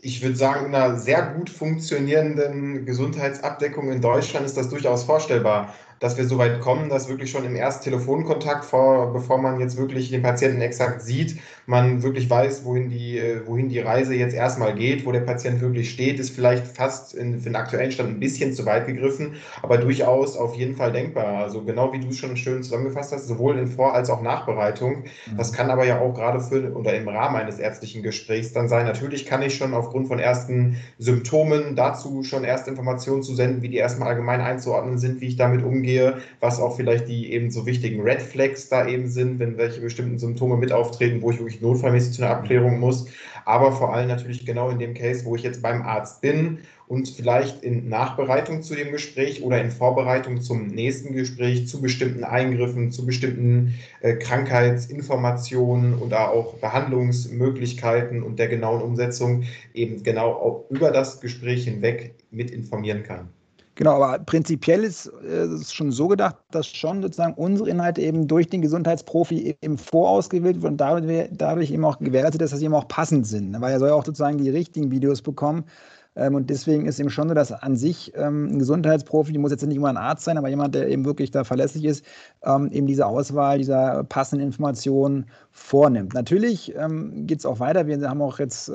ich 0.00 0.22
würde 0.22 0.36
sagen, 0.36 0.66
in 0.66 0.74
einer 0.74 0.96
sehr 0.96 1.22
gut 1.34 1.50
funktionierenden 1.50 2.86
Gesundheitsabdeckung 2.86 3.90
in 3.90 4.00
Deutschland 4.00 4.46
ist 4.46 4.56
das 4.56 4.68
durchaus 4.68 5.04
vorstellbar, 5.04 5.74
dass 6.00 6.16
wir 6.16 6.26
so 6.26 6.38
weit 6.38 6.60
kommen, 6.60 6.88
dass 6.88 7.08
wirklich 7.08 7.30
schon 7.30 7.44
im 7.44 7.56
ersten 7.56 7.84
Telefonkontakt, 7.84 8.64
vor, 8.64 9.12
bevor 9.12 9.38
man 9.38 9.60
jetzt 9.60 9.76
wirklich 9.76 10.10
den 10.10 10.22
Patienten 10.22 10.60
exakt 10.60 11.02
sieht, 11.02 11.40
man 11.68 12.02
wirklich 12.02 12.28
weiß, 12.30 12.64
wohin 12.64 12.88
die, 12.88 13.18
äh, 13.18 13.46
wohin 13.46 13.68
die 13.68 13.78
Reise 13.78 14.14
jetzt 14.14 14.34
erstmal 14.34 14.74
geht, 14.74 15.04
wo 15.04 15.12
der 15.12 15.20
Patient 15.20 15.60
wirklich 15.60 15.90
steht, 15.90 16.18
ist 16.18 16.30
vielleicht 16.30 16.66
fast 16.66 17.14
in, 17.14 17.38
für 17.40 17.50
den 17.50 17.56
aktuellen 17.56 17.92
Stand 17.92 18.08
ein 18.10 18.20
bisschen 18.20 18.54
zu 18.54 18.64
weit 18.64 18.86
gegriffen, 18.86 19.34
aber 19.62 19.76
durchaus 19.76 20.36
auf 20.36 20.54
jeden 20.54 20.76
Fall 20.76 20.92
denkbar. 20.92 21.42
Also 21.44 21.62
genau 21.62 21.92
wie 21.92 22.00
du 22.00 22.08
es 22.08 22.16
schon 22.16 22.36
schön 22.36 22.62
zusammengefasst 22.62 23.12
hast, 23.12 23.28
sowohl 23.28 23.58
in 23.58 23.66
Vor- 23.66 23.94
als 23.94 24.08
auch 24.08 24.22
Nachbereitung. 24.22 25.04
Mhm. 25.26 25.36
Das 25.36 25.52
kann 25.52 25.70
aber 25.70 25.84
ja 25.84 26.00
auch 26.00 26.14
gerade 26.14 26.40
für 26.40 26.72
oder 26.74 26.94
im 26.94 27.06
Rahmen 27.08 27.36
eines 27.36 27.58
ärztlichen 27.58 28.02
Gesprächs 28.02 28.52
dann 28.52 28.68
sein. 28.68 28.86
Natürlich 28.86 29.26
kann 29.26 29.42
ich 29.42 29.54
schon 29.56 29.74
aufgrund 29.74 30.08
von 30.08 30.18
ersten 30.18 30.76
Symptomen 30.98 31.76
dazu 31.76 32.22
schon 32.22 32.44
erste 32.44 32.70
Informationen 32.70 33.22
zu 33.22 33.34
senden, 33.34 33.60
wie 33.62 33.68
die 33.68 33.76
erstmal 33.76 34.08
allgemein 34.08 34.40
einzuordnen 34.40 34.98
sind, 34.98 35.20
wie 35.20 35.26
ich 35.28 35.36
damit 35.36 35.62
umgehe, 35.62 36.18
was 36.40 36.60
auch 36.60 36.76
vielleicht 36.76 37.08
die 37.08 37.32
eben 37.32 37.50
so 37.50 37.66
wichtigen 37.66 38.00
Red 38.02 38.22
Flags 38.22 38.68
da 38.70 38.86
eben 38.86 39.08
sind, 39.08 39.38
wenn 39.38 39.58
welche 39.58 39.80
bestimmten 39.82 40.18
Symptome 40.18 40.56
mit 40.56 40.72
auftreten, 40.72 41.20
wo 41.22 41.30
ich 41.30 41.38
wirklich 41.38 41.57
notfallmäßig 41.60 42.12
zu 42.12 42.22
einer 42.22 42.36
Abklärung 42.36 42.78
muss. 42.78 43.06
Aber 43.44 43.72
vor 43.72 43.94
allem 43.94 44.08
natürlich 44.08 44.44
genau 44.44 44.70
in 44.70 44.78
dem 44.78 44.94
Case, 44.94 45.24
wo 45.24 45.34
ich 45.34 45.42
jetzt 45.42 45.62
beim 45.62 45.82
Arzt 45.82 46.20
bin 46.20 46.58
und 46.86 47.08
vielleicht 47.08 47.62
in 47.62 47.88
Nachbereitung 47.88 48.62
zu 48.62 48.74
dem 48.74 48.92
Gespräch 48.92 49.42
oder 49.42 49.60
in 49.60 49.70
Vorbereitung 49.70 50.40
zum 50.40 50.66
nächsten 50.66 51.14
Gespräch 51.14 51.68
zu 51.68 51.80
bestimmten 51.80 52.24
Eingriffen, 52.24 52.90
zu 52.90 53.06
bestimmten 53.06 53.74
äh, 54.00 54.14
Krankheitsinformationen 54.14 55.98
oder 55.98 56.30
auch 56.30 56.54
Behandlungsmöglichkeiten 56.54 58.22
und 58.22 58.38
der 58.38 58.48
genauen 58.48 58.82
Umsetzung 58.82 59.44
eben 59.74 60.02
genau 60.02 60.32
auch 60.32 60.64
über 60.70 60.90
das 60.90 61.20
Gespräch 61.20 61.64
hinweg 61.64 62.14
mit 62.30 62.50
informieren 62.50 63.02
kann. 63.02 63.28
Genau, 63.78 63.92
aber 64.02 64.18
prinzipiell 64.24 64.82
ist 64.82 65.06
äh, 65.22 65.44
es 65.44 65.72
schon 65.72 65.92
so 65.92 66.08
gedacht, 66.08 66.34
dass 66.50 66.66
schon 66.66 67.00
sozusagen 67.00 67.34
unsere 67.34 67.70
Inhalte 67.70 68.02
eben 68.02 68.26
durch 68.26 68.48
den 68.48 68.60
Gesundheitsprofi 68.60 69.56
eben 69.62 69.78
vorausgewählt 69.78 70.56
werden 70.56 70.72
und 70.72 70.80
dadurch, 70.80 71.28
dadurch 71.32 71.70
eben 71.70 71.84
auch 71.84 71.96
gewährleistet 72.00 72.42
ist, 72.42 72.52
dass 72.52 72.58
sie 72.58 72.64
eben 72.64 72.74
auch 72.74 72.88
passend 72.88 73.28
sind. 73.28 73.54
Weil 73.60 73.72
er 73.72 73.78
soll 73.78 73.90
ja 73.90 73.94
auch 73.94 74.04
sozusagen 74.04 74.38
die 74.38 74.50
richtigen 74.50 74.90
Videos 74.90 75.22
bekommen, 75.22 75.64
ähm, 76.16 76.34
und 76.34 76.50
deswegen 76.50 76.86
ist 76.86 76.98
eben 76.98 77.10
schon 77.10 77.28
so, 77.28 77.34
dass 77.34 77.52
an 77.52 77.76
sich 77.76 78.12
ähm, 78.16 78.46
ein 78.46 78.58
Gesundheitsprofi, 78.58 79.38
muss 79.38 79.52
jetzt 79.52 79.64
nicht 79.64 79.76
immer 79.76 79.88
ein 79.88 79.96
Arzt 79.96 80.24
sein, 80.24 80.36
aber 80.36 80.48
jemand, 80.48 80.74
der 80.74 80.88
eben 80.88 81.04
wirklich 81.04 81.30
da 81.30 81.44
verlässlich 81.44 81.84
ist, 81.84 82.04
ähm, 82.42 82.72
eben 82.72 82.88
diese 82.88 83.06
Auswahl 83.06 83.58
dieser 83.58 84.02
passenden 84.04 84.44
Informationen 84.48 85.26
vornimmt. 85.52 86.14
Natürlich 86.14 86.72
geht 87.14 87.38
es 87.38 87.46
auch 87.46 87.60
weiter. 87.60 87.86
Wir 87.86 88.00
haben 88.08 88.22
auch 88.22 88.38
jetzt 88.38 88.70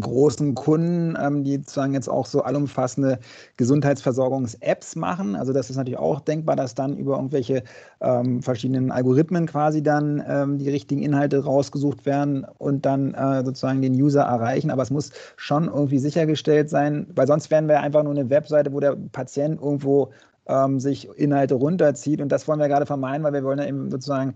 großen 0.00 0.54
Kunden, 0.54 1.16
ähm, 1.20 1.44
die 1.44 1.56
sozusagen 1.58 1.94
jetzt 1.94 2.08
auch 2.08 2.26
so 2.26 2.42
allumfassende 2.42 3.18
Gesundheitsversorgungs-Apps 3.56 4.96
machen. 4.96 5.36
Also 5.36 5.52
das 5.52 5.70
ist 5.70 5.76
natürlich 5.76 5.98
auch 5.98 6.20
denkbar, 6.20 6.56
dass 6.56 6.74
dann 6.74 6.96
über 6.96 7.16
irgendwelche 7.16 7.62
ähm, 8.00 8.42
verschiedenen 8.42 8.90
Algorithmen 8.90 9.46
quasi 9.46 9.82
dann 9.82 10.22
ähm, 10.26 10.58
die 10.58 10.70
richtigen 10.70 11.02
Inhalte 11.02 11.44
rausgesucht 11.44 12.06
werden 12.06 12.46
und 12.58 12.86
dann 12.86 13.14
äh, 13.14 13.44
sozusagen 13.44 13.82
den 13.82 13.94
User 13.94 14.22
erreichen. 14.22 14.70
Aber 14.70 14.82
es 14.82 14.90
muss 14.90 15.10
schon 15.36 15.64
irgendwie 15.64 15.98
sichergestellt 15.98 16.70
sein, 16.70 17.06
weil 17.14 17.26
sonst 17.26 17.50
wären 17.50 17.68
wir 17.68 17.80
einfach 17.80 18.02
nur 18.02 18.12
eine 18.12 18.30
Webseite, 18.30 18.72
wo 18.72 18.80
der 18.80 18.96
Patient 19.12 19.60
irgendwo 19.60 20.10
ähm, 20.46 20.80
sich 20.80 21.08
Inhalte 21.16 21.54
runterzieht. 21.54 22.20
Und 22.20 22.30
das 22.30 22.48
wollen 22.48 22.60
wir 22.60 22.68
gerade 22.68 22.86
vermeiden, 22.86 23.22
weil 23.24 23.32
wir 23.32 23.44
wollen 23.44 23.58
ja 23.58 23.66
eben 23.66 23.90
sozusagen 23.90 24.34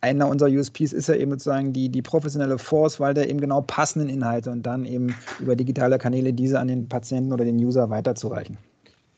einer 0.00 0.28
unserer 0.28 0.50
USPs 0.50 0.92
ist 0.92 1.08
ja 1.08 1.14
eben 1.14 1.32
sozusagen 1.32 1.72
die, 1.72 1.88
die 1.88 2.02
professionelle 2.02 2.58
Force, 2.58 3.00
weil 3.00 3.14
der 3.14 3.28
eben 3.28 3.40
genau 3.40 3.62
passenden 3.62 4.08
Inhalte 4.08 4.50
und 4.50 4.62
dann 4.64 4.84
eben 4.84 5.14
über 5.40 5.56
digitale 5.56 5.98
Kanäle 5.98 6.32
diese 6.32 6.60
an 6.60 6.68
den 6.68 6.88
Patienten 6.88 7.32
oder 7.32 7.44
den 7.44 7.56
User 7.56 7.90
weiterzureichen. 7.90 8.58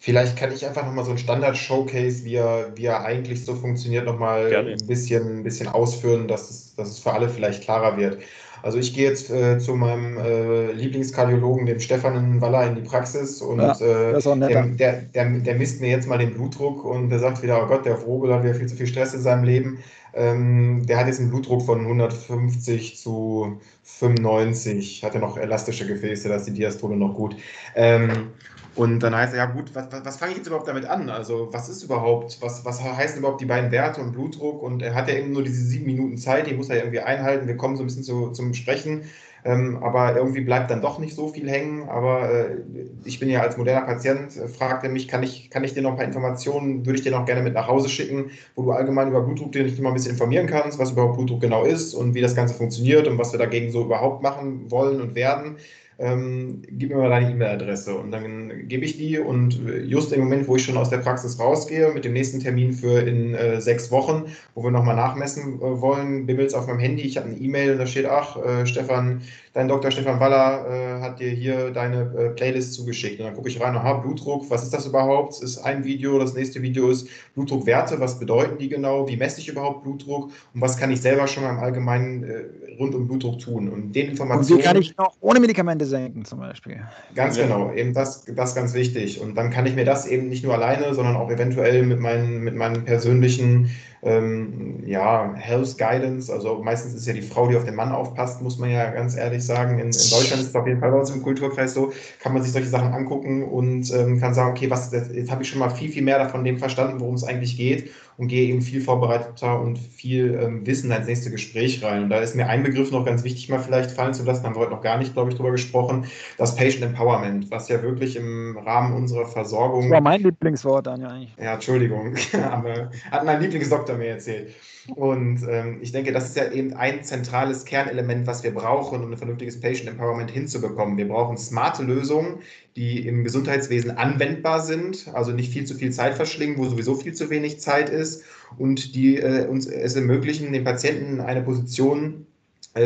Vielleicht 0.01 0.37
kann 0.37 0.53
ich 0.53 0.65
einfach 0.65 0.87
nochmal 0.87 1.05
so 1.05 1.11
ein 1.11 1.19
Standard-Showcase, 1.19 2.25
wie 2.25 2.37
er, 2.37 2.73
wie 2.77 2.85
er 2.85 3.05
eigentlich 3.05 3.45
so 3.45 3.55
funktioniert, 3.55 4.07
nochmal 4.07 4.55
ein 4.55 4.87
bisschen, 4.87 5.39
ein 5.39 5.43
bisschen 5.43 5.69
ausführen, 5.69 6.29
dass 6.29 6.51
es, 6.51 6.75
dass 6.77 6.89
es 6.91 6.99
für 7.01 7.13
alle 7.13 7.29
vielleicht 7.29 7.65
klarer 7.65 7.97
wird. 7.97 8.19
Also 8.63 8.79
ich 8.79 8.95
gehe 8.95 9.09
jetzt 9.09 9.31
äh, 9.31 9.59
zu 9.59 9.75
meinem 9.75 10.19
äh, 10.19 10.73
Lieblingskardiologen, 10.73 11.67
dem 11.67 11.81
Stefan 11.81 12.41
Waller, 12.41 12.67
in 12.67 12.77
die 12.77 12.83
Praxis 12.83 13.41
und 13.41 13.59
ja, 13.59 13.73
äh, 13.81 14.21
der, 14.21 14.67
der, 14.67 14.93
der, 15.03 15.31
der, 15.31 15.55
misst 15.55 15.81
mir 15.81 15.91
jetzt 15.91 16.09
mal 16.09 16.19
den 16.19 16.35
Blutdruck 16.35 16.85
und 16.85 17.11
der 17.11 17.19
sagt 17.19 17.43
wieder, 17.43 17.63
oh 17.63 17.67
Gott, 17.67 17.85
der 17.85 17.97
Vogel 17.97 18.33
hat 18.33 18.43
wieder 18.43 18.55
viel 18.55 18.67
zu 18.67 18.77
viel 18.77 18.87
Stress 18.87 19.15
in 19.15 19.21
seinem 19.21 19.45
Leben. 19.45 19.79
Ähm, 20.15 20.87
der 20.87 20.99
hat 20.99 21.07
jetzt 21.07 21.21
einen 21.21 21.31
Blutdruck 21.31 21.63
von 21.63 21.81
150 21.81 22.99
zu 22.99 23.61
95, 23.83 25.05
hat 25.05 25.15
er 25.15 25.21
noch 25.21 25.37
elastische 25.37 25.87
Gefäße, 25.87 26.29
da 26.29 26.37
ist 26.37 26.47
die 26.47 26.53
Diastole 26.53 26.97
noch 26.97 27.15
gut. 27.15 27.37
Ähm, 27.75 28.33
und 28.79 29.01
dann 29.01 29.15
heißt 29.15 29.33
er, 29.33 29.39
ja 29.39 29.47
gut, 29.47 29.75
was, 29.75 29.91
was, 29.91 30.05
was 30.05 30.17
fange 30.19 30.33
ich 30.33 30.39
jetzt 30.39 30.47
überhaupt 30.47 30.69
damit 30.69 30.85
an? 30.87 31.11
Also 31.11 31.49
was 31.51 31.69
ist 31.69 31.83
überhaupt, 31.83 32.39
was, 32.41 32.65
was 32.65 32.81
heißen 32.81 33.19
überhaupt 33.19 33.41
die 33.41 33.47
beiden 33.47 33.73
Werte 33.73 34.01
und 34.01 34.13
Blutdruck? 34.13 34.63
Und 34.63 34.83
er 34.83 34.95
hat 34.95 35.09
ja 35.09 35.15
eben 35.15 35.33
nur 35.33 35.43
diese 35.43 35.65
sieben 35.65 35.87
Minuten 35.87 36.17
Zeit, 36.17 36.47
die 36.47 36.55
muss 36.55 36.71
er 36.71 36.77
irgendwie 36.77 37.01
einhalten. 37.01 37.49
Wir 37.49 37.57
kommen 37.57 37.77
so 37.77 37.83
ein 37.83 37.87
bisschen 37.87 38.05
zu, 38.05 38.31
zum 38.31 38.55
Sprechen. 38.55 39.03
Ähm, 39.45 39.79
aber 39.83 40.17
irgendwie 40.17 40.41
bleibt 40.41 40.71
dann 40.71 40.81
doch 40.81 40.99
nicht 40.99 41.15
so 41.15 41.29
viel 41.29 41.49
hängen. 41.49 41.89
Aber 41.89 42.31
äh, 42.31 42.57
ich 43.05 43.21
bin 43.21 43.31
ja 43.31 43.41
als 43.41 43.57
moderner 43.57 43.87
Patient, 43.87 44.37
äh, 44.37 44.49
fragt 44.49 44.85
er 44.85 44.91
mich, 44.91 45.09
kann 45.09 45.23
ich, 45.23 45.51
kann 45.51 45.65
ich 45.65 45.75
dir 45.75 45.83
noch 45.83 45.93
ein 45.93 45.97
paar 45.97 46.05
Informationen, 46.05 46.85
würde 46.85 46.99
ich 46.99 47.05
dir 47.05 47.13
noch 47.13 47.25
gerne 47.25 47.43
mit 47.43 47.55
nach 47.55 47.69
Hause 47.69 47.89
schicken, 47.89 48.31
wo 48.55 48.63
du 48.63 48.73
allgemein 48.73 49.09
über 49.09 49.23
Blutdruck 49.23 49.53
dir 49.53 49.63
nicht 49.63 49.81
mal 49.81 49.91
ein 49.91 49.95
bisschen 49.95 50.13
informieren 50.13 50.47
kannst, 50.47 50.79
was 50.79 50.93
überhaupt 50.93 51.17
Blutdruck 51.17 51.41
genau 51.41 51.65
ist 51.65 51.95
und 51.95 52.15
wie 52.15 52.21
das 52.21 52.35
Ganze 52.35 52.55
funktioniert 52.55 53.07
und 53.07 53.19
was 53.19 53.33
wir 53.33 53.39
dagegen 53.39 53.71
so 53.71 53.85
überhaupt 53.85 54.23
machen 54.23 54.71
wollen 54.71 55.01
und 55.01 55.15
werden 55.15 55.57
ähm, 55.99 56.63
gib 56.71 56.91
mir 56.91 56.97
mal 56.97 57.11
deine 57.11 57.31
E-Mail-Adresse 57.33 57.95
und 57.97 58.13
dann 58.13 58.69
gebe 58.69 58.85
ich 58.85 58.97
die 58.97 59.19
und 59.19 59.61
just 59.85 60.13
im 60.13 60.21
Moment, 60.21 60.47
wo 60.47 60.55
ich 60.55 60.65
schon 60.65 60.77
aus 60.77 60.91
der 60.91 60.99
Praxis 60.99 61.41
rausgehe, 61.41 61.93
mit 61.93 62.05
dem 62.05 62.13
nächsten 62.13 62.39
Termin 62.39 62.73
für 62.73 63.01
in 63.01 63.35
äh, 63.35 63.61
sechs 63.61 63.91
Wochen, 63.91 64.27
wo 64.55 64.63
wir 64.63 64.71
nochmal 64.71 64.95
nachmessen 64.95 65.57
äh, 65.57 65.81
wollen, 65.81 66.27
bimmelt 66.27 66.49
es 66.49 66.55
auf 66.55 66.69
meinem 66.69 66.79
Handy, 66.79 67.03
ich 67.03 67.17
habe 67.17 67.29
eine 67.29 67.39
E-Mail, 67.39 67.77
da 67.77 67.87
steht, 67.87 68.07
ach, 68.07 68.37
äh, 68.37 68.65
Stefan, 68.65 69.23
dein 69.59 69.67
Dr. 69.67 69.91
Stefan 69.91 70.21
Waller 70.21 70.67
äh, 70.71 71.03
hat 71.03 71.19
dir 71.19 71.31
hier 71.31 71.71
deine 71.73 72.03
äh, 72.17 72.29
Playlist 72.31 72.75
zugeschickt 72.75 73.19
und 73.19 73.27
dann 73.27 73.35
gucke 73.35 73.49
ich 73.49 73.61
rein, 73.61 73.75
aha, 73.75 73.95
Blutdruck, 73.95 74.49
was 74.51 74.63
ist 74.63 74.73
das 74.73 74.87
überhaupt? 74.87 75.33
Das 75.33 75.43
ist 75.43 75.59
ein 75.59 75.83
Video, 75.83 76.17
das 76.21 76.35
nächste 76.35 76.63
Video 76.63 76.91
ist 76.91 77.09
Blutdruckwerte, 77.35 77.99
was 77.99 78.21
bedeuten 78.21 78.59
die 78.59 78.69
genau, 78.69 79.09
wie 79.09 79.17
messe 79.17 79.41
ich 79.41 79.49
überhaupt 79.49 79.83
Blutdruck 79.83 80.31
und 80.55 80.61
was 80.61 80.77
kann 80.77 80.93
ich 80.93 81.01
selber 81.01 81.27
schon 81.27 81.43
mal 81.43 81.51
im 81.51 81.59
Allgemeinen 81.59 82.23
äh, 82.23 82.45
rund 82.79 82.95
um 82.95 83.09
Blutdruck 83.09 83.41
tun 83.41 83.69
und 83.69 83.93
den 83.93 84.11
Informationen... 84.11 84.59
Und 84.59 84.65
wie 84.65 84.69
kann 84.69 84.81
ich 84.81 84.97
noch 84.97 85.17
ohne 85.21 85.41
Medikamente 85.41 85.87
senken 85.87 86.25
zum 86.25 86.39
Beispiel. 86.39 86.81
Ganz 87.17 87.37
genau, 87.37 87.73
eben 87.73 87.93
das, 87.93 88.27
das 88.27 88.55
ganz 88.55 88.75
wichtig. 88.75 89.21
Und 89.21 89.35
dann 89.35 89.51
kann 89.51 89.67
ich 89.67 89.75
mir 89.75 89.85
das 89.85 90.07
eben 90.07 90.29
nicht 90.29 90.45
nur 90.45 90.55
alleine, 90.55 90.95
sondern 90.95 91.17
auch 91.17 91.33
eventuell 91.33 91.83
mit 91.83 91.99
meinen, 91.99 92.45
mit 92.45 92.55
meinen 92.55 92.85
persönlichen 92.85 93.71
ähm, 94.03 94.83
ja, 94.87 95.35
Health 95.35 95.77
Guidance, 95.79 96.33
also 96.33 96.63
meistens 96.63 96.95
ist 96.95 97.07
ja 97.07 97.13
die 97.13 97.23
Frau, 97.23 97.49
die 97.49 97.57
auf 97.57 97.65
den 97.65 97.75
Mann 97.75 97.93
aufpasst, 97.93 98.43
muss 98.43 98.59
man 98.59 98.71
ja 98.71 98.91
ganz 98.91 99.17
ehrlich 99.17 99.45
sagen. 99.45 99.79
In, 99.79 99.87
in 99.87 100.11
Deutschland 100.11 100.43
ist 100.43 100.49
es 100.49 100.55
auf 100.55 100.67
jeden 100.67 100.81
Fall 100.81 100.93
bei 100.93 100.99
uns 100.99 101.11
im 101.11 101.23
Kulturkreis 101.23 101.75
so, 101.75 101.93
kann 102.21 102.33
man 102.33 102.43
sich 102.43 102.53
solche 102.53 102.69
Sachen 102.69 102.93
angucken 102.93 103.45
und 103.45 103.93
ähm, 103.93 104.21
kann 104.21 104.35
sagen, 104.35 104.51
okay, 104.51 104.71
was, 104.71 104.93
jetzt 104.93 105.31
habe 105.31 105.43
ich 105.43 105.49
schon 105.49 105.59
mal 105.59 105.71
viel, 105.71 105.91
viel 105.91 106.03
mehr 106.03 106.19
davon 106.19 106.45
dem 106.45 106.59
verstanden, 106.59 107.01
worum 107.01 107.15
es 107.15 107.25
eigentlich 107.25 107.57
geht 107.57 107.91
und 108.19 108.27
gehe 108.27 108.49
eben 108.49 108.61
viel 108.63 108.81
vorbereiteter 108.81 109.61
und 109.61 109.79
viel 109.79 110.39
ähm, 110.43 110.67
Wissen 110.67 110.91
ins 110.91 111.07
nächste 111.07 111.31
Gespräch 111.31 111.83
rein. 111.85 112.03
Und 112.03 112.11
da 112.11 112.19
ist 112.19 112.35
mir 112.35 112.49
ein 112.49 112.65
Begriff 112.65 112.91
noch 112.91 113.07
ganz 113.07 113.23
wichtig, 113.23 113.49
mal 113.49 113.61
vielleicht 113.61 113.93
fallen 113.93 114.13
zu 114.13 114.25
lassen, 114.25 114.45
haben 114.45 114.57
wir 114.57 114.61
heute 114.61 114.73
noch 114.73 114.83
gar 114.83 114.99
nicht, 114.99 115.15
glaube 115.15 115.31
ich, 115.31 115.37
drüber 115.37 115.53
gesprochen, 115.53 116.05
das 116.37 116.57
Patient 116.57 116.83
Empowerment, 116.83 117.49
was 117.53 117.69
ja 117.69 117.81
wirklich 117.81 118.17
im 118.17 118.59
Rahmen 118.59 118.93
unserer 118.93 119.25
Versorgung. 119.25 119.83
Das 119.83 119.93
war 119.93 120.01
mein 120.01 120.21
Lieblingswort, 120.21 120.89
Daniel, 120.89 121.09
eigentlich. 121.09 121.35
Ja, 121.41 121.55
Entschuldigung, 121.55 122.17
aber 122.51 122.91
hat 123.11 123.25
mein 123.25 123.41
Lieblingsdoktor 123.41 123.97
mir 123.97 124.09
erzählt. 124.09 124.53
Und 124.95 125.47
ähm, 125.49 125.79
ich 125.83 125.93
denke, 125.93 126.13
das 126.13 126.31
ist 126.31 126.37
ja 126.37 126.51
eben 126.51 126.73
ein 126.73 127.05
zentrales 127.05 127.65
Kernelement, 127.65 128.27
was 128.27 128.43
wir 128.43 128.55
brauchen, 128.55 129.03
um 129.03 129.11
ein 129.13 129.19
vernünftiges 129.19 129.61
Patient 129.61 129.91
Empowerment 129.91 130.31
hinzubekommen. 130.31 130.97
Wir 130.97 131.09
brauchen 131.09 131.37
smarte 131.37 131.83
Lösungen, 131.83 132.41
die 132.75 133.07
im 133.07 133.23
Gesundheitswesen 133.23 133.91
anwendbar 133.93 134.61
sind, 134.61 135.09
also 135.13 135.33
nicht 135.33 135.53
viel 135.53 135.67
zu 135.67 135.75
viel 135.75 135.93
Zeit 135.93 136.15
verschlingen, 136.15 136.57
wo 136.59 136.65
sowieso 136.65 136.95
viel 136.95 137.13
zu 137.13 137.29
wenig 137.29 137.61
Zeit 137.61 137.91
ist 137.91 138.25
und 138.57 138.95
die 138.95 139.19
äh, 139.19 139.47
uns 139.47 139.67
es 139.67 139.95
ermöglichen, 139.95 140.53
den 140.53 140.65
Patienten 140.65 141.21
eine 141.21 141.43
Position 141.43 142.27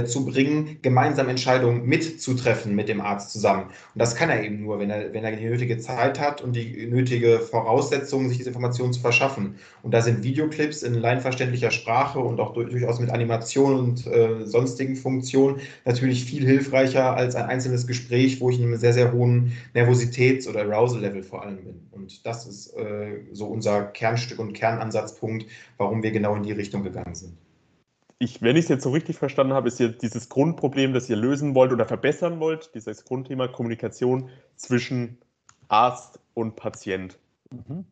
zu 0.05 0.25
bringen, 0.25 0.79
gemeinsam 0.81 1.29
Entscheidungen 1.29 1.85
mitzutreffen 1.85 2.75
mit 2.75 2.89
dem 2.89 3.01
Arzt 3.01 3.31
zusammen. 3.31 3.65
Und 3.65 3.99
das 3.99 4.15
kann 4.15 4.31
er 4.31 4.43
eben 4.43 4.63
nur, 4.63 4.79
wenn 4.79 4.91
er, 4.91 5.13
wenn 5.13 5.25
er 5.25 5.37
die 5.37 5.45
nötige 5.45 5.79
Zeit 5.79 6.19
hat 6.19 6.41
und 6.41 6.55
die 6.55 6.87
nötige 6.87 7.41
Voraussetzungen, 7.41 8.29
sich 8.29 8.39
diese 8.39 8.51
Informationen 8.51 8.93
zu 8.93 9.01
verschaffen. 9.01 9.57
Und 9.83 9.93
da 9.93 10.01
sind 10.01 10.23
Videoclips 10.23 10.83
in 10.83 10.95
leinverständlicher 10.95 11.71
Sprache 11.71 12.21
und 12.21 12.41
auch 12.41 12.55
durchaus 12.55 13.01
mit 13.01 13.11
Animation 13.11 13.79
und 13.79 14.07
äh, 14.07 14.47
sonstigen 14.47 14.97
Funktionen 14.97 15.61
natürlich 15.85 16.25
viel 16.25 16.47
hilfreicher 16.47 17.15
als 17.15 17.35
ein 17.35 17.47
einzelnes 17.47 17.87
Gespräch, 17.87 18.41
wo 18.41 18.51
ich 18.51 18.59
in 18.59 18.67
einem 18.67 18.77
sehr, 18.77 18.93
sehr 18.93 19.13
hohen 19.13 19.53
Nervositäts- 19.75 20.49
oder 20.49 20.63
Arousal-Level 20.63 21.23
vor 21.23 21.43
allem 21.43 21.65
bin. 21.65 21.81
Und 21.91 22.25
das 22.27 22.47
ist 22.47 22.75
äh, 22.77 23.21
so 23.33 23.47
unser 23.47 23.83
Kernstück 23.83 24.39
und 24.39 24.55
Kernansatzpunkt, 24.55 25.47
warum 25.77 26.03
wir 26.03 26.13
genau 26.13 26.35
in 26.37 26.45
die 26.45 26.53
Richtung 26.53 26.83
gegangen 26.83 27.15
sind 27.15 27.37
ich, 28.23 28.41
wenn 28.41 28.57
ich 28.57 28.65
es 28.65 28.69
jetzt 28.69 28.85
so 28.85 28.91
richtig 28.91 29.19
verstanden 29.19 29.53
habe, 29.53 29.67
ist 29.67 29.79
hier 29.79 29.89
dieses 29.89 30.29
Grundproblem, 30.29 30.93
das 30.93 31.11
ihr 31.11 31.17
lösen 31.17 31.57
wollt 31.57 31.73
oder 31.73 31.87
verbessern 31.87 32.39
wollt, 32.39 32.71
dieses 32.75 33.05
Grundthema 33.05 33.49
Kommunikation 33.49 34.29
zwischen 34.55 35.19
Arzt 35.67 36.21
und 36.35 36.55
Patient. 36.55 37.19
Mhm. 37.51 37.85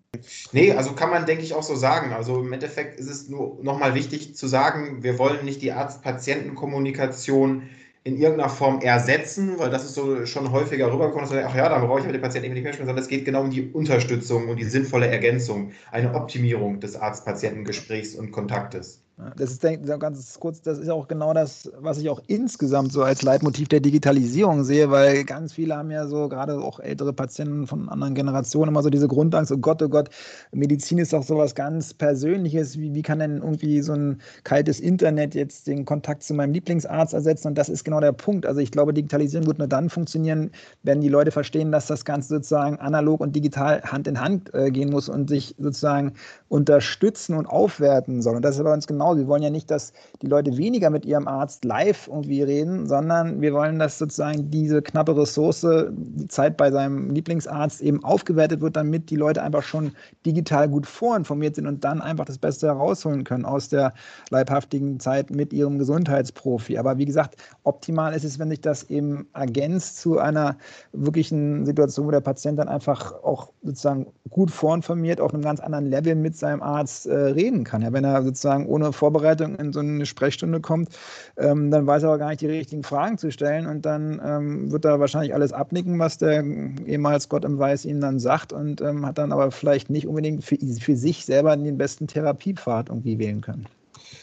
Nee, 0.52 0.72
also 0.72 0.92
kann 0.92 1.10
man, 1.10 1.26
denke 1.26 1.42
ich, 1.42 1.54
auch 1.54 1.64
so 1.64 1.74
sagen. 1.74 2.12
Also 2.12 2.40
im 2.40 2.52
Endeffekt 2.52 2.98
ist 3.00 3.10
es 3.10 3.28
nur 3.28 3.58
nochmal 3.62 3.94
wichtig 3.94 4.36
zu 4.36 4.46
sagen, 4.46 5.02
wir 5.02 5.18
wollen 5.18 5.44
nicht 5.44 5.62
die 5.62 5.72
Arzt-Patienten-Kommunikation 5.72 7.64
in 8.04 8.16
irgendeiner 8.16 8.48
Form 8.48 8.80
ersetzen, 8.80 9.58
weil 9.58 9.70
das 9.70 9.84
ist 9.84 9.94
so 9.94 10.24
schon 10.26 10.52
häufiger 10.52 10.92
rübergekommen, 10.92 11.24
dass 11.24 11.30
man 11.30 11.42
sagt, 11.42 11.52
ach 11.52 11.56
ja, 11.56 11.68
dann 11.68 11.86
brauche 11.86 12.00
ich 12.00 12.06
mit 12.06 12.14
dem 12.14 12.22
Patienten 12.22 12.52
nicht 12.52 12.62
mehr 12.62 12.72
sprechen, 12.72 12.86
sondern 12.86 13.02
es 13.02 13.08
geht 13.08 13.24
genau 13.24 13.42
um 13.42 13.50
die 13.50 13.68
Unterstützung 13.70 14.48
und 14.48 14.56
die 14.58 14.64
sinnvolle 14.64 15.08
Ergänzung, 15.08 15.72
eine 15.90 16.14
Optimierung 16.14 16.80
des 16.80 16.96
Arzt-Patienten-Gesprächs 16.96 18.14
und 18.14 18.30
Kontaktes. 18.30 19.02
Das 19.36 19.50
ist 19.50 19.62
ganz 19.98 20.38
kurz, 20.40 20.62
das 20.62 20.78
ist 20.78 20.88
auch 20.88 21.08
genau 21.08 21.34
das, 21.34 21.70
was 21.78 21.98
ich 21.98 22.08
auch 22.08 22.22
insgesamt 22.26 22.92
so 22.92 23.02
als 23.02 23.22
Leitmotiv 23.22 23.68
der 23.68 23.80
Digitalisierung 23.80 24.64
sehe, 24.64 24.90
weil 24.90 25.24
ganz 25.24 25.52
viele 25.52 25.76
haben 25.76 25.90
ja 25.90 26.06
so, 26.06 26.28
gerade 26.28 26.58
auch 26.60 26.80
ältere 26.80 27.12
Patienten 27.12 27.66
von 27.66 27.88
anderen 27.88 28.14
Generationen, 28.14 28.70
immer 28.70 28.82
so 28.82 28.90
diese 28.90 29.08
Grundangst, 29.08 29.52
oh 29.52 29.58
Gott, 29.58 29.82
oh 29.82 29.88
Gott, 29.88 30.10
Medizin 30.52 30.98
ist 30.98 31.12
doch 31.12 31.22
sowas 31.22 31.54
ganz 31.54 31.94
Persönliches. 31.94 32.78
Wie, 32.78 32.94
wie 32.94 33.02
kann 33.02 33.18
denn 33.18 33.38
irgendwie 33.38 33.82
so 33.82 33.92
ein 33.92 34.20
kaltes 34.44 34.80
Internet 34.80 35.34
jetzt 35.34 35.66
den 35.66 35.84
Kontakt 35.84 36.22
zu 36.22 36.34
meinem 36.34 36.52
Lieblingsarzt 36.52 37.14
ersetzen? 37.14 37.48
Und 37.48 37.58
das 37.58 37.68
ist 37.68 37.84
genau 37.84 38.00
der 38.00 38.12
Punkt. 38.12 38.46
Also 38.46 38.60
ich 38.60 38.70
glaube, 38.70 38.94
Digitalisierung 38.94 39.46
wird 39.46 39.58
nur 39.58 39.68
dann 39.68 39.90
funktionieren, 39.90 40.50
wenn 40.82 41.00
die 41.00 41.08
Leute 41.08 41.30
verstehen, 41.30 41.72
dass 41.72 41.86
das 41.86 42.04
Ganze 42.04 42.28
sozusagen 42.28 42.76
analog 42.78 43.20
und 43.20 43.34
digital 43.36 43.82
Hand 43.82 44.06
in 44.06 44.20
Hand 44.20 44.52
äh, 44.54 44.70
gehen 44.70 44.90
muss 44.90 45.08
und 45.08 45.28
sich 45.28 45.54
sozusagen 45.58 46.14
unterstützen 46.48 47.36
und 47.36 47.46
aufwerten 47.46 48.22
soll. 48.22 48.36
Und 48.36 48.44
das 48.44 48.56
ist 48.56 48.64
bei 48.64 48.72
uns 48.72 48.86
genau 48.86 49.09
genau. 49.10 49.20
Wir 49.20 49.28
wollen 49.28 49.42
ja 49.42 49.50
nicht, 49.50 49.70
dass 49.70 49.92
die 50.22 50.26
Leute 50.26 50.56
weniger 50.56 50.90
mit 50.90 51.04
ihrem 51.04 51.28
Arzt 51.28 51.64
live 51.64 52.08
irgendwie 52.08 52.42
reden, 52.42 52.86
sondern 52.86 53.40
wir 53.40 53.52
wollen, 53.52 53.78
dass 53.78 53.98
sozusagen 53.98 54.50
diese 54.50 54.82
knappe 54.82 55.16
Ressource, 55.16 55.66
die 55.90 56.28
Zeit 56.28 56.56
bei 56.56 56.70
seinem 56.70 57.10
Lieblingsarzt 57.10 57.80
eben 57.80 58.02
aufgewertet 58.04 58.60
wird, 58.60 58.76
damit 58.76 59.10
die 59.10 59.16
Leute 59.16 59.42
einfach 59.42 59.62
schon 59.62 59.92
digital 60.26 60.68
gut 60.68 60.86
vorinformiert 60.86 61.56
sind 61.56 61.66
und 61.66 61.84
dann 61.84 62.00
einfach 62.00 62.24
das 62.24 62.38
Beste 62.38 62.66
herausholen 62.66 63.24
können 63.24 63.44
aus 63.44 63.68
der 63.68 63.92
leibhaftigen 64.30 65.00
Zeit 65.00 65.30
mit 65.30 65.52
ihrem 65.52 65.78
Gesundheitsprofi. 65.78 66.78
Aber 66.78 66.98
wie 66.98 67.06
gesagt, 67.06 67.36
optimal 67.64 68.14
ist 68.14 68.24
es, 68.24 68.38
wenn 68.38 68.50
sich 68.50 68.60
das 68.60 68.84
eben 68.84 69.28
ergänzt 69.34 69.98
zu 69.98 70.18
einer 70.18 70.56
wirklichen 70.92 71.66
Situation, 71.66 72.06
wo 72.06 72.10
der 72.10 72.20
Patient 72.20 72.58
dann 72.58 72.68
einfach 72.68 73.12
auch 73.22 73.50
sozusagen 73.62 74.06
gut 74.30 74.50
vorinformiert 74.50 75.20
auf 75.20 75.32
einem 75.34 75.42
ganz 75.42 75.60
anderen 75.60 75.86
Level 75.86 76.14
mit 76.14 76.36
seinem 76.36 76.62
Arzt 76.62 77.06
äh, 77.06 77.14
reden 77.14 77.64
kann. 77.64 77.82
Ja, 77.82 77.92
wenn 77.92 78.04
er 78.04 78.22
sozusagen 78.22 78.66
ohne 78.66 78.89
Vorbereitung 78.92 79.56
in 79.56 79.72
so 79.72 79.80
eine 79.80 80.06
Sprechstunde 80.06 80.60
kommt, 80.60 80.90
ähm, 81.36 81.70
dann 81.70 81.86
weiß 81.86 82.02
er 82.02 82.10
aber 82.10 82.18
gar 82.18 82.28
nicht 82.30 82.40
die 82.40 82.46
richtigen 82.46 82.82
Fragen 82.82 83.18
zu 83.18 83.30
stellen 83.30 83.66
und 83.66 83.86
dann 83.86 84.20
ähm, 84.24 84.72
wird 84.72 84.84
er 84.84 85.00
wahrscheinlich 85.00 85.34
alles 85.34 85.52
abnicken, 85.52 85.98
was 85.98 86.18
der 86.18 86.42
ehemals 86.42 87.28
Gott 87.28 87.44
im 87.44 87.58
Weiß 87.58 87.84
ihm 87.84 88.00
dann 88.00 88.18
sagt 88.18 88.52
und 88.52 88.80
ähm, 88.80 89.06
hat 89.06 89.18
dann 89.18 89.32
aber 89.32 89.50
vielleicht 89.50 89.90
nicht 89.90 90.06
unbedingt 90.06 90.44
für, 90.44 90.56
für 90.80 90.96
sich 90.96 91.24
selber 91.24 91.56
den 91.56 91.78
besten 91.78 92.06
Therapiepfad 92.06 92.88
irgendwie 92.88 93.18
wählen 93.18 93.40
können. 93.40 93.66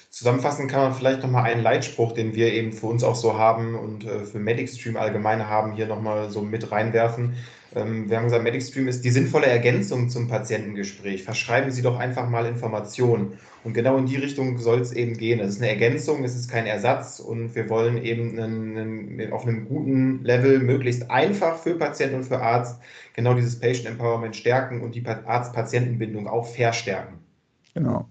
Zusammenfassend 0.10 0.72
kann 0.72 0.82
man 0.82 0.94
vielleicht 0.94 1.22
nochmal 1.22 1.44
einen 1.44 1.62
Leitspruch, 1.62 2.14
den 2.14 2.34
wir 2.34 2.52
eben 2.52 2.74
für 2.74 2.88
uns 2.88 3.04
auch 3.04 3.16
so 3.16 3.38
haben 3.38 3.76
und 3.76 4.06
äh, 4.06 4.26
für 4.26 4.40
MedicStream 4.40 4.98
allgemein 4.98 5.48
haben, 5.48 5.74
hier 5.74 5.86
nochmal 5.86 6.30
so 6.32 6.42
mit 6.42 6.72
reinwerfen. 6.72 7.36
Ähm, 7.76 8.10
wir 8.10 8.18
haben 8.18 8.26
gesagt, 8.26 8.44
MedicStream 8.44 8.88
ist 8.88 9.04
die 9.04 9.10
sinnvolle 9.10 9.48
Ergänzung 9.48 10.10
zum 10.10 10.28
Patientengespräch. 10.28 11.24
Verschreiben 11.24 11.72
Sie 11.72 11.82
doch 11.82 11.98
einfach 11.98 12.30
mal 12.30 12.46
Informationen. 12.46 13.38
Und 13.64 13.74
genau 13.74 13.98
in 13.98 14.06
die 14.06 14.16
Richtung 14.16 14.58
soll 14.58 14.80
es 14.80 14.94
eben 14.94 15.18
gehen. 15.18 15.40
Es 15.40 15.56
ist 15.56 15.62
eine 15.62 15.70
Ergänzung, 15.70 16.24
es 16.24 16.36
ist 16.36 16.50
kein 16.50 16.66
Ersatz 16.66 17.20
und 17.20 17.56
wir 17.56 17.70
wollen 17.70 17.98
eben 17.98 18.40
einen, 18.40 18.78
einen, 18.78 19.34
auf 19.34 19.46
einem 19.46 19.68
guten 19.68 20.24
Level 20.24 20.60
möglichst 20.60 21.12
einfach 21.12 21.58
für 21.58 21.76
Patienten 21.76 22.18
und 22.18 22.24
für 22.24 22.40
Arzt 22.40 22.80
genau 23.14 23.34
dieses 23.34 23.60
Patient 23.60 23.88
Empowerment 23.88 24.36
stärken 24.36 24.82
und 24.82 24.96
die 24.96 25.06
Arzt-Patienten-Bindung 25.06 26.28
auch 26.28 26.48
verstärken. 26.48 27.20
Genau. 27.74 28.08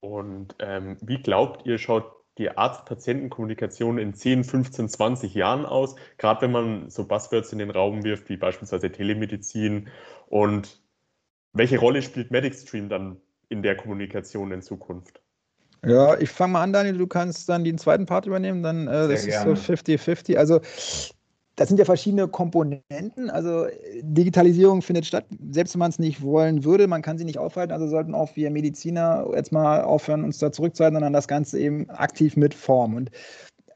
Und 0.00 0.54
ähm, 0.58 0.96
wie 1.00 1.22
glaubt 1.22 1.64
ihr, 1.64 1.78
schaut 1.78 2.21
die 2.38 2.50
Arzt-Patienten-Kommunikation 2.50 3.98
in 3.98 4.14
10, 4.14 4.44
15, 4.44 4.88
20 4.88 5.34
Jahren 5.34 5.66
aus? 5.66 5.96
Gerade 6.18 6.42
wenn 6.42 6.52
man 6.52 6.90
so 6.90 7.06
Buzzwords 7.06 7.52
in 7.52 7.58
den 7.58 7.70
Raum 7.70 8.04
wirft, 8.04 8.28
wie 8.28 8.36
beispielsweise 8.36 8.90
Telemedizin. 8.90 9.88
Und 10.28 10.80
welche 11.52 11.78
Rolle 11.78 12.02
spielt 12.02 12.30
MedicStream 12.30 12.88
dann 12.88 13.20
in 13.48 13.62
der 13.62 13.76
Kommunikation 13.76 14.50
in 14.52 14.62
Zukunft? 14.62 15.20
Ja, 15.84 16.16
ich 16.18 16.30
fange 16.30 16.54
mal 16.54 16.62
an, 16.62 16.72
Daniel. 16.72 16.96
Du 16.96 17.06
kannst 17.06 17.48
dann 17.48 17.64
den 17.64 17.76
zweiten 17.76 18.06
Part 18.06 18.26
übernehmen. 18.26 18.62
Dann 18.62 18.86
äh, 18.86 19.08
das 19.08 19.26
gerne. 19.26 19.52
ist 19.52 19.66
so 19.66 19.72
50-50. 19.72 20.36
Also 20.36 20.60
das 21.56 21.68
sind 21.68 21.78
ja 21.78 21.84
verschiedene 21.84 22.28
Komponenten. 22.28 23.28
Also 23.30 23.66
Digitalisierung 24.00 24.80
findet 24.80 25.06
statt, 25.06 25.26
selbst 25.50 25.74
wenn 25.74 25.80
man 25.80 25.90
es 25.90 25.98
nicht 25.98 26.22
wollen 26.22 26.64
würde, 26.64 26.86
man 26.86 27.02
kann 27.02 27.18
sie 27.18 27.24
nicht 27.24 27.38
aufhalten. 27.38 27.72
Also 27.72 27.88
sollten 27.88 28.14
auch 28.14 28.34
wir 28.36 28.50
Mediziner 28.50 29.26
jetzt 29.34 29.52
mal 29.52 29.82
aufhören, 29.82 30.24
uns 30.24 30.38
da 30.38 30.50
zurückzuhalten, 30.50 30.96
sondern 30.96 31.12
das 31.12 31.28
Ganze 31.28 31.58
eben 31.58 31.90
aktiv 31.90 32.36
mit 32.36 32.54
Form. 32.54 32.94
Und 32.94 33.10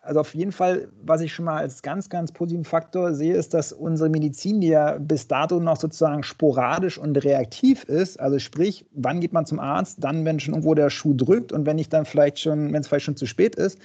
also 0.06 0.20
auf 0.20 0.34
jeden 0.34 0.52
Fall, 0.52 0.88
was 1.04 1.20
ich 1.20 1.34
schon 1.34 1.44
mal 1.44 1.58
als 1.58 1.82
ganz, 1.82 2.08
ganz 2.08 2.32
positiven 2.32 2.64
Faktor 2.64 3.14
sehe, 3.14 3.34
ist, 3.34 3.54
dass 3.54 3.72
unsere 3.72 4.08
Medizin, 4.08 4.60
die 4.60 4.68
ja 4.68 4.98
bis 4.98 5.28
dato 5.28 5.60
noch 5.60 5.76
sozusagen 5.76 6.22
sporadisch 6.22 6.98
und 6.98 7.16
reaktiv 7.24 7.84
ist, 7.84 8.18
also 8.20 8.38
sprich, 8.38 8.86
wann 8.92 9.20
geht 9.20 9.32
man 9.32 9.46
zum 9.46 9.58
Arzt? 9.58 10.02
Dann, 10.02 10.24
wenn 10.24 10.40
schon 10.40 10.54
irgendwo 10.54 10.74
der 10.74 10.90
Schuh 10.90 11.14
drückt 11.14 11.52
und 11.52 11.66
wenn 11.66 11.76
nicht 11.76 11.92
dann 11.92 12.04
vielleicht 12.04 12.38
schon, 12.38 12.72
wenn 12.72 12.80
es 12.80 12.88
vielleicht 12.88 13.04
schon 13.04 13.16
zu 13.16 13.26
spät 13.26 13.56
ist, 13.56 13.78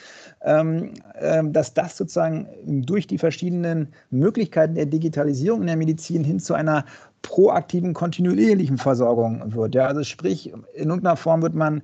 ähm, 0.44 0.94
ähm, 1.20 1.52
dass 1.54 1.74
das 1.74 1.98
sozusagen 1.98 2.48
durch 2.66 3.08
die 3.08 3.18
verschiedenen 3.18 3.90
Möglichkeiten 4.10 4.76
der 4.76 4.86
Digitalisierung 4.86 5.62
in 5.62 5.68
der 5.68 5.78
Medizin 5.78 6.24
hin 6.24 6.40
zu 6.40 6.54
einer 6.54 6.86
proaktiven, 7.22 7.94
kontinuierlichen 7.94 8.78
Versorgung 8.78 9.54
wird. 9.54 9.76
Ja, 9.76 9.88
also 9.88 10.04
sprich, 10.04 10.52
in 10.52 10.90
irgendeiner 10.90 11.16
Form 11.16 11.42
wird 11.42 11.54
man 11.54 11.82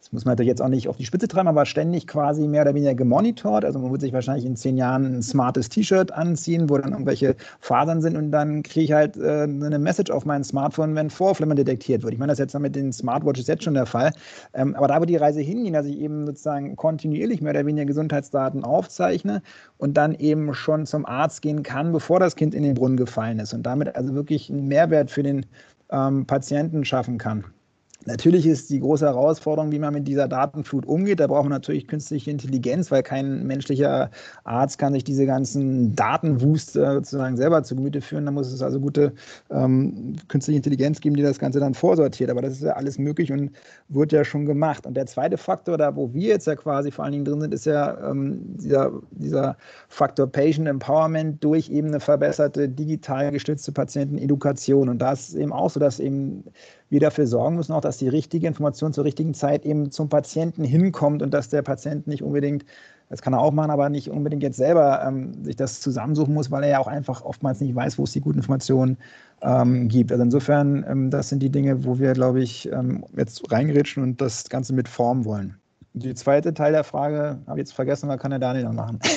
das 0.00 0.12
muss 0.12 0.24
man 0.24 0.32
natürlich 0.32 0.48
jetzt 0.48 0.62
auch 0.62 0.68
nicht 0.68 0.88
auf 0.88 0.96
die 0.96 1.04
Spitze 1.04 1.28
treiben, 1.28 1.48
aber 1.48 1.66
ständig 1.66 2.06
quasi 2.06 2.48
mehr 2.48 2.62
oder 2.62 2.74
weniger 2.74 2.94
gemonitort. 2.94 3.66
Also 3.66 3.78
man 3.78 3.90
wird 3.92 4.00
sich 4.00 4.14
wahrscheinlich 4.14 4.46
in 4.46 4.56
zehn 4.56 4.78
Jahren 4.78 5.04
ein 5.04 5.22
smartes 5.22 5.68
T-Shirt 5.68 6.10
anziehen, 6.10 6.70
wo 6.70 6.78
dann 6.78 6.92
irgendwelche 6.92 7.36
Fasern 7.60 8.00
sind 8.00 8.16
und 8.16 8.30
dann 8.30 8.62
kriege 8.62 8.84
ich 8.84 8.92
halt 8.92 9.18
äh, 9.18 9.42
eine 9.42 9.78
Message 9.78 10.10
auf 10.10 10.24
mein 10.24 10.42
Smartphone, 10.42 10.94
wenn 10.94 11.10
Vorflimmern 11.10 11.56
detektiert 11.56 12.02
wird. 12.02 12.14
Ich 12.14 12.18
meine, 12.18 12.30
das 12.30 12.38
ist 12.38 12.52
jetzt 12.52 12.58
mit 12.58 12.74
den 12.74 12.94
Smartwatches 12.94 13.46
jetzt 13.46 13.62
schon 13.62 13.74
der 13.74 13.84
Fall. 13.84 14.12
Ähm, 14.54 14.74
aber 14.74 14.88
da 14.88 15.00
wird 15.00 15.10
die 15.10 15.16
Reise 15.16 15.42
hingehen, 15.42 15.74
dass 15.74 15.84
ich 15.84 15.98
eben 15.98 16.26
sozusagen 16.26 16.76
kontinuierlich 16.76 17.42
mehr 17.42 17.50
oder 17.50 17.66
weniger 17.66 17.84
Gesundheitsdaten 17.84 18.64
aufzeichne 18.64 19.42
und 19.76 19.98
dann 19.98 20.14
eben 20.14 20.54
schon 20.54 20.86
zum 20.86 21.04
Arzt 21.04 21.42
gehen 21.42 21.62
kann, 21.62 21.92
bevor 21.92 22.20
das 22.20 22.36
Kind 22.36 22.54
in 22.54 22.62
den 22.62 22.74
Brunnen 22.74 22.96
gefallen 22.96 23.38
ist 23.38 23.52
und 23.52 23.64
damit 23.64 23.94
also 23.96 24.14
wirklich 24.14 24.50
einen 24.50 24.66
Mehrwert 24.66 25.10
für 25.10 25.22
den 25.22 25.44
ähm, 25.90 26.24
Patienten 26.26 26.86
schaffen 26.86 27.18
kann. 27.18 27.44
Natürlich 28.06 28.46
ist 28.46 28.70
die 28.70 28.80
große 28.80 29.04
Herausforderung, 29.04 29.72
wie 29.72 29.78
man 29.78 29.92
mit 29.92 30.08
dieser 30.08 30.26
Datenflut 30.26 30.86
umgeht. 30.86 31.20
Da 31.20 31.26
braucht 31.26 31.42
man 31.42 31.52
natürlich 31.52 31.86
künstliche 31.86 32.30
Intelligenz, 32.30 32.90
weil 32.90 33.02
kein 33.02 33.46
menschlicher 33.46 34.10
Arzt 34.44 34.78
kann 34.78 34.94
sich 34.94 35.04
diese 35.04 35.26
ganzen 35.26 35.94
Datenwust 35.94 36.72
sozusagen 36.72 37.36
selber 37.36 37.62
zu 37.62 37.76
Gemüte 37.76 38.00
führen. 38.00 38.24
Da 38.24 38.32
muss 38.32 38.50
es 38.50 38.62
also 38.62 38.80
gute 38.80 39.12
ähm, 39.50 40.16
künstliche 40.28 40.56
Intelligenz 40.56 41.00
geben, 41.00 41.14
die 41.16 41.22
das 41.22 41.38
Ganze 41.38 41.60
dann 41.60 41.74
vorsortiert. 41.74 42.30
Aber 42.30 42.40
das 42.40 42.54
ist 42.54 42.62
ja 42.62 42.72
alles 42.72 42.98
möglich 42.98 43.30
und 43.32 43.50
wird 43.88 44.12
ja 44.12 44.24
schon 44.24 44.46
gemacht. 44.46 44.86
Und 44.86 44.94
der 44.94 45.04
zweite 45.04 45.36
Faktor, 45.36 45.76
da 45.76 45.94
wo 45.94 46.14
wir 46.14 46.28
jetzt 46.28 46.46
ja 46.46 46.56
quasi 46.56 46.90
vor 46.90 47.04
allen 47.04 47.12
Dingen 47.12 47.26
drin 47.26 47.42
sind, 47.42 47.52
ist 47.52 47.66
ja 47.66 48.10
ähm, 48.10 48.40
dieser, 48.56 48.92
dieser 49.10 49.58
Faktor 49.88 50.26
Patient 50.26 50.66
Empowerment 50.68 51.44
durch 51.44 51.68
eben 51.68 51.88
eine 51.88 52.00
verbesserte 52.00 52.66
digital 52.66 53.30
gestützte 53.30 53.72
Patientenedukation. 53.72 54.88
Und 54.88 55.00
da 55.00 55.12
ist 55.12 55.34
eben 55.34 55.52
auch 55.52 55.68
so, 55.68 55.78
dass 55.78 56.00
eben 56.00 56.44
wir 56.90 57.00
dafür 57.00 57.26
sorgen 57.26 57.56
müssen, 57.56 57.72
auch, 57.72 57.80
dass 57.80 57.98
die 57.98 58.08
richtige 58.08 58.46
Information 58.46 58.92
zur 58.92 59.04
richtigen 59.04 59.32
Zeit 59.32 59.64
eben 59.64 59.90
zum 59.90 60.08
Patienten 60.08 60.64
hinkommt 60.64 61.22
und 61.22 61.32
dass 61.32 61.48
der 61.48 61.62
Patient 61.62 62.06
nicht 62.06 62.22
unbedingt, 62.22 62.64
das 63.08 63.22
kann 63.22 63.32
er 63.32 63.40
auch 63.40 63.52
machen, 63.52 63.70
aber 63.70 63.88
nicht 63.88 64.10
unbedingt 64.10 64.42
jetzt 64.42 64.56
selber 64.56 65.02
ähm, 65.06 65.44
sich 65.44 65.56
das 65.56 65.80
zusammensuchen 65.80 66.34
muss, 66.34 66.50
weil 66.50 66.64
er 66.64 66.70
ja 66.70 66.78
auch 66.80 66.88
einfach 66.88 67.22
oftmals 67.24 67.60
nicht 67.60 67.74
weiß, 67.74 67.98
wo 67.98 68.04
es 68.04 68.12
die 68.12 68.20
guten 68.20 68.38
Informationen 68.38 68.98
ähm, 69.42 69.88
gibt. 69.88 70.10
Also 70.12 70.24
insofern, 70.24 70.84
ähm, 70.88 71.10
das 71.10 71.28
sind 71.28 71.42
die 71.42 71.50
Dinge, 71.50 71.84
wo 71.84 71.98
wir, 71.98 72.12
glaube 72.12 72.42
ich, 72.42 72.70
ähm, 72.72 73.04
jetzt 73.16 73.50
reingerätschen 73.50 74.02
und 74.02 74.20
das 74.20 74.48
Ganze 74.48 74.74
mit 74.74 74.88
formen 74.88 75.24
wollen. 75.24 75.59
Die 75.92 76.14
zweite 76.14 76.54
Teil 76.54 76.72
der 76.72 76.84
Frage 76.84 77.40
habe 77.46 77.58
ich 77.58 77.66
jetzt 77.66 77.72
vergessen, 77.72 78.08
was 78.08 78.18
kann 78.18 78.30
der 78.30 78.38
Daniel 78.38 78.64
dann 78.64 78.76
machen? 78.76 78.98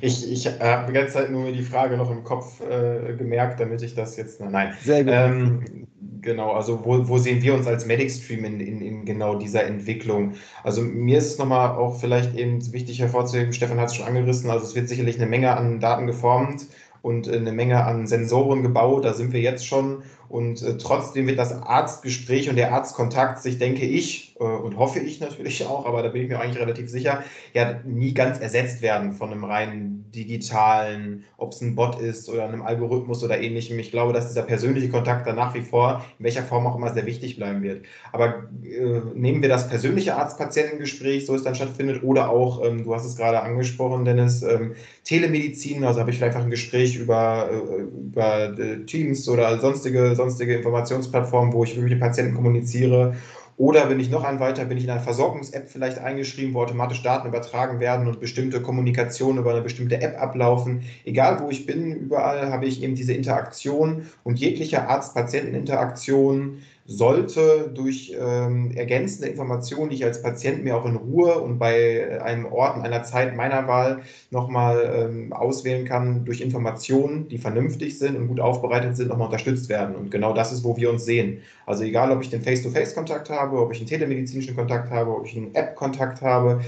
Ich, 0.00 0.32
ich 0.32 0.46
habe 0.46 0.86
die 0.86 0.92
ganze 0.94 1.12
Zeit 1.12 1.30
nur 1.30 1.52
die 1.52 1.62
Frage 1.62 1.98
noch 1.98 2.10
im 2.10 2.24
Kopf 2.24 2.62
äh, 2.62 3.14
gemerkt, 3.14 3.60
damit 3.60 3.82
ich 3.82 3.94
das 3.94 4.16
jetzt. 4.16 4.40
Nein. 4.40 4.72
Sehr 4.82 5.04
gut. 5.04 5.12
Ähm, 5.14 5.86
genau, 6.22 6.52
also 6.52 6.84
wo, 6.84 7.06
wo 7.06 7.18
sehen 7.18 7.42
wir 7.42 7.54
uns 7.54 7.66
als 7.66 7.84
Medic-Stream 7.84 8.44
in, 8.44 8.60
in, 8.60 8.80
in, 8.80 9.04
genau 9.04 9.36
dieser 9.36 9.64
Entwicklung? 9.64 10.32
Also 10.64 10.80
mir 10.80 11.18
ist 11.18 11.26
es 11.26 11.38
nochmal 11.38 11.76
auch 11.76 12.00
vielleicht 12.00 12.34
eben 12.36 12.72
wichtig 12.72 13.00
hervorzuheben, 13.00 13.52
Stefan 13.52 13.78
hat 13.78 13.88
es 13.88 13.96
schon 13.96 14.06
angerissen, 14.06 14.50
also 14.50 14.64
es 14.64 14.74
wird 14.74 14.88
sicherlich 14.88 15.16
eine 15.16 15.26
Menge 15.26 15.54
an 15.56 15.80
Daten 15.80 16.06
geformt 16.06 16.66
und 17.02 17.28
eine 17.28 17.52
Menge 17.52 17.84
an 17.84 18.06
Sensoren 18.06 18.62
gebaut, 18.62 19.04
da 19.04 19.12
sind 19.12 19.32
wir 19.32 19.40
jetzt 19.40 19.66
schon 19.66 20.02
Und 20.28 20.62
äh, 20.62 20.76
trotzdem 20.76 21.26
wird 21.26 21.38
das 21.38 21.52
Arztgespräch 21.52 22.50
und 22.50 22.56
der 22.56 22.72
Arztkontakt 22.72 23.42
sich, 23.42 23.58
denke 23.58 23.86
ich, 23.86 24.36
äh, 24.38 24.44
und 24.44 24.76
hoffe 24.76 24.98
ich 24.98 25.20
natürlich 25.20 25.64
auch, 25.66 25.86
aber 25.86 26.02
da 26.02 26.08
bin 26.08 26.22
ich 26.22 26.28
mir 26.28 26.38
eigentlich 26.38 26.60
relativ 26.60 26.90
sicher, 26.90 27.22
ja 27.54 27.80
nie 27.84 28.12
ganz 28.12 28.38
ersetzt 28.38 28.82
werden 28.82 29.12
von 29.12 29.30
einem 29.30 29.44
reinen 29.44 30.10
digitalen, 30.14 31.24
ob 31.36 31.52
es 31.52 31.60
ein 31.60 31.74
Bot 31.74 32.00
ist 32.00 32.28
oder 32.28 32.44
einem 32.44 32.62
Algorithmus 32.62 33.22
oder 33.22 33.40
ähnlichem. 33.40 33.78
Ich 33.78 33.90
glaube, 33.90 34.12
dass 34.12 34.28
dieser 34.28 34.42
persönliche 34.42 34.88
Kontakt 34.88 35.26
dann 35.26 35.36
nach 35.36 35.54
wie 35.54 35.62
vor, 35.62 36.04
in 36.18 36.24
welcher 36.24 36.42
Form 36.42 36.66
auch 36.66 36.76
immer, 36.76 36.92
sehr 36.92 37.06
wichtig 37.06 37.36
bleiben 37.36 37.62
wird. 37.62 37.84
Aber 38.12 38.48
äh, 38.62 39.00
nehmen 39.14 39.42
wir 39.42 39.48
das 39.48 39.68
persönliche 39.68 40.16
Arzt-Patientengespräch, 40.16 41.26
so 41.26 41.34
es 41.34 41.42
dann 41.42 41.54
stattfindet, 41.54 42.02
oder 42.02 42.30
auch, 42.30 42.64
ähm, 42.64 42.84
du 42.84 42.94
hast 42.94 43.04
es 43.04 43.16
gerade 43.16 43.40
angesprochen, 43.40 44.04
Dennis, 44.04 44.42
ähm, 44.42 44.74
Telemedizin, 45.04 45.84
also 45.84 46.00
habe 46.00 46.10
ich 46.10 46.18
vielleicht 46.18 46.36
ein 46.36 46.50
Gespräch 46.50 46.96
über, 46.96 47.48
äh, 47.50 47.82
über 47.82 48.58
äh, 48.58 48.84
Teams 48.84 49.28
oder 49.28 49.58
sonstige, 49.58 50.14
sonstige 50.18 50.54
Informationsplattformen, 50.54 51.54
wo 51.54 51.64
ich 51.64 51.74
mit 51.78 51.98
Patienten 51.98 52.34
kommuniziere 52.34 53.14
oder 53.58 53.86
bin 53.86 53.98
ich 53.98 54.08
noch 54.08 54.22
ein 54.22 54.38
weiter, 54.38 54.64
bin 54.66 54.78
ich 54.78 54.84
in 54.84 54.90
einer 54.90 55.00
Versorgungs-App 55.00 55.68
vielleicht 55.68 55.98
eingeschrieben, 55.98 56.54
wo 56.54 56.62
automatisch 56.62 57.02
Daten 57.02 57.26
übertragen 57.26 57.80
werden 57.80 58.06
und 58.06 58.20
bestimmte 58.20 58.62
Kommunikationen 58.62 59.38
über 59.38 59.50
eine 59.50 59.62
bestimmte 59.62 60.00
App 60.00 60.22
ablaufen. 60.22 60.82
Egal 61.04 61.40
wo 61.40 61.50
ich 61.50 61.66
bin, 61.66 61.92
überall 61.92 62.52
habe 62.52 62.66
ich 62.66 62.84
eben 62.84 62.94
diese 62.94 63.14
Interaktion 63.14 64.06
und 64.22 64.38
jegliche 64.38 64.86
Arzt-Patienten-Interaktion 64.88 66.58
sollte 66.90 67.70
durch 67.74 68.16
ähm, 68.18 68.70
ergänzende 68.70 69.28
Informationen, 69.28 69.90
die 69.90 69.96
ich 69.96 70.04
als 70.06 70.22
Patient 70.22 70.64
mir 70.64 70.74
auch 70.74 70.86
in 70.86 70.96
Ruhe 70.96 71.38
und 71.38 71.58
bei 71.58 72.18
einem 72.22 72.46
Ort 72.46 72.76
und 72.78 72.82
einer 72.82 73.02
Zeit 73.02 73.36
meiner 73.36 73.68
Wahl 73.68 74.00
nochmal 74.30 75.10
ähm, 75.10 75.34
auswählen 75.34 75.84
kann, 75.84 76.24
durch 76.24 76.40
Informationen, 76.40 77.28
die 77.28 77.36
vernünftig 77.36 77.98
sind 77.98 78.16
und 78.16 78.28
gut 78.28 78.40
aufbereitet 78.40 78.96
sind, 78.96 79.08
nochmal 79.08 79.26
unterstützt 79.26 79.68
werden. 79.68 79.96
Und 79.96 80.10
genau 80.10 80.32
das 80.32 80.50
ist, 80.50 80.64
wo 80.64 80.78
wir 80.78 80.88
uns 80.88 81.04
sehen. 81.04 81.42
Also 81.66 81.84
egal, 81.84 82.10
ob 82.10 82.22
ich 82.22 82.30
den 82.30 82.40
Face-to-Face-Kontakt 82.40 83.28
habe, 83.28 83.60
ob 83.60 83.70
ich 83.70 83.80
einen 83.80 83.88
telemedizinischen 83.88 84.56
Kontakt 84.56 84.90
habe, 84.90 85.14
ob 85.14 85.26
ich 85.26 85.36
einen 85.36 85.54
App-Kontakt 85.54 86.22
habe, 86.22 86.62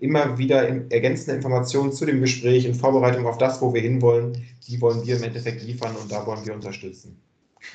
immer 0.00 0.38
wieder 0.38 0.66
ergänzende 0.90 1.36
Informationen 1.36 1.92
zu 1.92 2.06
dem 2.06 2.22
Gespräch 2.22 2.64
in 2.64 2.74
Vorbereitung 2.74 3.26
auf 3.26 3.36
das, 3.36 3.60
wo 3.60 3.74
wir 3.74 3.82
hinwollen, 3.82 4.32
die 4.66 4.80
wollen 4.80 5.06
wir 5.06 5.16
im 5.16 5.22
Endeffekt 5.24 5.62
liefern 5.62 5.94
und 6.00 6.10
da 6.10 6.26
wollen 6.26 6.46
wir 6.46 6.54
unterstützen. 6.54 7.18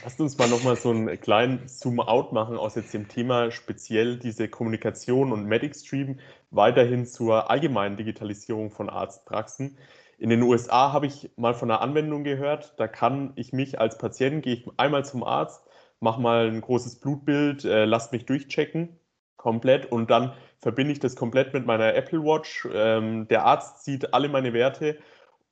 Lasst 0.03 0.19
uns 0.19 0.37
mal 0.37 0.49
nochmal 0.49 0.75
so 0.75 0.89
einen 0.89 1.19
kleinen 1.19 1.67
Zoom-out 1.67 2.33
machen 2.33 2.57
aus 2.57 2.75
jetzt 2.75 2.93
dem 2.93 3.07
Thema 3.07 3.51
speziell 3.51 4.17
diese 4.17 4.47
Kommunikation 4.47 5.31
und 5.31 5.45
Medic-Stream 5.45 6.19
weiterhin 6.51 7.05
zur 7.05 7.49
allgemeinen 7.49 7.97
Digitalisierung 7.97 8.71
von 8.71 8.89
Arztpraxen. 8.89 9.77
In 10.17 10.29
den 10.29 10.41
USA 10.41 10.91
habe 10.93 11.07
ich 11.07 11.31
mal 11.35 11.53
von 11.53 11.71
einer 11.71 11.81
Anwendung 11.81 12.23
gehört, 12.23 12.73
da 12.77 12.87
kann 12.87 13.33
ich 13.35 13.53
mich 13.53 13.79
als 13.79 13.97
Patient, 13.97 14.43
gehe 14.43 14.55
ich 14.55 14.67
einmal 14.77 15.05
zum 15.05 15.23
Arzt, 15.23 15.63
mache 15.99 16.21
mal 16.21 16.47
ein 16.47 16.61
großes 16.61 16.99
Blutbild, 16.99 17.65
äh, 17.65 17.85
lasse 17.85 18.15
mich 18.15 18.25
durchchecken 18.25 18.99
komplett 19.37 19.85
und 19.91 20.09
dann 20.09 20.33
verbinde 20.59 20.91
ich 20.91 20.99
das 20.99 21.15
komplett 21.15 21.53
mit 21.53 21.65
meiner 21.65 21.95
Apple 21.95 22.23
Watch. 22.23 22.67
Ähm, 22.73 23.27
der 23.29 23.45
Arzt 23.45 23.85
sieht 23.85 24.13
alle 24.13 24.27
meine 24.27 24.51
Werte 24.51 24.97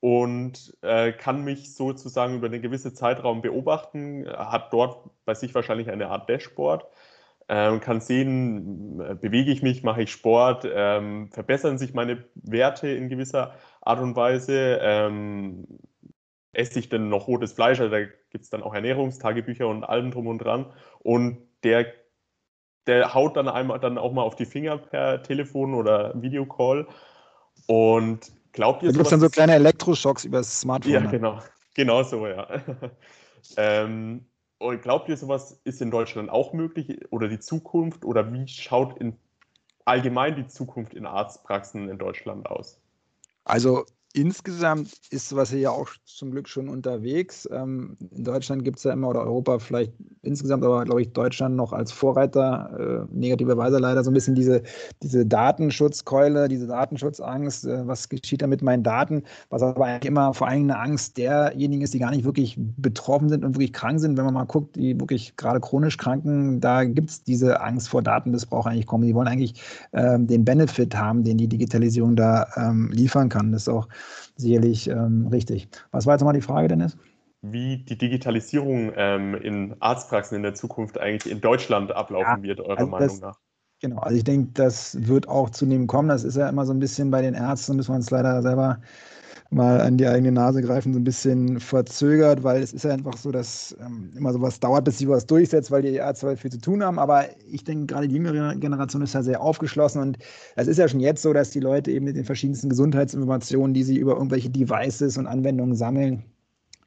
und 0.00 0.76
äh, 0.82 1.12
kann 1.12 1.44
mich 1.44 1.74
sozusagen 1.74 2.36
über 2.36 2.46
einen 2.46 2.62
gewissen 2.62 2.94
Zeitraum 2.94 3.42
beobachten, 3.42 4.26
hat 4.28 4.72
dort 4.72 5.10
bei 5.24 5.34
sich 5.34 5.54
wahrscheinlich 5.54 5.90
eine 5.90 6.08
Art 6.08 6.28
Dashboard, 6.28 6.86
äh, 7.48 7.78
kann 7.78 8.00
sehen, 8.00 9.00
äh, 9.00 9.14
bewege 9.14 9.50
ich 9.50 9.62
mich, 9.62 9.82
mache 9.82 10.02
ich 10.02 10.12
Sport, 10.12 10.66
ähm, 10.70 11.30
verbessern 11.32 11.78
sich 11.78 11.94
meine 11.94 12.24
Werte 12.34 12.88
in 12.88 13.08
gewisser 13.08 13.54
Art 13.80 14.00
und 14.00 14.16
Weise, 14.16 14.78
ähm, 14.82 15.66
esse 16.52 16.78
ich 16.78 16.88
denn 16.88 17.08
noch 17.08 17.28
rotes 17.28 17.52
Fleisch, 17.52 17.80
also 17.80 17.90
da 17.92 18.00
gibt 18.30 18.44
es 18.44 18.50
dann 18.50 18.62
auch 18.62 18.74
Ernährungstagebücher 18.74 19.68
und 19.68 19.84
allem 19.84 20.10
drum 20.10 20.26
und 20.26 20.38
dran 20.38 20.72
und 21.00 21.38
der 21.62 21.86
der 22.86 23.14
haut 23.14 23.36
dann 23.36 23.48
einmal 23.48 23.80
dann 23.80 23.98
auch 23.98 24.12
mal 24.12 24.22
auf 24.22 24.36
die 24.36 24.46
Finger 24.46 24.78
per 24.78 25.22
Telefon 25.22 25.74
oder 25.74 26.20
Videocall 26.20 26.86
und 27.66 28.32
Glaubt 28.56 28.82
ihr, 28.82 28.88
da 28.88 28.92
gibt 28.94 29.04
es 29.04 29.10
dann 29.10 29.20
so 29.20 29.28
kleine 29.28 29.54
Elektroschocks 29.54 30.24
über 30.24 30.38
das 30.38 30.60
Smartphone. 30.60 30.92
Ja, 30.92 31.00
genau. 31.00 31.40
Genau 31.74 32.02
so, 32.02 32.26
ja. 32.26 32.48
ähm, 33.58 34.24
und 34.56 34.80
glaubt 34.80 35.10
ihr, 35.10 35.16
sowas 35.18 35.60
ist 35.64 35.82
in 35.82 35.90
Deutschland 35.90 36.30
auch 36.30 36.54
möglich 36.54 37.00
oder 37.10 37.28
die 37.28 37.38
Zukunft? 37.38 38.06
Oder 38.06 38.32
wie 38.32 38.48
schaut 38.48 38.96
in 38.96 39.18
allgemein 39.84 40.36
die 40.36 40.46
Zukunft 40.46 40.94
in 40.94 41.04
Arztpraxen 41.04 41.90
in 41.90 41.98
Deutschland 41.98 42.46
aus? 42.46 42.80
Also 43.44 43.84
insgesamt 44.16 44.92
ist 45.10 45.28
sowas 45.28 45.52
ja 45.52 45.70
auch 45.70 45.90
zum 46.06 46.30
Glück 46.30 46.48
schon 46.48 46.70
unterwegs. 46.70 47.46
Ähm, 47.52 47.98
in 48.10 48.24
Deutschland 48.24 48.64
gibt 48.64 48.78
es 48.78 48.84
ja 48.84 48.92
immer, 48.92 49.08
oder 49.10 49.20
Europa 49.20 49.58
vielleicht 49.58 49.92
insgesamt, 50.22 50.64
aber 50.64 50.84
glaube 50.84 51.02
ich, 51.02 51.12
Deutschland 51.12 51.54
noch 51.54 51.74
als 51.74 51.92
Vorreiter, 51.92 53.06
äh, 53.10 53.14
negativerweise 53.14 53.78
leider 53.78 54.02
so 54.02 54.10
ein 54.10 54.14
bisschen 54.14 54.34
diese, 54.34 54.62
diese 55.02 55.26
Datenschutzkeule, 55.26 56.48
diese 56.48 56.66
Datenschutzangst. 56.66 57.66
Äh, 57.66 57.86
was 57.86 58.08
geschieht 58.08 58.40
da 58.40 58.46
mit 58.46 58.62
meinen 58.62 58.82
Daten? 58.82 59.22
Was 59.50 59.62
aber 59.62 59.84
eigentlich 59.84 60.08
immer 60.08 60.32
vor 60.32 60.48
allem 60.48 60.62
eine 60.62 60.78
Angst 60.78 61.18
derjenigen 61.18 61.82
ist, 61.82 61.92
die 61.92 61.98
gar 61.98 62.10
nicht 62.10 62.24
wirklich 62.24 62.58
betroffen 62.58 63.28
sind 63.28 63.44
und 63.44 63.54
wirklich 63.54 63.74
krank 63.74 64.00
sind. 64.00 64.16
Wenn 64.16 64.24
man 64.24 64.34
mal 64.34 64.44
guckt, 64.44 64.76
die 64.76 64.98
wirklich 64.98 65.36
gerade 65.36 65.60
chronisch 65.60 65.98
Kranken, 65.98 66.60
da 66.60 66.84
gibt 66.84 67.10
es 67.10 67.22
diese 67.22 67.60
Angst 67.60 67.90
vor 67.90 68.00
Datenmissbrauch 68.02 68.64
eigentlich 68.64 68.86
kommen. 68.86 69.06
Die 69.06 69.14
wollen 69.14 69.28
eigentlich 69.28 69.62
ähm, 69.92 70.26
den 70.26 70.44
Benefit 70.44 70.96
haben, 70.96 71.22
den 71.22 71.36
die 71.36 71.48
Digitalisierung 71.48 72.16
da 72.16 72.46
ähm, 72.56 72.90
liefern 72.92 73.28
kann. 73.28 73.52
Das 73.52 73.62
ist 73.62 73.68
auch 73.68 73.88
sicherlich 74.36 74.88
ähm, 74.88 75.28
richtig. 75.28 75.68
Was 75.90 76.06
war 76.06 76.14
jetzt 76.14 76.20
nochmal 76.20 76.34
die 76.34 76.40
Frage, 76.40 76.68
Dennis? 76.68 76.96
Wie 77.42 77.78
die 77.78 77.98
Digitalisierung 77.98 78.92
ähm, 78.96 79.34
in 79.34 79.76
Arztpraxen 79.80 80.36
in 80.36 80.42
der 80.42 80.54
Zukunft 80.54 80.98
eigentlich 80.98 81.30
in 81.30 81.40
Deutschland 81.40 81.92
ablaufen 81.92 82.42
ja, 82.42 82.42
wird, 82.42 82.60
eurer 82.60 82.78
also 82.78 82.90
Meinung 82.90 83.20
nach? 83.20 83.38
Genau, 83.80 83.98
also 83.98 84.16
ich 84.16 84.24
denke, 84.24 84.52
das 84.54 85.06
wird 85.06 85.28
auch 85.28 85.50
zunehmend 85.50 85.88
kommen. 85.88 86.08
Das 86.08 86.24
ist 86.24 86.36
ja 86.36 86.48
immer 86.48 86.64
so 86.64 86.72
ein 86.72 86.78
bisschen 86.78 87.10
bei 87.10 87.20
den 87.20 87.34
Ärzten, 87.34 87.76
müssen 87.76 87.90
wir 87.90 87.96
uns 87.96 88.10
leider 88.10 88.40
selber 88.40 88.80
mal 89.50 89.80
an 89.80 89.96
die 89.96 90.06
eigene 90.06 90.32
Nase 90.32 90.62
greifen, 90.62 90.92
so 90.92 90.98
ein 90.98 91.04
bisschen 91.04 91.60
verzögert, 91.60 92.42
weil 92.42 92.62
es 92.62 92.72
ist 92.72 92.84
ja 92.84 92.92
einfach 92.92 93.16
so, 93.16 93.30
dass 93.30 93.76
ähm, 93.80 94.12
immer 94.16 94.32
sowas 94.32 94.60
dauert, 94.60 94.84
bis 94.84 94.98
sich 94.98 95.08
was 95.08 95.26
durchsetzt, 95.26 95.70
weil 95.70 95.82
die 95.82 95.94
Ärzte 95.94 96.26
halt 96.26 96.40
viel 96.40 96.50
zu 96.50 96.60
tun 96.60 96.82
haben. 96.82 96.98
Aber 96.98 97.24
ich 97.50 97.64
denke, 97.64 97.86
gerade 97.86 98.08
die 98.08 98.14
jüngere 98.16 98.54
Generation 98.56 99.02
ist 99.02 99.14
ja 99.14 99.22
sehr 99.22 99.40
aufgeschlossen 99.40 100.00
und 100.02 100.18
es 100.56 100.66
ist 100.66 100.78
ja 100.78 100.88
schon 100.88 101.00
jetzt 101.00 101.22
so, 101.22 101.32
dass 101.32 101.50
die 101.50 101.60
Leute 101.60 101.90
eben 101.90 102.04
mit 102.04 102.16
den 102.16 102.24
verschiedensten 102.24 102.68
Gesundheitsinformationen, 102.68 103.74
die 103.74 103.84
sie 103.84 103.96
über 103.96 104.14
irgendwelche 104.14 104.50
Devices 104.50 105.16
und 105.18 105.26
Anwendungen 105.26 105.74
sammeln, 105.76 106.24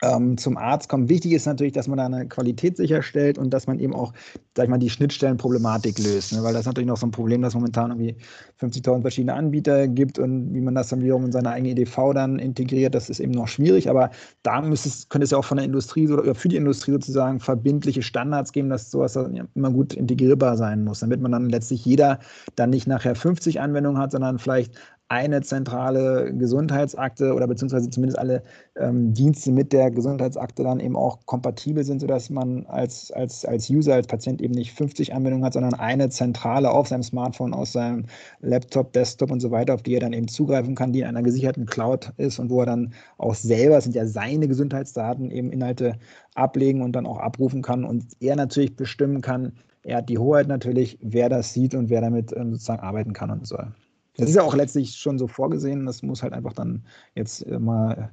ähm, 0.02 0.38
zum 0.38 0.58
Arzt 0.58 0.90
kommen. 0.90 1.10
Wichtig 1.10 1.34
ist 1.34 1.46
natürlich, 1.46 1.74
dass 1.74 1.88
man 1.88 1.98
da 1.98 2.06
eine 2.06 2.28
Qualität 2.28 2.78
sicherstellt 2.78 3.38
und 3.38 3.50
dass 3.52 3.68
man 3.68 3.80
eben 3.80 3.94
auch, 3.94 4.14
sag 4.56 4.64
ich 4.64 4.70
mal, 4.70 4.78
die 4.78 4.90
Schnittstellenproblematik 4.90 6.00
löst. 6.00 6.34
Ne? 6.34 6.44
Weil 6.44 6.54
das 6.54 6.62
ist 6.62 6.66
natürlich 6.68 6.88
noch 6.88 6.98
so 6.98 7.08
ein 7.08 7.12
Problem, 7.12 7.42
dass 7.42 7.52
es 7.52 7.56
momentan 7.56 7.92
irgendwie 7.92 8.16
50.000 8.62 9.02
verschiedene 9.02 9.34
Anbieter 9.34 9.88
gibt 9.88 10.20
und 10.20 10.54
wie 10.54 10.62
man 10.62 10.76
das 10.76 10.90
dann 10.90 11.02
wiederum 11.02 11.26
in 11.26 11.32
seine 11.32 11.50
eigene 11.50 11.72
EDV 11.72 12.14
dann 12.14 12.40
integriert, 12.40 12.96
das 12.96 13.10
ist 13.10 13.20
eben 13.20 13.32
noch 13.32 13.48
schwierig. 13.48 13.90
Aber 13.90 14.10
da 14.44 14.62
müsste 14.62 14.90
es, 14.90 15.10
könnte 15.10 15.26
es 15.26 15.32
ja 15.32 15.38
auch 15.38 15.46
von 15.46 15.58
der 15.58 15.66
Industrie 15.66 16.08
oder 16.08 16.34
für 16.36 16.48
die 16.48 16.58
Industrie 16.58 16.92
sozusagen 16.92 17.40
verbindliche 17.40 18.02
Standards 18.02 18.52
geben, 18.54 18.70
dass 18.70 18.92
sowas 18.92 19.14
dann 19.14 19.50
immer 19.54 19.72
gut 19.72 19.94
integrierbar 19.94 20.56
sein 20.56 20.84
muss, 20.84 21.00
damit 21.00 21.22
man 21.22 21.32
dann 21.32 21.50
letztlich 21.50 21.84
jeder 21.84 22.20
dann 22.56 22.70
nicht 22.70 22.88
nachher 22.88 23.16
50 23.16 23.60
Anwendungen 23.60 24.02
hat, 24.02 24.12
sondern 24.12 24.40
vielleicht 24.40 24.76
eine 25.10 25.42
zentrale 25.42 26.32
Gesundheitsakte 26.36 27.34
oder 27.34 27.48
beziehungsweise 27.48 27.90
zumindest 27.90 28.20
alle 28.20 28.44
ähm, 28.76 29.12
Dienste 29.12 29.52
mit 29.52 29.74
der 29.74 29.90
Gesundheitsakte 29.90 30.62
dann 30.62 30.80
eben 30.80 30.96
auch 30.96 31.26
kompatibel 31.26 31.84
sind, 31.84 32.00
sodass 32.00 32.30
man 32.30 32.68
als, 32.68 33.12
als, 33.12 33.44
als 33.44 33.68
User, 33.72 33.96
als 33.96 34.06
Patient 34.06 34.40
eben 34.40 34.54
nicht 34.54 34.72
50 34.74 35.14
Anwendungen 35.16 35.44
hat, 35.44 35.54
sondern 35.54 35.74
eine 35.74 36.10
zentrale 36.10 36.70
auf 36.70 36.88
seinem 36.88 37.02
Smartphone, 37.02 37.56
aus 37.56 37.72
seinem 37.72 38.06
Laptop, 38.42 38.94
Desktop 38.94 39.32
und 39.32 39.40
so 39.40 39.50
weiter, 39.50 39.74
auf 39.74 39.82
die 39.82 39.96
er 39.96 40.00
dann 40.00 40.14
eben 40.14 40.28
zugreifen 40.28 40.76
kann, 40.76 40.94
die 40.94 41.00
in 41.00 41.08
einer 41.08 41.24
gesicherten 41.24 41.66
Cloud 41.66 42.14
ist 42.18 42.38
und 42.38 42.52
wo 42.52 42.60
er 42.60 42.68
dann 42.68 42.94
auch 43.18 43.34
selber, 43.34 43.76
das 43.76 43.86
sind 43.86 43.96
ja 43.96 44.06
seine 44.06 44.48
Gesundheitsdaten, 44.48 45.32
eben 45.32 45.52
Inhalte 45.52 45.96
ablegen 46.36 46.84
und 46.84 46.92
dann 46.92 47.08
auch 47.08 47.18
abrufen 47.18 47.64
kann 47.64 47.84
und 47.84 48.06
er 48.20 48.36
natürlich 48.36 48.76
bestimmen 48.76 49.22
kann, 49.22 49.54
er 49.82 49.98
hat 49.98 50.10
die 50.10 50.20
Hoheit 50.20 50.48
natürlich, 50.48 51.00
wer 51.02 51.30
das 51.30 51.54
sieht 51.54 51.74
und 51.74 51.90
wer 51.90 52.02
damit 52.02 52.32
ähm, 52.36 52.54
sozusagen 52.54 52.84
arbeiten 52.84 53.14
kann 53.14 53.32
und 53.32 53.48
soll. 53.48 53.74
Das 54.20 54.30
ist 54.30 54.36
ja 54.36 54.44
auch 54.44 54.56
letztlich 54.56 54.96
schon 54.96 55.18
so 55.18 55.28
vorgesehen. 55.28 55.86
Das 55.86 56.04
muss 56.04 56.24
halt 56.24 56.34
einfach 56.34 56.54
dann 56.54 56.84
jetzt 57.16 57.42
äh, 57.42 57.60
mal, 57.60 58.12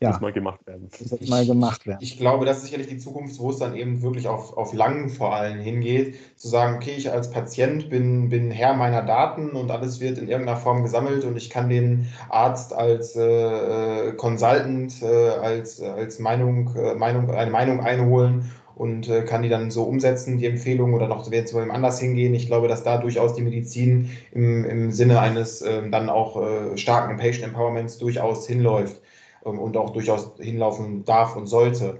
ja, 0.00 0.10
muss 0.10 0.20
mal 0.20 0.32
gemacht 0.32 0.66
werden. 0.66 0.90
Muss 1.10 1.28
mal 1.28 1.46
gemacht 1.46 1.86
werden. 1.86 1.98
Ich 2.00 2.18
glaube, 2.18 2.44
das 2.44 2.58
ist 2.58 2.64
sicherlich 2.64 2.88
die 2.88 2.98
Zukunft, 2.98 3.38
wo 3.38 3.50
es 3.50 3.58
dann 3.58 3.76
eben 3.76 4.02
wirklich 4.02 4.28
auf, 4.28 4.56
auf 4.56 4.72
lang 4.74 5.08
vor 5.08 5.34
allem 5.34 5.58
hingeht, 5.58 6.16
zu 6.36 6.48
sagen, 6.48 6.76
okay, 6.76 6.94
ich 6.96 7.10
als 7.10 7.30
Patient 7.30 7.90
bin, 7.90 8.28
bin 8.28 8.50
Herr 8.50 8.74
meiner 8.74 9.02
Daten 9.02 9.50
und 9.50 9.70
alles 9.70 10.00
wird 10.00 10.18
in 10.18 10.28
irgendeiner 10.28 10.58
Form 10.58 10.82
gesammelt 10.82 11.24
und 11.24 11.36
ich 11.36 11.50
kann 11.50 11.68
den 11.68 12.08
Arzt 12.28 12.72
als 12.72 13.14
äh, 13.16 14.12
Consultant, 14.12 15.02
äh, 15.02 15.28
als, 15.30 15.80
als 15.80 16.18
Meinung, 16.18 16.74
äh, 16.76 16.94
Meinung, 16.94 17.30
eine 17.30 17.50
Meinung 17.50 17.80
einholen 17.80 18.50
und 18.76 19.08
äh, 19.08 19.22
kann 19.22 19.42
die 19.42 19.48
dann 19.48 19.70
so 19.70 19.84
umsetzen, 19.84 20.38
die 20.38 20.46
Empfehlung, 20.46 20.94
oder 20.94 21.08
noch 21.08 21.22
zu 21.22 21.30
wem 21.30 21.70
anders 21.70 22.00
hingehen. 22.00 22.34
Ich 22.34 22.46
glaube, 22.46 22.68
dass 22.68 22.82
da 22.82 22.98
durchaus 22.98 23.34
die 23.34 23.42
Medizin 23.42 24.10
im, 24.32 24.64
im 24.64 24.92
Sinne 24.92 25.20
eines 25.20 25.62
äh, 25.62 25.88
dann 25.90 26.10
auch 26.10 26.42
äh, 26.42 26.76
starken 26.76 27.16
Patient 27.16 27.44
Empowerments 27.48 27.98
durchaus 27.98 28.46
hinläuft 28.46 29.00
ähm, 29.44 29.58
und 29.58 29.76
auch 29.76 29.90
durchaus 29.90 30.32
hinlaufen 30.38 31.04
darf 31.04 31.36
und 31.36 31.46
sollte. 31.46 31.98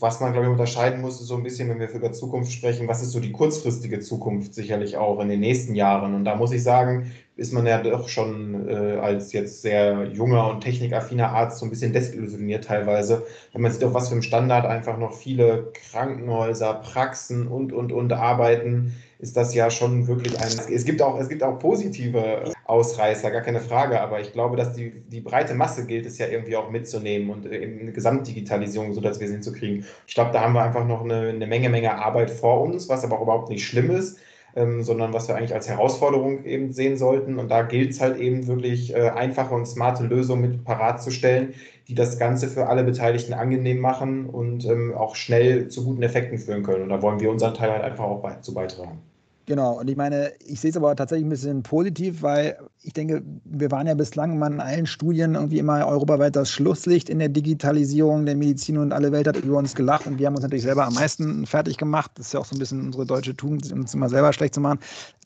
Was 0.00 0.20
man, 0.20 0.32
glaube 0.32 0.46
ich, 0.46 0.52
unterscheiden 0.52 1.00
muss, 1.00 1.20
ist 1.20 1.28
so 1.28 1.36
ein 1.36 1.44
bisschen, 1.44 1.68
wenn 1.68 1.78
wir 1.78 1.88
über 1.90 2.12
Zukunft 2.12 2.50
sprechen, 2.52 2.88
was 2.88 3.00
ist 3.00 3.12
so 3.12 3.20
die 3.20 3.30
kurzfristige 3.30 4.00
Zukunft 4.00 4.52
sicherlich 4.52 4.96
auch 4.96 5.20
in 5.20 5.28
den 5.28 5.38
nächsten 5.38 5.76
Jahren. 5.76 6.14
Und 6.14 6.24
da 6.24 6.34
muss 6.34 6.50
ich 6.50 6.64
sagen, 6.64 7.12
ist 7.36 7.52
man 7.52 7.66
ja 7.66 7.80
doch 7.80 8.08
schon 8.08 8.68
äh, 8.68 8.98
als 8.98 9.32
jetzt 9.32 9.62
sehr 9.62 10.04
junger 10.06 10.48
und 10.48 10.62
technikaffiner 10.62 11.30
Arzt 11.30 11.58
so 11.58 11.66
ein 11.66 11.70
bisschen 11.70 11.92
desillusioniert 11.92 12.64
teilweise, 12.64 13.24
wenn 13.52 13.62
man 13.62 13.70
sieht, 13.72 13.84
auf 13.84 13.94
was 13.94 14.08
für 14.08 14.14
einem 14.14 14.22
Standard 14.22 14.66
einfach 14.66 14.98
noch 14.98 15.12
viele 15.12 15.72
Krankenhäuser, 15.90 16.74
Praxen 16.74 17.46
und, 17.46 17.72
und, 17.72 17.92
und 17.92 18.12
arbeiten, 18.12 18.94
ist 19.18 19.36
das 19.36 19.54
ja 19.54 19.70
schon 19.70 20.06
wirklich 20.06 20.38
ein. 20.40 20.52
Es 20.72 20.84
gibt 20.84 21.02
auch, 21.02 21.18
es 21.20 21.28
gibt 21.28 21.42
auch 21.42 21.58
positive 21.58 22.53
Ausreißer, 22.66 23.30
gar 23.30 23.42
keine 23.42 23.60
Frage, 23.60 24.00
aber 24.00 24.20
ich 24.20 24.32
glaube, 24.32 24.56
dass 24.56 24.72
die, 24.72 24.90
die 25.08 25.20
breite 25.20 25.54
Masse 25.54 25.86
gilt 25.86 26.06
es 26.06 26.18
ja 26.18 26.26
irgendwie 26.26 26.56
auch 26.56 26.70
mitzunehmen 26.70 27.30
und 27.30 27.46
in 27.46 27.80
eine 27.80 27.92
Gesamtdigitalisierung, 27.92 28.94
so 28.94 29.00
dass 29.00 29.20
wir 29.20 29.26
sie 29.28 29.34
hinzukriegen. 29.34 29.84
Ich 30.06 30.14
glaube, 30.14 30.32
da 30.32 30.40
haben 30.40 30.54
wir 30.54 30.62
einfach 30.62 30.86
noch 30.86 31.02
eine, 31.02 31.28
eine 31.28 31.46
Menge, 31.46 31.68
Menge 31.68 31.94
Arbeit 31.94 32.30
vor 32.30 32.62
uns, 32.62 32.88
was 32.88 33.04
aber 33.04 33.18
auch 33.18 33.22
überhaupt 33.22 33.50
nicht 33.50 33.66
schlimm 33.66 33.90
ist 33.90 34.18
ähm, 34.56 34.82
sondern 34.82 35.12
was 35.12 35.28
wir 35.28 35.36
eigentlich 35.36 35.54
als 35.54 35.68
Herausforderung 35.68 36.44
eben 36.44 36.72
sehen 36.72 36.96
sollten. 36.96 37.38
Und 37.38 37.48
da 37.50 37.62
gilt 37.62 37.90
es 37.92 38.00
halt 38.00 38.18
eben 38.18 38.46
wirklich 38.46 38.94
äh, 38.94 39.10
einfache 39.10 39.54
und 39.54 39.66
smarte 39.66 40.04
Lösungen 40.04 40.42
mit 40.42 40.64
parat 40.64 41.02
zu 41.02 41.10
stellen, 41.10 41.54
die 41.88 41.94
das 41.94 42.18
Ganze 42.18 42.48
für 42.48 42.66
alle 42.66 42.84
Beteiligten 42.84 43.34
angenehm 43.34 43.80
machen 43.80 44.26
und 44.26 44.64
ähm, 44.66 44.94
auch 44.94 45.16
schnell 45.16 45.68
zu 45.68 45.84
guten 45.84 46.02
Effekten 46.02 46.38
führen 46.38 46.62
können. 46.62 46.82
Und 46.84 46.88
da 46.90 47.02
wollen 47.02 47.20
wir 47.20 47.30
unseren 47.30 47.54
Teil 47.54 47.70
halt 47.70 47.82
einfach 47.82 48.04
auch 48.04 48.22
bei, 48.22 48.36
zu 48.36 48.54
beitragen. 48.54 49.02
Genau, 49.46 49.78
und 49.78 49.90
ich 49.90 49.96
meine, 49.96 50.32
ich 50.40 50.58
sehe 50.60 50.70
es 50.70 50.76
aber 50.76 50.96
tatsächlich 50.96 51.26
ein 51.26 51.30
bisschen 51.30 51.62
positiv, 51.62 52.22
weil 52.22 52.56
ich 52.80 52.94
denke, 52.94 53.22
wir 53.44 53.70
waren 53.70 53.86
ja 53.86 53.94
bislang 53.94 54.32
immer 54.32 54.46
in 54.46 54.58
allen 54.58 54.86
Studien 54.86 55.34
irgendwie 55.34 55.58
immer 55.58 55.86
europaweit 55.86 56.34
das 56.34 56.50
Schlusslicht 56.50 57.10
in 57.10 57.18
der 57.18 57.28
Digitalisierung 57.28 58.24
der 58.24 58.36
Medizin 58.36 58.78
und 58.78 58.92
alle 58.92 59.12
Welt 59.12 59.26
hat 59.26 59.36
über 59.36 59.58
uns 59.58 59.74
gelacht 59.74 60.06
und 60.06 60.18
wir 60.18 60.26
haben 60.26 60.34
uns 60.34 60.42
natürlich 60.42 60.64
selber 60.64 60.86
am 60.86 60.94
meisten 60.94 61.44
fertig 61.46 61.76
gemacht. 61.76 62.12
Das 62.14 62.26
ist 62.26 62.32
ja 62.32 62.40
auch 62.40 62.46
so 62.46 62.56
ein 62.56 62.58
bisschen 62.58 62.80
unsere 62.80 63.04
deutsche 63.04 63.36
Tugend, 63.36 63.70
uns 63.70 63.92
immer 63.92 64.08
selber 64.08 64.32
schlecht 64.32 64.54
zu 64.54 64.60
machen. 64.62 64.78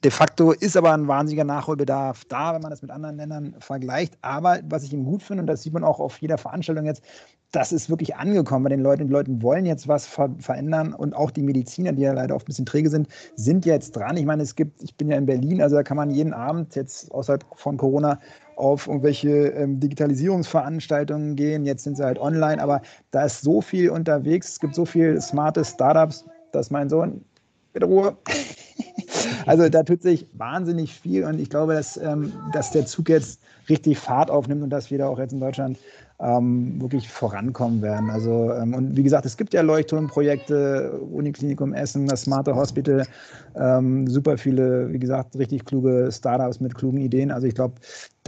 De 0.04 0.12
facto 0.12 0.52
ist 0.52 0.76
aber 0.76 0.92
ein 0.92 1.08
wahnsinniger 1.08 1.44
Nachholbedarf 1.44 2.24
da, 2.26 2.54
wenn 2.54 2.62
man 2.62 2.70
das 2.70 2.82
mit 2.82 2.90
anderen 2.90 3.16
Ländern 3.16 3.56
vergleicht. 3.58 4.16
Aber 4.22 4.60
was 4.68 4.84
ich 4.84 4.92
ihm 4.92 5.04
gut 5.04 5.24
finde, 5.24 5.40
und 5.42 5.46
das 5.48 5.62
sieht 5.62 5.72
man 5.72 5.82
auch 5.82 5.98
auf 5.98 6.18
jeder 6.18 6.38
Veranstaltung 6.38 6.86
jetzt, 6.86 7.02
das 7.50 7.72
ist 7.72 7.88
wirklich 7.90 8.14
angekommen 8.14 8.64
bei 8.64 8.68
den 8.68 8.80
Leuten. 8.80 9.06
Die 9.06 9.12
Leute 9.12 9.42
wollen 9.42 9.64
jetzt 9.66 9.88
was 9.88 10.06
ver 10.06 10.30
verändern 10.38 10.92
und 10.92 11.16
auch 11.16 11.30
die 11.30 11.42
Mediziner, 11.42 11.92
die 11.92 12.02
ja 12.02 12.12
leider 12.12 12.36
oft 12.36 12.44
ein 12.44 12.50
bisschen 12.50 12.66
träge 12.66 12.90
sind, 12.90 13.08
sind 13.36 13.64
jetzt 13.66 13.96
dran. 13.96 14.16
Ich 14.16 14.26
meine, 14.26 14.42
es 14.42 14.54
gibt, 14.54 14.82
ich 14.82 14.94
bin 14.96 15.08
ja 15.08 15.16
in 15.16 15.26
Berlin, 15.26 15.62
also 15.62 15.74
da 15.74 15.82
kann 15.82 15.96
man 15.96 16.10
jeden 16.10 16.34
Abend 16.34 16.76
jetzt 16.76 17.10
außerhalb 17.10 17.44
von 17.56 17.76
Corona 17.76 18.20
auf 18.56 18.86
irgendwelche 18.86 19.48
ähm, 19.48 19.80
Digitalisierungsveranstaltungen 19.80 21.36
gehen. 21.36 21.64
Jetzt 21.64 21.84
sind 21.84 21.96
sie 21.96 22.04
halt 22.04 22.18
online, 22.18 22.62
aber 22.62 22.82
da 23.10 23.24
ist 23.24 23.40
so 23.40 23.60
viel 23.62 23.90
unterwegs. 23.90 24.50
Es 24.50 24.60
gibt 24.60 24.74
so 24.74 24.84
viele 24.84 25.20
smarte 25.20 25.64
Startups, 25.64 26.24
dass 26.52 26.70
mein 26.70 26.88
Sohn, 26.88 27.24
bitte 27.72 27.86
Ruhe. 27.86 28.16
also 29.48 29.68
da 29.68 29.82
tut 29.82 30.02
sich 30.02 30.26
wahnsinnig 30.34 30.94
viel 30.94 31.24
und 31.24 31.40
ich 31.40 31.50
glaube, 31.50 31.74
dass, 31.74 31.96
ähm, 31.96 32.32
dass 32.52 32.70
der 32.70 32.86
Zug 32.86 33.08
jetzt 33.08 33.40
richtig 33.68 33.98
Fahrt 33.98 34.30
aufnimmt 34.30 34.62
und 34.62 34.70
dass 34.70 34.90
wir 34.90 34.98
da 34.98 35.08
auch 35.08 35.18
jetzt 35.18 35.32
in 35.32 35.40
Deutschland 35.40 35.78
ähm, 36.20 36.80
wirklich 36.80 37.08
vorankommen 37.08 37.80
werden. 37.80 38.10
Also, 38.10 38.52
ähm, 38.52 38.74
und 38.74 38.96
wie 38.96 39.02
gesagt, 39.02 39.24
es 39.24 39.36
gibt 39.36 39.54
ja 39.54 39.60
Leuchtturmprojekte, 39.60 41.00
Uniklinikum 41.12 41.72
Essen, 41.72 42.06
das 42.06 42.22
Smarte 42.22 42.54
Hospital, 42.56 43.06
ähm, 43.56 44.06
super 44.08 44.36
viele, 44.36 44.92
wie 44.92 44.98
gesagt, 44.98 45.36
richtig 45.38 45.64
kluge 45.64 46.10
Startups 46.10 46.60
mit 46.60 46.74
klugen 46.74 46.98
Ideen. 47.00 47.30
Also 47.30 47.46
ich 47.46 47.54
glaube, 47.54 47.74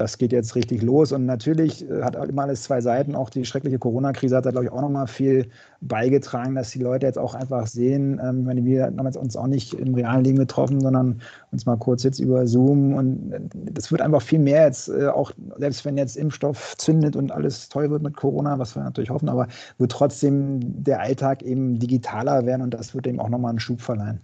das 0.00 0.16
geht 0.16 0.32
jetzt 0.32 0.54
richtig 0.54 0.82
los. 0.82 1.12
Und 1.12 1.26
natürlich 1.26 1.88
äh, 1.88 2.02
hat 2.02 2.16
immer 2.16 2.42
alles 2.42 2.62
zwei 2.62 2.80
Seiten. 2.80 3.14
Auch 3.14 3.28
die 3.28 3.44
schreckliche 3.44 3.78
Corona-Krise 3.78 4.36
hat 4.36 4.46
da, 4.46 4.50
glaube 4.50 4.64
ich, 4.64 4.72
auch 4.72 4.80
nochmal 4.80 5.06
viel 5.06 5.50
beigetragen, 5.82 6.54
dass 6.54 6.70
die 6.70 6.78
Leute 6.78 7.06
jetzt 7.06 7.18
auch 7.18 7.34
einfach 7.34 7.66
sehen, 7.66 8.18
ähm, 8.22 8.44
meine, 8.44 8.64
wir 8.64 8.84
haben 8.84 9.04
jetzt 9.04 9.16
uns 9.16 9.36
auch 9.36 9.46
nicht 9.46 9.74
im 9.74 9.94
realen 9.94 10.24
Leben 10.24 10.38
getroffen, 10.38 10.80
sondern 10.80 11.20
uns 11.52 11.66
mal 11.66 11.76
kurz 11.76 12.02
jetzt 12.02 12.18
über 12.18 12.46
Zoom. 12.46 12.94
Und 12.94 13.32
äh, 13.32 13.40
das 13.72 13.92
wird 13.92 14.00
einfach 14.00 14.22
viel 14.22 14.38
mehr 14.38 14.64
jetzt, 14.64 14.88
äh, 14.88 15.08
auch 15.08 15.32
selbst 15.58 15.84
wenn 15.84 15.98
jetzt 15.98 16.16
Impfstoff 16.16 16.76
zündet 16.78 17.14
und 17.14 17.30
alles 17.30 17.68
toll 17.68 17.90
wird 17.90 18.02
mit 18.02 18.16
Corona, 18.16 18.58
was 18.58 18.74
wir 18.74 18.82
natürlich 18.82 19.10
hoffen, 19.10 19.28
aber 19.28 19.48
wird 19.76 19.92
trotzdem 19.92 20.60
der 20.82 21.00
Alltag 21.00 21.42
eben 21.42 21.78
digitaler 21.78 22.46
werden 22.46 22.62
und 22.62 22.72
das 22.72 22.94
wird 22.94 23.06
eben 23.06 23.20
auch 23.20 23.28
nochmal 23.28 23.50
einen 23.50 23.60
Schub 23.60 23.82
verleihen. 23.82 24.20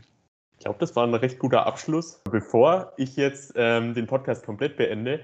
Ich 0.59 0.65
glaube, 0.65 0.79
das 0.81 0.97
war 0.97 1.07
ein 1.07 1.15
recht 1.15 1.39
guter 1.39 1.67
Abschluss. 1.67 2.23
Bevor 2.31 2.93
ich 2.97 3.17
jetzt 3.17 3.53
ähm, 3.57 3.93
den 3.93 4.07
Podcast 4.07 4.45
komplett 4.47 4.77
beende, 4.79 5.21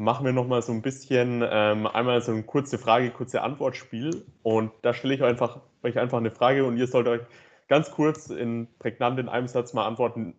machen 0.00 0.24
wir 0.24 0.32
nochmal 0.32 0.62
so 0.62 0.72
ein 0.72 0.82
bisschen 0.82 1.44
ähm, 1.46 1.86
einmal 1.86 2.22
so 2.22 2.32
ein 2.32 2.46
kurze 2.46 2.78
Frage, 2.78 3.10
kurze 3.10 3.42
Antwortspiel. 3.42 4.24
Und 4.42 4.72
da 4.82 4.94
stelle 4.94 5.14
ich 5.14 5.22
einfach, 5.22 5.60
euch 5.82 5.98
einfach 5.98 6.18
eine 6.18 6.30
Frage 6.30 6.64
und 6.64 6.78
ihr 6.78 6.86
sollt 6.86 7.06
euch 7.06 7.20
ganz 7.68 7.90
kurz 7.90 8.30
in 8.30 8.66
prägnant 8.78 9.18
in 9.20 9.28
einem 9.28 9.46
Satz 9.46 9.74
mal 9.74 9.86
antworten, 9.86 10.34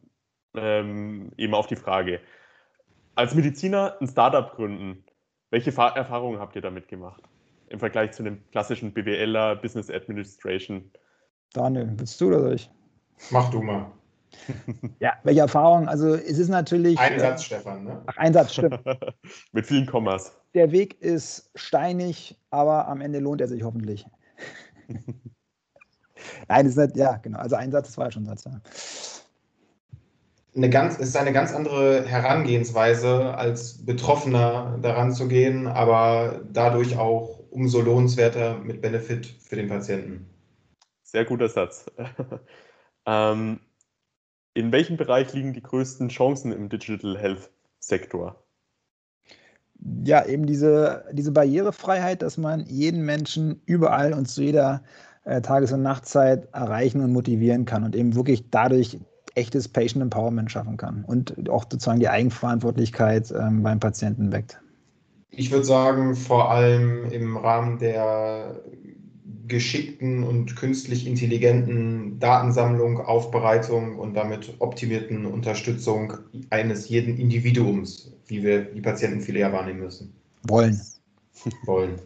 ähm, 0.55 1.31
eben 1.37 1.53
auf 1.53 1.67
die 1.67 1.75
Frage. 1.75 2.19
Als 3.15 3.35
Mediziner 3.35 3.97
ein 4.01 4.07
Startup 4.07 4.51
gründen, 4.51 5.03
welche 5.51 5.71
Fa 5.71 5.89
Erfahrungen 5.89 6.39
habt 6.39 6.55
ihr 6.55 6.61
damit 6.61 6.87
gemacht? 6.87 7.21
Im 7.69 7.79
Vergleich 7.79 8.11
zu 8.11 8.23
einem 8.23 8.41
klassischen 8.51 8.93
BWLer, 8.93 9.55
Business 9.57 9.89
Administration? 9.91 10.91
Daniel, 11.53 11.93
willst 11.97 12.19
du 12.19 12.27
oder 12.27 12.39
soll 12.39 12.55
ich? 12.55 12.69
Mach 13.29 13.49
du 13.51 13.61
mal. 13.61 13.91
Ja, 14.99 15.13
welche 15.23 15.41
Erfahrung? 15.41 15.87
Also 15.87 16.15
es 16.15 16.37
ist 16.37 16.49
natürlich. 16.49 16.97
Ein 16.99 17.19
Satz, 17.19 17.41
äh, 17.41 17.45
Stefan, 17.45 17.83
ne? 17.83 18.01
Ach, 18.05 18.17
ein 18.17 18.33
Satz, 18.33 18.53
stimmt. 18.53 18.79
Mit 19.51 19.65
vielen 19.65 19.85
Kommas. 19.85 20.35
Der 20.53 20.71
Weg 20.71 21.01
ist 21.01 21.51
steinig, 21.55 22.37
aber 22.49 22.87
am 22.87 23.01
Ende 23.01 23.19
lohnt 23.19 23.41
er 23.41 23.47
sich 23.47 23.63
hoffentlich. 23.63 24.05
Nein, 26.47 26.65
es 26.65 26.77
ist 26.77 26.77
nicht, 26.77 26.97
ja, 26.97 27.17
genau. 27.17 27.39
Also 27.39 27.55
ein 27.55 27.71
Satz, 27.71 27.87
das 27.87 27.97
war 27.97 28.05
ja 28.05 28.11
schon 28.11 28.23
ein 28.23 28.37
Satz. 28.37 28.45
Ja. 28.45 28.61
Eine 30.53 30.69
ganz, 30.69 30.95
es 30.95 31.09
ist 31.09 31.17
eine 31.17 31.31
ganz 31.31 31.53
andere 31.53 32.05
Herangehensweise, 32.05 33.33
als 33.35 33.85
Betroffener 33.85 34.77
daran 34.81 35.13
zu 35.13 35.29
gehen, 35.29 35.67
aber 35.67 36.41
dadurch 36.51 36.97
auch 36.97 37.39
umso 37.51 37.81
lohnenswerter 37.81 38.57
mit 38.57 38.81
Benefit 38.81 39.25
für 39.25 39.55
den 39.55 39.69
Patienten. 39.69 40.29
Sehr 41.03 41.23
guter 41.23 41.47
Satz. 41.47 41.85
ähm, 43.05 43.59
in 44.53 44.71
welchem 44.71 44.97
Bereich 44.97 45.33
liegen 45.33 45.53
die 45.53 45.63
größten 45.63 46.09
Chancen 46.09 46.51
im 46.51 46.69
Digital 46.69 47.17
Health 47.17 47.49
Sektor? 47.79 48.43
Ja, 50.03 50.25
eben 50.25 50.45
diese, 50.45 51.05
diese 51.11 51.31
Barrierefreiheit, 51.31 52.21
dass 52.21 52.37
man 52.37 52.65
jeden 52.67 53.03
Menschen 53.03 53.61
überall 53.65 54.13
und 54.13 54.27
zu 54.27 54.43
jeder 54.43 54.83
äh, 55.23 55.41
Tages- 55.41 55.71
und 55.71 55.81
Nachtzeit 55.81 56.47
erreichen 56.53 57.01
und 57.01 57.13
motivieren 57.13 57.65
kann 57.65 57.83
und 57.83 57.95
eben 57.95 58.15
wirklich 58.15 58.49
dadurch 58.51 58.99
echtes 59.33 59.67
Patient 59.67 60.03
Empowerment 60.03 60.51
schaffen 60.51 60.77
kann 60.77 61.05
und 61.05 61.49
auch 61.49 61.63
sozusagen 61.63 61.99
die 61.99 62.09
Eigenverantwortlichkeit 62.09 63.31
ähm, 63.31 63.63
beim 63.63 63.79
Patienten 63.79 64.31
weckt. 64.31 64.59
Ich 65.29 65.51
würde 65.51 65.63
sagen, 65.63 66.15
vor 66.15 66.51
allem 66.51 67.05
im 67.05 67.37
Rahmen 67.37 67.79
der 67.79 68.61
geschickten 69.47 70.23
und 70.23 70.55
künstlich 70.55 71.07
intelligenten 71.07 72.19
Datensammlung, 72.19 72.99
Aufbereitung 72.99 73.97
und 73.97 74.13
damit 74.13 74.53
optimierten 74.59 75.25
Unterstützung 75.25 76.13
eines 76.49 76.89
jeden 76.89 77.17
Individuums, 77.17 78.11
wie 78.27 78.43
wir 78.43 78.61
die 78.61 78.81
Patienten 78.81 79.21
viele 79.21 79.39
ja 79.39 79.51
wahrnehmen 79.51 79.79
müssen. 79.81 80.13
Wollen. 80.47 80.79
Wollen. 81.65 81.99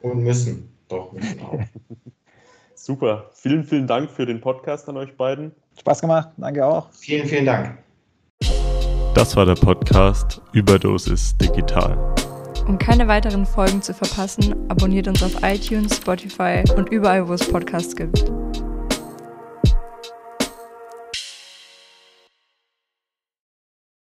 Und 0.00 0.22
müssen. 0.22 0.68
Doch, 0.88 1.12
müssen 1.12 1.40
auch. 1.40 1.60
Super. 2.74 3.30
Vielen, 3.34 3.64
vielen 3.64 3.86
Dank 3.86 4.10
für 4.10 4.24
den 4.24 4.40
Podcast 4.40 4.88
an 4.88 4.96
euch 4.96 5.14
beiden. 5.16 5.52
Spaß 5.78 6.00
gemacht. 6.00 6.30
Danke 6.36 6.64
auch. 6.64 6.90
Vielen, 6.92 7.26
vielen 7.26 7.44
Dank. 7.44 7.78
Das 9.14 9.36
war 9.36 9.44
der 9.44 9.56
Podcast 9.56 10.40
Überdosis 10.52 11.36
Digital. 11.36 12.14
Um 12.68 12.78
keine 12.78 13.08
weiteren 13.08 13.46
Folgen 13.46 13.80
zu 13.80 13.94
verpassen, 13.94 14.54
abonniert 14.68 15.08
uns 15.08 15.22
auf 15.22 15.42
iTunes, 15.42 15.96
Spotify 15.96 16.62
und 16.76 16.90
überall, 16.90 17.26
wo 17.26 17.32
es 17.32 17.50
Podcasts 17.50 17.96
gibt. 17.96 18.30